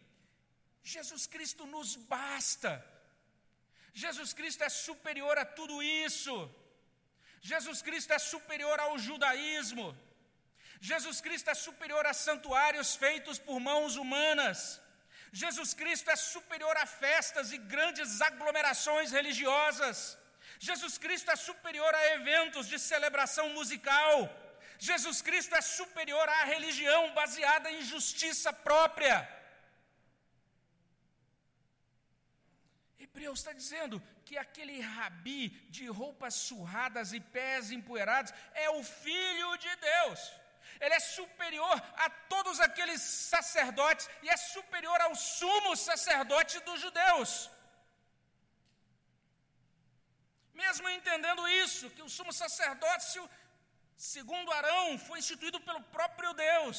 Jesus 0.82 1.26
Cristo 1.26 1.66
nos 1.66 1.96
basta. 1.96 2.72
Jesus 3.92 4.32
Cristo 4.32 4.62
é 4.62 4.68
superior 4.68 5.36
a 5.38 5.44
tudo 5.44 5.82
isso. 5.82 6.36
Jesus 7.40 7.80
Cristo 7.82 8.12
é 8.12 8.18
superior 8.18 8.78
ao 8.80 8.98
judaísmo. 8.98 9.96
Jesus 10.80 11.20
Cristo 11.20 11.50
é 11.50 11.54
superior 11.54 12.06
a 12.06 12.14
santuários 12.14 12.94
feitos 12.96 13.38
por 13.38 13.58
mãos 13.60 13.96
humanas. 13.96 14.80
Jesus 15.32 15.74
Cristo 15.74 16.10
é 16.10 16.16
superior 16.16 16.76
a 16.76 16.86
festas 16.86 17.52
e 17.52 17.58
grandes 17.58 18.20
aglomerações 18.20 19.10
religiosas. 19.10 20.17
Jesus 20.58 20.98
Cristo 20.98 21.30
é 21.30 21.36
superior 21.36 21.94
a 21.94 22.06
eventos 22.14 22.66
de 22.66 22.78
celebração 22.78 23.50
musical. 23.50 24.28
Jesus 24.78 25.20
Cristo 25.22 25.54
é 25.54 25.60
superior 25.60 26.28
à 26.28 26.44
religião 26.44 27.12
baseada 27.14 27.70
em 27.70 27.82
justiça 27.82 28.52
própria. 28.52 29.16
Hebreus 32.98 33.40
está 33.40 33.52
dizendo 33.52 34.02
que 34.24 34.36
aquele 34.36 34.80
rabi 34.80 35.48
de 35.70 35.86
roupas 35.86 36.34
surradas 36.34 37.12
e 37.12 37.20
pés 37.20 37.70
empoeirados 37.70 38.32
é 38.54 38.70
o 38.70 38.82
Filho 38.84 39.56
de 39.56 39.76
Deus. 39.76 40.32
Ele 40.80 40.94
é 40.94 41.00
superior 41.00 41.82
a 41.96 42.10
todos 42.10 42.60
aqueles 42.60 43.00
sacerdotes 43.00 44.08
e 44.22 44.28
é 44.28 44.36
superior 44.36 45.00
ao 45.00 45.14
sumo 45.14 45.76
sacerdote 45.76 46.60
dos 46.60 46.80
judeus. 46.80 47.50
Mesmo 50.62 50.88
entendendo 50.88 51.42
isso, 51.64 51.90
que 51.94 52.04
o 52.06 52.12
sumo 52.14 52.32
sacerdócio, 52.32 53.22
segundo 54.12 54.52
Arão, 54.58 54.98
foi 55.06 55.18
instituído 55.20 55.58
pelo 55.66 55.82
próprio 55.96 56.32
Deus, 56.34 56.78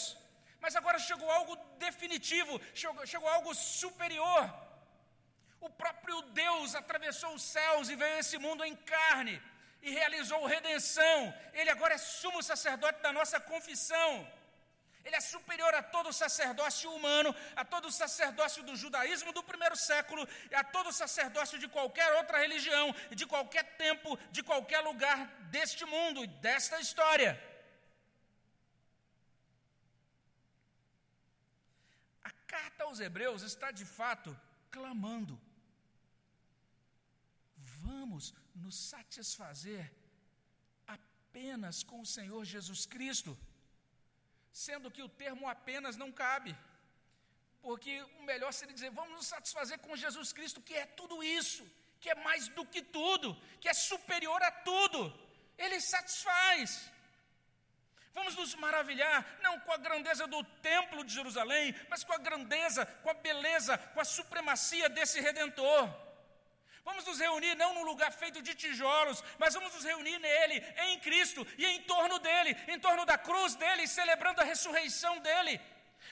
mas 0.64 0.76
agora 0.80 1.06
chegou 1.10 1.30
algo 1.32 1.56
definitivo, 1.86 2.54
chegou, 2.82 3.06
chegou 3.14 3.30
algo 3.30 3.54
superior. 3.56 4.44
O 5.68 5.70
próprio 5.82 6.18
Deus 6.44 6.76
atravessou 6.82 7.32
os 7.34 7.46
céus 7.56 7.90
e 7.90 7.96
veio 8.02 8.16
a 8.16 8.20
esse 8.24 8.38
mundo 8.46 8.66
em 8.66 8.76
carne 8.94 9.36
e 9.82 9.92
realizou 9.92 10.46
redenção. 10.46 11.18
Ele 11.54 11.70
agora 11.70 11.94
é 11.96 11.98
sumo 11.98 12.44
sacerdote 12.44 13.02
da 13.02 13.14
nossa 13.14 13.40
confissão. 13.40 14.12
Ele 15.10 15.16
é 15.16 15.22
superior 15.22 15.74
a 15.74 15.82
todo 15.96 16.14
sacerdócio 16.14 16.90
humano, 16.98 17.32
a 17.56 17.64
todo 17.74 17.92
sacerdócio 17.92 18.62
do 18.68 18.76
judaísmo 18.76 19.34
do 19.38 19.44
primeiro 19.52 19.76
século 19.76 20.24
e 20.52 20.56
a 20.62 20.64
todo 20.76 20.94
sacerdócio 21.02 21.58
de 21.64 21.68
qualquer 21.68 22.10
outra 22.20 22.38
religião, 22.46 22.88
de 23.20 23.26
qualquer 23.26 23.64
tempo, 23.86 24.16
de 24.32 24.44
qualquer 24.44 24.82
lugar 24.90 25.26
deste 25.56 25.84
mundo 25.94 26.24
e 26.24 26.28
desta 26.28 26.80
história. 26.86 27.32
A 32.24 32.32
carta 32.54 32.84
aos 32.84 33.00
Hebreus 33.00 33.42
está 33.42 33.72
de 33.72 33.86
fato 33.86 34.40
clamando 34.70 35.36
vamos 37.82 38.34
nos 38.56 38.76
satisfazer 38.76 39.92
apenas 40.88 41.84
com 41.84 42.02
o 42.02 42.06
Senhor 42.06 42.44
Jesus 42.46 42.86
Cristo, 42.86 43.38
sendo 44.52 44.92
que 44.92 45.02
o 45.02 45.10
termo 45.10 45.48
apenas 45.48 45.98
não 45.98 46.12
cabe, 46.12 46.56
porque 47.62 48.02
o 48.20 48.24
melhor 48.24 48.52
seria 48.52 48.74
dizer: 48.74 48.92
vamos 48.92 49.14
nos 49.14 49.28
satisfazer 49.28 49.80
com 49.80 49.96
Jesus 49.96 50.32
Cristo, 50.34 50.62
que 50.62 50.74
é 50.74 50.86
tudo 50.86 51.24
isso, 51.24 51.70
que 52.00 52.10
é 52.10 52.16
mais 52.16 52.48
do 52.50 52.66
que 52.66 52.82
tudo, 52.82 53.36
que 53.60 53.70
é 53.70 53.74
superior 53.74 54.42
a 54.42 54.52
tudo, 54.52 55.14
Ele 55.58 55.80
satisfaz. 55.80 56.92
Vamos 58.14 58.36
nos 58.36 58.56
maravilhar, 58.56 59.26
não 59.42 59.60
com 59.62 59.72
a 59.72 59.78
grandeza 59.78 60.28
do 60.28 60.44
templo 60.44 61.04
de 61.04 61.14
Jerusalém, 61.14 61.74
mas 61.90 62.04
com 62.04 62.14
a 62.14 62.18
grandeza, 62.18 62.86
com 62.86 63.10
a 63.10 63.14
beleza, 63.14 63.78
com 63.78 64.02
a 64.02 64.06
supremacia 64.06 64.90
desse 64.90 65.22
redentor. 65.22 66.09
Vamos 66.90 67.06
nos 67.06 67.20
reunir 67.20 67.54
não 67.56 67.72
num 67.76 67.84
lugar 67.84 68.12
feito 68.12 68.42
de 68.42 68.56
tijolos, 68.56 69.24
mas 69.38 69.54
vamos 69.54 69.72
nos 69.76 69.84
reunir 69.84 70.18
nele, 70.18 70.56
em 70.88 71.00
Cristo 71.00 71.46
e 71.56 71.64
em 71.64 71.84
torno 71.84 72.18
dele, 72.18 72.58
em 72.68 72.80
torno 72.80 73.06
da 73.06 73.16
cruz 73.16 73.54
dele, 73.54 73.88
celebrando 73.88 74.42
a 74.42 74.44
ressurreição 74.44 75.20
dele. 75.20 75.62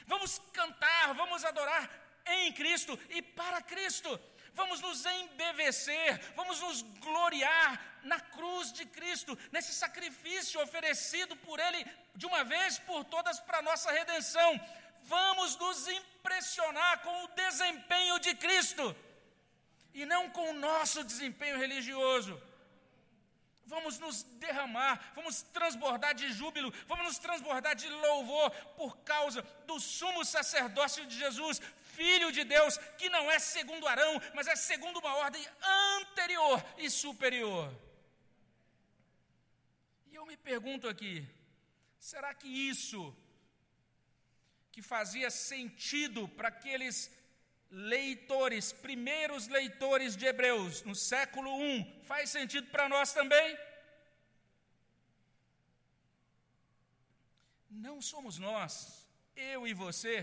Vamos 0.06 0.40
cantar, 0.54 1.16
vamos 1.16 1.44
adorar 1.44 1.90
em 2.28 2.54
Cristo 2.54 2.98
e 3.10 3.24
para 3.24 3.60
Cristo. 3.64 4.20
Vamos 4.54 4.80
nos 4.80 5.04
embevecer, 5.04 6.22
vamos 6.36 6.60
nos 6.60 6.84
gloriar 7.08 8.00
na 8.04 8.20
cruz 8.20 8.72
de 8.72 8.86
Cristo, 8.86 9.38
nesse 9.52 9.74
sacrifício 9.74 10.62
oferecido 10.62 11.36
por 11.38 11.60
Ele 11.60 11.86
de 12.14 12.28
uma 12.28 12.44
vez 12.44 12.78
por 12.78 13.04
todas 13.04 13.40
para 13.40 13.58
a 13.58 13.64
nossa 13.64 13.92
redenção. 13.92 14.62
Vamos 15.02 15.56
nos 15.56 15.88
impressionar 15.88 17.02
com 17.02 17.24
o 17.24 17.28
desempenho 17.30 18.20
de 18.20 18.36
Cristo 18.36 18.96
e 19.98 20.06
não 20.06 20.30
com 20.30 20.52
o 20.52 20.60
nosso 20.70 21.04
desempenho 21.04 21.58
religioso. 21.58 22.40
Vamos 23.66 23.98
nos 23.98 24.22
derramar, 24.44 25.12
vamos 25.16 25.42
transbordar 25.42 26.14
de 26.14 26.32
júbilo, 26.32 26.72
vamos 26.88 27.06
nos 27.08 27.18
transbordar 27.18 27.76
de 27.76 27.90
louvor 27.90 28.52
por 28.80 28.96
causa 29.00 29.42
do 29.66 29.80
sumo 29.80 30.24
sacerdócio 30.24 31.04
de 31.08 31.18
Jesus, 31.18 31.60
Filho 31.96 32.32
de 32.32 32.44
Deus, 32.44 32.78
que 33.00 33.10
não 33.10 33.30
é 33.32 33.40
segundo 33.40 33.88
Arão, 33.88 34.22
mas 34.36 34.46
é 34.48 34.56
segundo 34.56 35.00
uma 35.00 35.16
ordem 35.16 35.44
anterior 35.98 36.64
e 36.78 36.92
superior. 36.92 37.74
E 40.12 40.16
eu 40.16 40.28
me 40.28 40.38
pergunto 40.38 40.88
aqui: 40.88 41.28
será 42.00 42.36
que 42.36 42.48
isso 42.48 43.02
que 44.72 44.84
fazia 44.84 45.32
sentido 45.32 46.28
para 46.38 46.50
aqueles 46.50 47.12
leitores, 47.70 48.72
primeiros 48.72 49.48
leitores 49.48 50.16
de 50.16 50.26
Hebreus, 50.26 50.84
no 50.84 50.96
século 50.96 51.50
I, 51.64 52.02
faz 52.04 52.30
sentido 52.30 52.68
para 52.70 52.88
nós 52.88 53.14
também? 53.14 53.58
Não 57.70 58.02
somos 58.02 58.38
nós, 58.38 59.08
eu 59.36 59.68
e 59.68 59.74
você, 59.74 60.16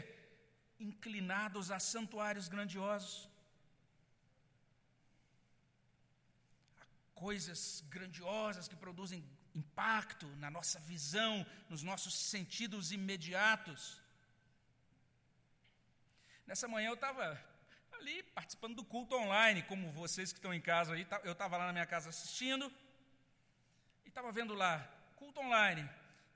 inclinados 0.80 1.70
a 1.70 1.78
santuários 1.78 2.48
grandiosos, 2.48 3.28
a 6.80 6.86
coisas 7.14 7.84
grandiosas 7.88 8.66
que 8.66 8.76
produzem 8.76 9.24
impacto 9.54 10.26
na 10.36 10.50
nossa 10.50 10.80
visão, 10.80 11.46
nos 11.68 11.82
nossos 11.82 12.14
sentidos 12.14 12.90
imediatos. 12.90 14.00
Nessa 16.46 16.68
manhã 16.68 16.88
eu 16.88 16.94
estava 16.94 17.42
ali 17.92 18.22
participando 18.22 18.76
do 18.76 18.84
culto 18.84 19.16
online, 19.16 19.62
como 19.62 19.90
vocês 19.92 20.30
que 20.30 20.38
estão 20.38 20.52
em 20.52 20.60
casa 20.60 20.94
aí, 20.94 21.04
tá, 21.04 21.20
eu 21.24 21.32
estava 21.32 21.56
lá 21.56 21.66
na 21.66 21.72
minha 21.72 21.86
casa 21.86 22.10
assistindo, 22.10 22.70
e 24.04 24.08
estava 24.08 24.30
vendo 24.30 24.52
lá, 24.52 24.78
culto 25.16 25.40
online, 25.40 25.88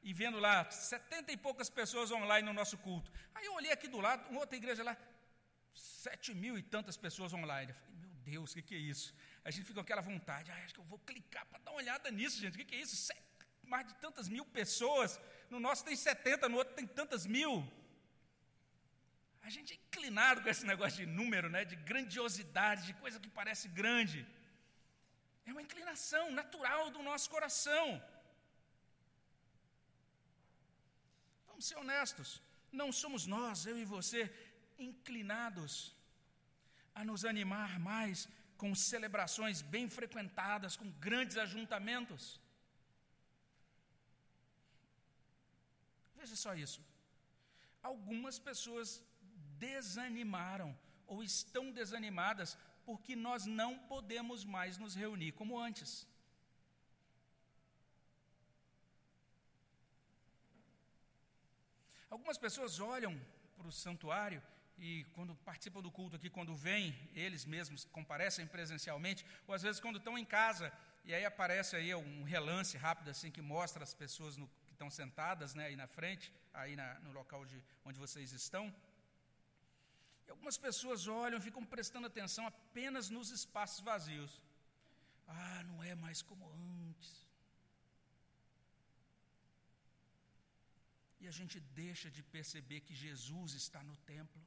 e 0.03 0.15
vendo 0.15 0.39
lá, 0.39 0.71
setenta 0.71 1.31
e 1.31 1.37
poucas 1.37 1.69
pessoas 1.69 2.11
online 2.11 2.47
no 2.47 2.55
nosso 2.55 2.79
culto. 2.79 3.13
Aí 3.35 3.45
eu 3.45 3.55
olhei 3.55 3.71
aqui 3.71 3.87
do 3.87 4.01
lado, 4.01 4.27
uma 4.31 4.41
outra 4.41 4.57
igreja 4.57 4.83
lá, 4.83 4.97
sete 5.75 6.35
mil 6.35 6.57
e 6.57 6.63
tantas 6.63 6.97
pessoas 6.97 7.35
online. 7.35 7.73
Eu 7.73 7.77
falei, 7.77 7.97
meu 8.01 8.15
Deus, 8.25 8.53
o 8.53 8.55
que, 8.55 8.63
que, 8.63 8.75
é 8.75 8.79
isso? 8.79 9.15
A 9.45 9.51
gente 9.51 9.65
fica 9.65 9.75
com 9.75 9.81
aquela 9.81 10.01
vontade, 10.01 10.51
ah, 10.51 10.65
acho 10.65 10.73
que 10.73 10.81
eu 10.81 10.85
vou 10.85 10.99
clicar 11.01 11.45
para 11.47 11.59
dar 11.59 11.73
uma 11.73 11.79
olhada 11.79 12.11
nisso, 12.11 12.41
gente, 12.41 12.55
o 12.55 12.59
que, 12.59 12.65
que 12.65 12.77
é 12.77 12.81
isso? 12.81 12.97
Sete, 12.97 13.21
mais 13.63 13.87
de 13.87 13.95
tantas 13.97 14.27
mil 14.27 14.47
pessoas, 14.47 15.21
no 15.51 15.61
nosso 15.61 15.85
tem 15.85 15.95
70, 15.95 16.49
no 16.49 16.57
outro 16.57 16.75
tem 16.75 16.87
tantas 16.87 17.27
mil. 17.27 17.71
A 19.49 19.53
gente 19.57 19.73
é 19.75 19.77
inclinado 19.83 20.41
com 20.43 20.51
esse 20.53 20.65
negócio 20.71 20.99
de 21.03 21.07
número, 21.19 21.49
né, 21.55 21.61
de 21.71 21.77
grandiosidade, 21.91 22.89
de 22.89 22.95
coisa 23.03 23.21
que 23.23 23.31
parece 23.39 23.67
grande. 23.79 24.19
É 25.47 25.53
uma 25.55 25.65
inclinação 25.67 26.25
natural 26.41 26.83
do 26.97 27.03
nosso 27.07 27.29
coração. 27.35 27.87
Vamos 31.49 31.65
ser 31.69 31.79
honestos, 31.83 32.29
não 32.81 32.91
somos 33.01 33.25
nós, 33.37 33.65
eu 33.71 33.79
e 33.85 33.87
você, 33.95 34.23
inclinados 34.91 35.73
a 36.99 37.03
nos 37.11 37.25
animar 37.33 37.73
mais 37.91 38.29
com 38.61 38.71
celebrações 38.93 39.59
bem 39.75 39.89
frequentadas, 39.99 40.77
com 40.81 40.91
grandes 41.09 41.39
ajuntamentos. 41.47 42.25
Veja 46.21 46.37
só 46.47 46.55
isso. 46.67 46.81
Algumas 47.91 48.39
pessoas 48.51 48.89
desanimaram 49.59 50.77
ou 51.07 51.23
estão 51.23 51.71
desanimadas 51.71 52.57
porque 52.85 53.15
nós 53.15 53.45
não 53.45 53.79
podemos 53.79 54.45
mais 54.45 54.79
nos 54.79 54.95
reunir 54.95 55.33
como 55.33 55.59
antes. 55.59 56.07
Algumas 62.11 62.39
pessoas 62.39 62.81
olham 62.81 63.21
para 63.57 63.69
o 63.69 63.73
santuário 63.73 64.43
e 64.79 65.05
quando 65.15 65.35
participam 65.37 65.83
do 65.83 65.91
culto 65.91 66.17
aqui, 66.17 66.31
quando 66.31 66.55
vêm, 66.55 66.97
eles 67.15 67.45
mesmos 67.45 67.85
comparecem 67.85 68.47
presencialmente, 68.47 69.27
ou 69.47 69.55
às 69.55 69.63
vezes 69.63 69.81
quando 69.81 69.99
estão 69.99 70.17
em 70.17 70.25
casa 70.25 70.73
e 71.05 71.15
aí 71.15 71.25
aparece 71.25 71.75
aí 71.77 71.95
um 71.95 72.23
relance 72.23 72.77
rápido 72.77 73.11
assim 73.11 73.31
que 73.31 73.43
mostra 73.43 73.83
as 73.83 73.93
pessoas 73.93 74.37
no, 74.37 74.47
que 74.67 74.73
estão 74.73 74.91
sentadas, 74.91 75.55
né, 75.55 75.67
aí 75.67 75.77
na 75.77 75.87
frente, 75.87 76.33
aí 76.55 76.77
na, 76.77 76.95
no 77.01 77.13
local 77.13 77.45
de, 77.45 77.63
onde 77.85 77.99
vocês 77.99 78.33
estão. 78.33 78.73
E 80.29 80.31
algumas 80.35 80.59
pessoas 80.67 81.09
olham, 81.23 81.41
ficam 81.49 81.65
prestando 81.75 82.07
atenção 82.07 82.47
apenas 82.47 83.09
nos 83.17 83.31
espaços 83.39 83.81
vazios. 83.91 84.33
Ah, 85.27 85.63
não 85.69 85.79
é 85.83 85.95
mais 85.95 86.21
como 86.29 86.51
antes. 86.51 87.13
E 91.21 91.27
a 91.27 91.35
gente 91.39 91.59
deixa 91.85 92.09
de 92.17 92.23
perceber 92.37 92.81
que 92.87 92.95
Jesus 93.07 93.55
está 93.63 93.83
no 93.89 93.97
templo. 94.13 94.43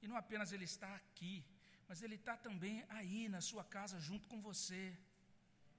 E 0.00 0.08
não 0.08 0.16
apenas 0.16 0.52
Ele 0.52 0.66
está 0.72 0.90
aqui, 0.94 1.34
mas 1.88 2.00
Ele 2.04 2.16
está 2.20 2.36
também 2.46 2.76
aí 2.98 3.28
na 3.28 3.40
sua 3.40 3.64
casa 3.76 3.98
junto 4.08 4.28
com 4.28 4.40
você. 4.40 4.96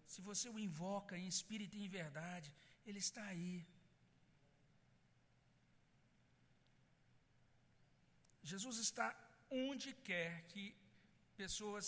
Se 0.05 0.21
você 0.29 0.47
o 0.49 0.59
invoca 0.67 1.17
em 1.17 1.27
espírito 1.35 1.75
e 1.77 1.83
em 1.85 1.89
verdade, 1.99 2.53
Ele 2.85 2.99
está 2.99 3.23
aí. 3.33 3.65
Jesus 8.51 8.77
está 8.87 9.07
onde 9.49 9.89
quer 10.09 10.31
que 10.51 10.63
pessoas 11.41 11.87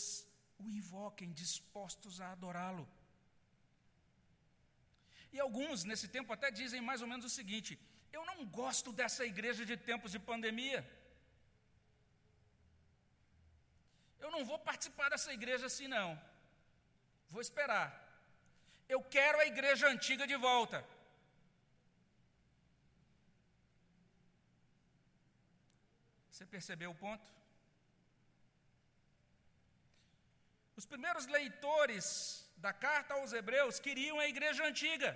o 0.64 0.66
invoquem, 0.78 1.38
dispostos 1.44 2.20
a 2.22 2.32
adorá-lo. 2.36 2.86
E 5.34 5.40
alguns 5.40 5.84
nesse 5.90 6.08
tempo 6.16 6.34
até 6.34 6.50
dizem 6.62 6.82
mais 6.90 7.02
ou 7.04 7.10
menos 7.12 7.26
o 7.30 7.36
seguinte: 7.40 7.72
eu 8.18 8.24
não 8.30 8.38
gosto 8.62 8.92
dessa 9.00 9.26
igreja 9.34 9.66
de 9.72 9.78
tempos 9.90 10.12
de 10.16 10.20
pandemia. 10.32 10.82
Eu 14.24 14.32
não 14.36 14.44
vou 14.50 14.60
participar 14.70 15.10
dessa 15.10 15.32
igreja 15.40 15.66
assim, 15.68 15.88
não. 15.88 16.10
Vou 17.34 17.42
esperar. 17.42 17.88
Eu 18.94 19.02
quero 19.16 19.40
a 19.40 19.46
igreja 19.54 19.88
antiga 19.88 20.26
de 20.32 20.36
volta. 20.36 20.78
Você 26.40 26.46
percebeu 26.46 26.92
o 26.92 26.96
ponto? 26.96 27.30
Os 30.78 30.86
primeiros 30.86 31.26
leitores 31.28 32.14
da 32.56 32.72
carta 32.72 33.16
aos 33.16 33.34
Hebreus 33.34 33.78
queriam 33.78 34.18
a 34.22 34.28
igreja 34.34 34.64
antiga. 34.64 35.10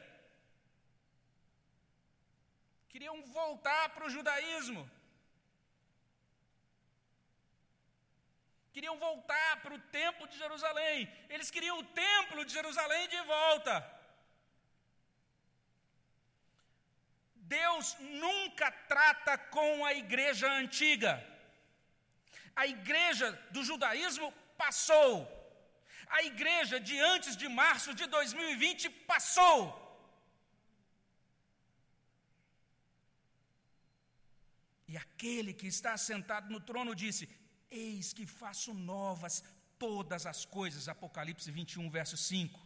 Queriam 2.90 3.24
voltar 3.40 3.86
para 3.94 4.06
o 4.06 4.10
judaísmo. 4.10 4.84
Queriam 8.74 8.98
voltar 9.00 9.62
para 9.62 9.76
o 9.76 9.80
templo 9.80 10.28
de 10.28 10.38
Jerusalém. 10.38 11.10
Eles 11.30 11.50
queriam 11.50 11.80
o 11.80 11.86
templo 11.86 12.44
de 12.44 12.52
Jerusalém 12.52 13.08
de 13.08 13.22
volta. 13.22 13.93
Deus 17.48 17.96
nunca 18.00 18.72
trata 18.72 19.38
com 19.38 19.86
a 19.86 19.94
igreja 19.94 20.52
antiga. 20.52 21.12
A 22.56 22.66
igreja 22.68 23.32
do 23.52 23.64
judaísmo 23.64 24.32
passou. 24.58 25.16
A 26.08 26.24
igreja 26.24 26.80
de 26.80 27.00
antes 27.00 27.36
de 27.36 27.48
março 27.48 27.94
de 27.94 28.06
2020 28.06 28.90
passou. 28.90 29.84
E 34.88 34.98
aquele 34.98 35.54
que 35.54 35.66
está 35.66 35.98
sentado 35.98 36.52
no 36.52 36.60
trono 36.60 36.94
disse: 36.94 37.28
Eis 37.72 38.14
que 38.14 38.28
faço 38.28 38.74
novas 38.74 39.44
todas 39.80 40.26
as 40.26 40.46
coisas. 40.46 40.88
Apocalipse 40.88 41.50
21, 41.50 41.90
verso 41.90 42.16
5. 42.16 42.63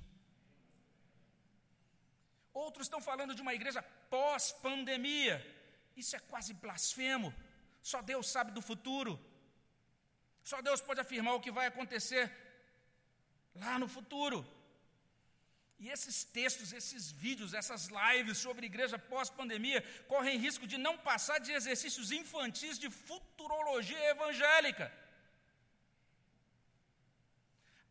Outros 2.66 2.86
estão 2.88 3.02
falando 3.10 3.36
de 3.36 3.44
uma 3.46 3.54
igreja 3.58 3.82
pós-pandemia. 4.16 5.36
Isso 6.02 6.16
é 6.16 6.22
quase 6.32 6.52
blasfemo. 6.64 7.30
Só 7.92 8.00
Deus 8.12 8.26
sabe 8.36 8.52
do 8.58 8.64
futuro. 8.70 9.14
Só 10.52 10.58
Deus 10.68 10.82
pode 10.88 11.02
afirmar 11.04 11.34
o 11.36 11.44
que 11.46 11.58
vai 11.58 11.66
acontecer 11.68 12.24
lá 13.64 13.78
no 13.82 13.88
futuro. 13.96 14.40
E 15.82 15.88
esses 15.96 16.18
textos, 16.38 16.74
esses 16.80 17.12
vídeos, 17.12 17.54
essas 17.62 17.84
lives 18.00 18.40
sobre 18.46 18.70
igreja 18.72 18.98
pós-pandemia 18.98 19.82
correm 20.14 20.44
risco 20.48 20.66
de 20.72 20.78
não 20.86 20.96
passar 21.10 21.40
de 21.40 21.52
exercícios 21.60 22.12
infantis 22.12 22.80
de 22.84 22.90
futurologia 22.90 24.04
evangélica. 24.16 24.88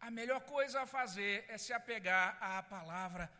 A 0.07 0.11
melhor 0.11 0.41
coisa 0.55 0.81
a 0.81 0.93
fazer 0.99 1.35
é 1.49 1.57
se 1.57 1.73
apegar 1.73 2.27
à 2.41 2.63
palavra 2.77 3.31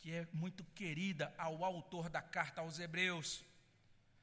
que 0.00 0.14
é 0.14 0.26
muito 0.32 0.64
querida 0.74 1.32
ao 1.36 1.62
autor 1.62 2.08
da 2.08 2.22
carta 2.22 2.62
aos 2.62 2.78
Hebreus. 2.78 3.44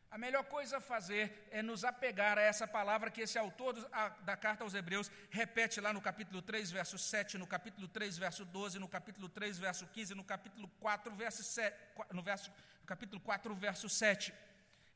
A 0.09 0.17
melhor 0.17 0.43
coisa 0.45 0.77
a 0.77 0.81
fazer 0.81 1.47
é 1.51 1.61
nos 1.61 1.83
apegar 1.83 2.37
a 2.37 2.41
essa 2.41 2.65
palavra 2.65 3.11
que 3.11 3.21
esse 3.21 3.37
autor 3.37 3.73
da 4.21 4.35
carta 4.37 4.63
aos 4.63 4.73
Hebreus 4.73 5.11
repete 5.29 5.79
lá 5.79 5.91
no 5.93 6.01
capítulo 6.01 6.41
3, 6.41 6.71
verso 6.71 6.97
7, 6.97 7.37
no 7.37 7.45
capítulo 7.45 7.87
3, 7.87 8.17
verso 8.17 8.45
12, 8.45 8.79
no 8.79 8.87
capítulo 8.87 9.29
3, 9.29 9.59
verso 9.59 9.85
15, 9.85 10.15
no 10.15 10.23
capítulo 10.23 10.67
4, 10.79 11.15
verso 11.15 11.43
7, 11.43 11.77
no, 12.11 12.23
verso, 12.23 12.49
no 12.81 12.87
capítulo 12.87 13.21
4, 13.21 13.55
verso 13.55 13.89
7. 13.89 14.33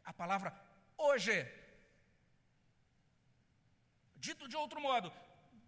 A 0.03 0.13
palavra 0.13 0.55
hoje. 0.97 1.45
Dito 4.15 4.47
de 4.47 4.55
outro 4.55 4.79
modo, 4.79 5.11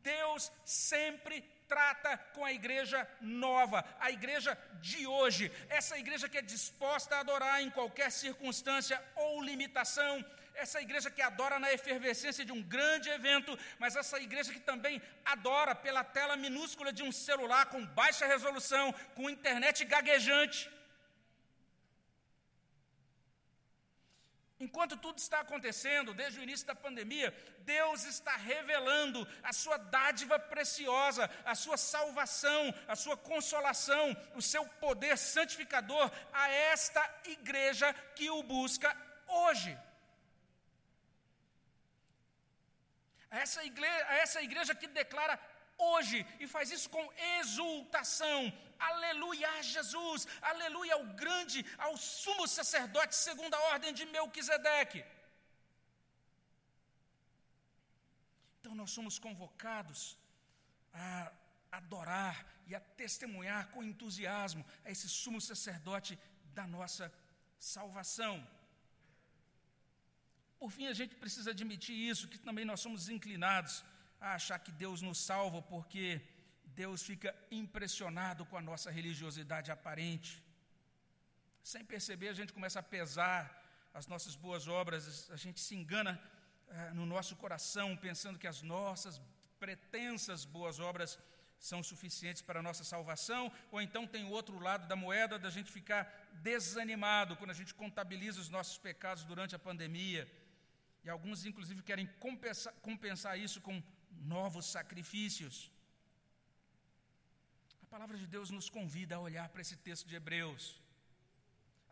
Deus 0.02 0.52
sempre 0.64 1.44
trata 1.74 2.18
com 2.36 2.46
a 2.46 2.54
igreja 2.54 3.08
nova, 3.20 3.84
a 4.00 4.12
igreja 4.12 4.56
de 4.80 5.08
hoje, 5.08 5.52
essa 5.70 5.98
igreja 5.98 6.30
que 6.30 6.38
é 6.38 6.42
disposta 6.42 7.16
a 7.16 7.22
adorar 7.22 7.64
em 7.64 7.72
qualquer 7.72 8.12
circunstância 8.12 9.02
ou 9.16 9.42
limitação, 9.42 10.24
essa 10.54 10.80
igreja 10.80 11.10
que 11.10 11.22
adora 11.30 11.58
na 11.58 11.74
efervescência 11.74 12.46
de 12.46 12.52
um 12.52 12.62
grande 12.62 13.10
evento, 13.10 13.58
mas 13.80 13.96
essa 13.96 14.20
igreja 14.20 14.54
que 14.54 14.60
também 14.60 15.02
adora 15.26 15.74
pela 15.74 16.04
tela 16.04 16.36
minúscula 16.36 16.94
de 16.94 17.02
um 17.02 17.12
celular 17.12 17.66
com 17.66 17.84
baixa 17.88 18.28
resolução, 18.28 18.94
com 19.16 19.32
internet 19.32 19.84
gaguejante. 19.84 20.70
Enquanto 24.60 24.96
tudo 24.96 25.18
está 25.18 25.40
acontecendo, 25.40 26.14
desde 26.14 26.40
o 26.40 26.44
início 26.44 26.66
da 26.66 26.76
pandemia, 26.76 27.36
Deus 27.60 28.06
está 28.06 28.36
revelando 28.36 29.28
a 29.42 29.52
sua 29.52 29.78
dádiva 29.78 30.38
preciosa, 30.38 31.30
a 31.44 31.56
sua 31.56 31.76
salvação, 31.76 32.74
a 32.88 32.96
sua 32.96 33.18
consolação, 33.18 34.16
o 34.36 34.42
seu 34.42 34.66
poder 34.66 35.18
santificador 35.18 36.10
a 36.32 36.50
esta 36.50 37.04
igreja 37.26 37.94
que 38.16 38.30
o 38.30 38.44
busca 38.44 38.96
hoje. 39.28 39.78
A 43.32 43.40
essa 43.40 43.64
igreja, 43.66 44.06
a 44.08 44.16
essa 44.18 44.42
igreja 44.44 44.76
que 44.76 44.88
declara 44.88 45.40
hoje 45.78 46.26
e 46.40 46.48
faz 46.48 46.72
isso 46.72 46.90
com 46.90 47.12
exultação. 47.40 48.54
Aleluia 48.92 49.50
a 49.58 49.62
Jesus, 49.62 50.28
aleluia 50.52 50.94
ao 50.96 51.06
grande, 51.24 51.60
ao 51.78 51.96
sumo 51.98 52.48
sacerdote 52.48 53.16
segundo 53.16 53.54
a 53.56 53.64
ordem 53.74 53.94
de 53.94 54.06
Melquisedeque. 54.06 55.04
Então 58.60 58.76
nós 58.82 58.92
somos 58.92 59.18
convocados 59.20 60.18
a 60.94 61.32
adorar 61.80 62.36
e 62.68 62.76
a 62.76 62.80
testemunhar 63.02 63.68
com 63.72 63.84
entusiasmo 63.84 64.66
a 64.86 64.92
esse 64.92 65.08
sumo 65.10 65.40
sacerdote 65.42 66.18
da 66.58 66.66
nossa 66.68 67.12
salvação. 67.60 68.36
Por 70.60 70.72
fim, 70.72 70.88
a 70.88 70.94
gente 70.94 71.16
precisa 71.16 71.52
admitir 71.52 71.96
isso, 72.12 72.28
que 72.28 72.38
também 72.38 72.64
nós 72.64 72.80
somos 72.80 73.10
inclinados 73.10 73.84
a 74.20 74.36
achar 74.36 74.60
que 74.60 74.72
Deus 74.72 75.02
nos 75.02 75.18
salva 75.18 75.62
porque 75.62 76.22
Deus 76.82 77.02
fica 77.04 77.30
impressionado 77.52 78.46
com 78.46 78.58
a 78.58 78.62
nossa 78.62 78.90
religiosidade 78.92 79.72
aparente. 79.72 80.32
Sem 81.62 81.84
perceber, 81.94 82.30
a 82.30 82.38
gente 82.40 82.56
começa 82.58 82.80
a 82.80 82.84
pesar 82.96 83.38
as 83.94 84.08
nossas 84.08 84.36
boas 84.36 84.68
obras, 84.68 85.30
a 85.32 85.36
gente 85.36 85.60
se 85.62 85.76
engana 85.76 86.14
eh, 86.68 86.92
no 86.94 87.06
nosso 87.06 87.36
coração, 87.36 87.96
pensando 87.96 88.40
que 88.40 88.48
as 88.48 88.62
nossas 88.62 89.22
pretensas 89.60 90.46
boas 90.46 90.80
obras 90.80 91.20
são 91.60 91.82
suficientes 91.82 92.42
para 92.42 92.60
a 92.60 92.64
nossa 92.68 92.84
salvação, 92.84 93.52
ou 93.72 93.80
então 93.82 94.06
tem 94.06 94.26
o 94.26 94.32
outro 94.32 94.60
lado 94.60 94.88
da 94.88 94.96
moeda 94.96 95.40
da 95.40 95.50
gente 95.50 95.72
ficar 95.72 96.04
desanimado 96.50 97.38
quando 97.38 97.52
a 97.52 97.60
gente 97.62 97.74
contabiliza 97.74 98.42
os 98.42 98.50
nossos 98.50 98.78
pecados 98.78 99.24
durante 99.24 99.56
a 99.56 99.60
pandemia. 99.60 100.30
E 101.06 101.10
alguns, 101.10 101.46
inclusive, 101.46 101.82
querem 101.82 102.08
compensar, 102.20 102.74
compensar 102.82 103.40
isso 103.40 103.62
com 103.62 103.82
novos 104.12 104.66
sacrifícios. 104.66 105.72
Palavra 107.96 108.18
de 108.18 108.26
Deus 108.36 108.50
nos 108.50 108.68
convida 108.76 109.14
a 109.16 109.20
olhar 109.20 109.48
para 109.50 109.62
esse 109.62 109.76
texto 109.88 110.08
de 110.08 110.16
Hebreus. 110.16 110.64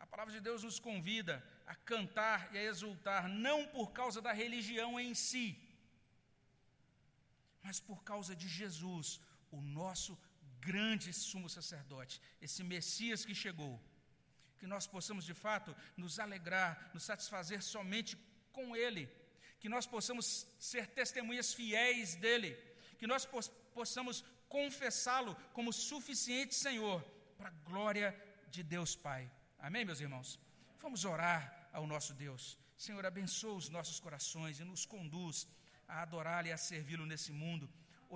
A 0.00 0.06
palavra 0.12 0.32
de 0.36 0.40
Deus 0.40 0.64
nos 0.64 0.78
convida 0.86 1.34
a 1.64 1.76
cantar 1.90 2.38
e 2.52 2.58
a 2.58 2.64
exultar, 2.70 3.28
não 3.28 3.58
por 3.68 3.92
causa 3.92 4.20
da 4.20 4.32
religião 4.32 4.98
em 4.98 5.14
si, 5.14 5.46
mas 7.62 7.78
por 7.78 8.02
causa 8.02 8.34
de 8.34 8.48
Jesus, 8.48 9.20
o 9.52 9.60
nosso 9.60 10.18
grande 10.58 11.12
sumo 11.12 11.48
sacerdote, 11.48 12.20
esse 12.40 12.64
Messias 12.64 13.24
que 13.24 13.36
chegou. 13.44 13.80
Que 14.58 14.66
nós 14.66 14.88
possamos 14.88 15.24
de 15.24 15.34
fato 15.34 15.70
nos 15.96 16.18
alegrar, 16.18 16.90
nos 16.92 17.04
satisfazer 17.04 17.62
somente 17.62 18.18
com 18.50 18.74
Ele, 18.74 19.08
que 19.60 19.68
nós 19.68 19.86
possamos 19.86 20.48
ser 20.58 20.88
testemunhas 20.88 21.54
fiéis 21.54 22.16
dEle, 22.16 22.56
que 22.98 23.06
nós 23.06 23.24
possamos 23.72 24.24
confessá-lo 24.56 25.34
como 25.56 25.72
suficiente 25.72 26.54
Senhor, 26.54 26.98
para 27.38 27.48
a 27.48 27.58
glória 27.70 28.08
de 28.54 28.62
Deus 28.74 28.94
Pai. 28.94 29.22
Amém, 29.66 29.84
meus 29.88 30.00
irmãos? 30.06 30.28
Vamos 30.84 31.04
orar 31.12 31.40
ao 31.72 31.86
nosso 31.92 32.12
Deus. 32.24 32.42
Senhor, 32.76 33.04
abençoa 33.06 33.60
os 33.60 33.68
nossos 33.76 33.98
corações 34.06 34.60
e 34.60 34.64
nos 34.64 34.84
conduz 34.84 35.36
a 35.88 36.02
adorá-lo 36.02 36.48
e 36.48 36.52
a 36.52 36.64
servi-lo 36.70 37.06
nesse 37.12 37.32
mundo, 37.42 37.66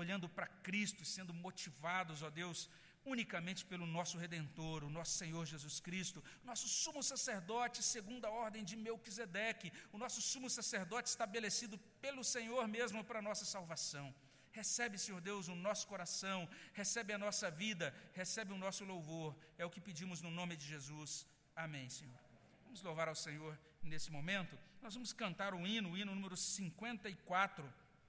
olhando 0.00 0.28
para 0.28 0.52
Cristo, 0.68 1.04
sendo 1.14 1.32
motivados, 1.32 2.22
ó 2.22 2.28
Deus, 2.28 2.68
unicamente 3.14 3.64
pelo 3.64 3.86
nosso 3.86 4.18
Redentor, 4.18 4.84
o 4.84 4.90
nosso 4.98 5.14
Senhor 5.22 5.44
Jesus 5.46 5.78
Cristo, 5.80 6.22
nosso 6.44 6.68
sumo 6.68 7.02
sacerdote, 7.12 7.82
segundo 7.82 8.26
a 8.26 8.30
ordem 8.30 8.62
de 8.62 8.76
Melquisedeque, 8.76 9.72
o 9.90 9.98
nosso 10.04 10.20
sumo 10.20 10.50
sacerdote 10.50 11.08
estabelecido 11.08 11.78
pelo 12.04 12.22
Senhor 12.36 12.64
mesmo 12.68 13.02
para 13.02 13.20
a 13.20 13.28
nossa 13.30 13.46
salvação. 13.56 14.14
Recebe, 14.60 14.96
Senhor 15.04 15.20
Deus, 15.20 15.48
o 15.48 15.54
nosso 15.54 15.86
coração, 15.86 16.48
recebe 16.72 17.12
a 17.12 17.18
nossa 17.18 17.48
vida, 17.50 17.86
recebe 18.20 18.54
o 18.54 18.60
nosso 18.64 18.82
louvor. 18.92 19.36
É 19.58 19.64
o 19.66 19.72
que 19.74 19.86
pedimos 19.88 20.22
no 20.26 20.30
nome 20.30 20.56
de 20.56 20.66
Jesus. 20.66 21.26
Amém, 21.54 21.90
Senhor. 21.90 22.18
Vamos 22.64 22.80
louvar 22.86 23.06
ao 23.06 23.14
Senhor 23.14 23.52
nesse 23.82 24.10
momento. 24.10 24.58
Nós 24.80 24.94
vamos 24.94 25.12
cantar 25.12 25.52
o 25.52 25.66
hino, 25.66 25.90
o 25.90 25.98
hino 25.98 26.14
número 26.14 26.36
54. 26.36 27.70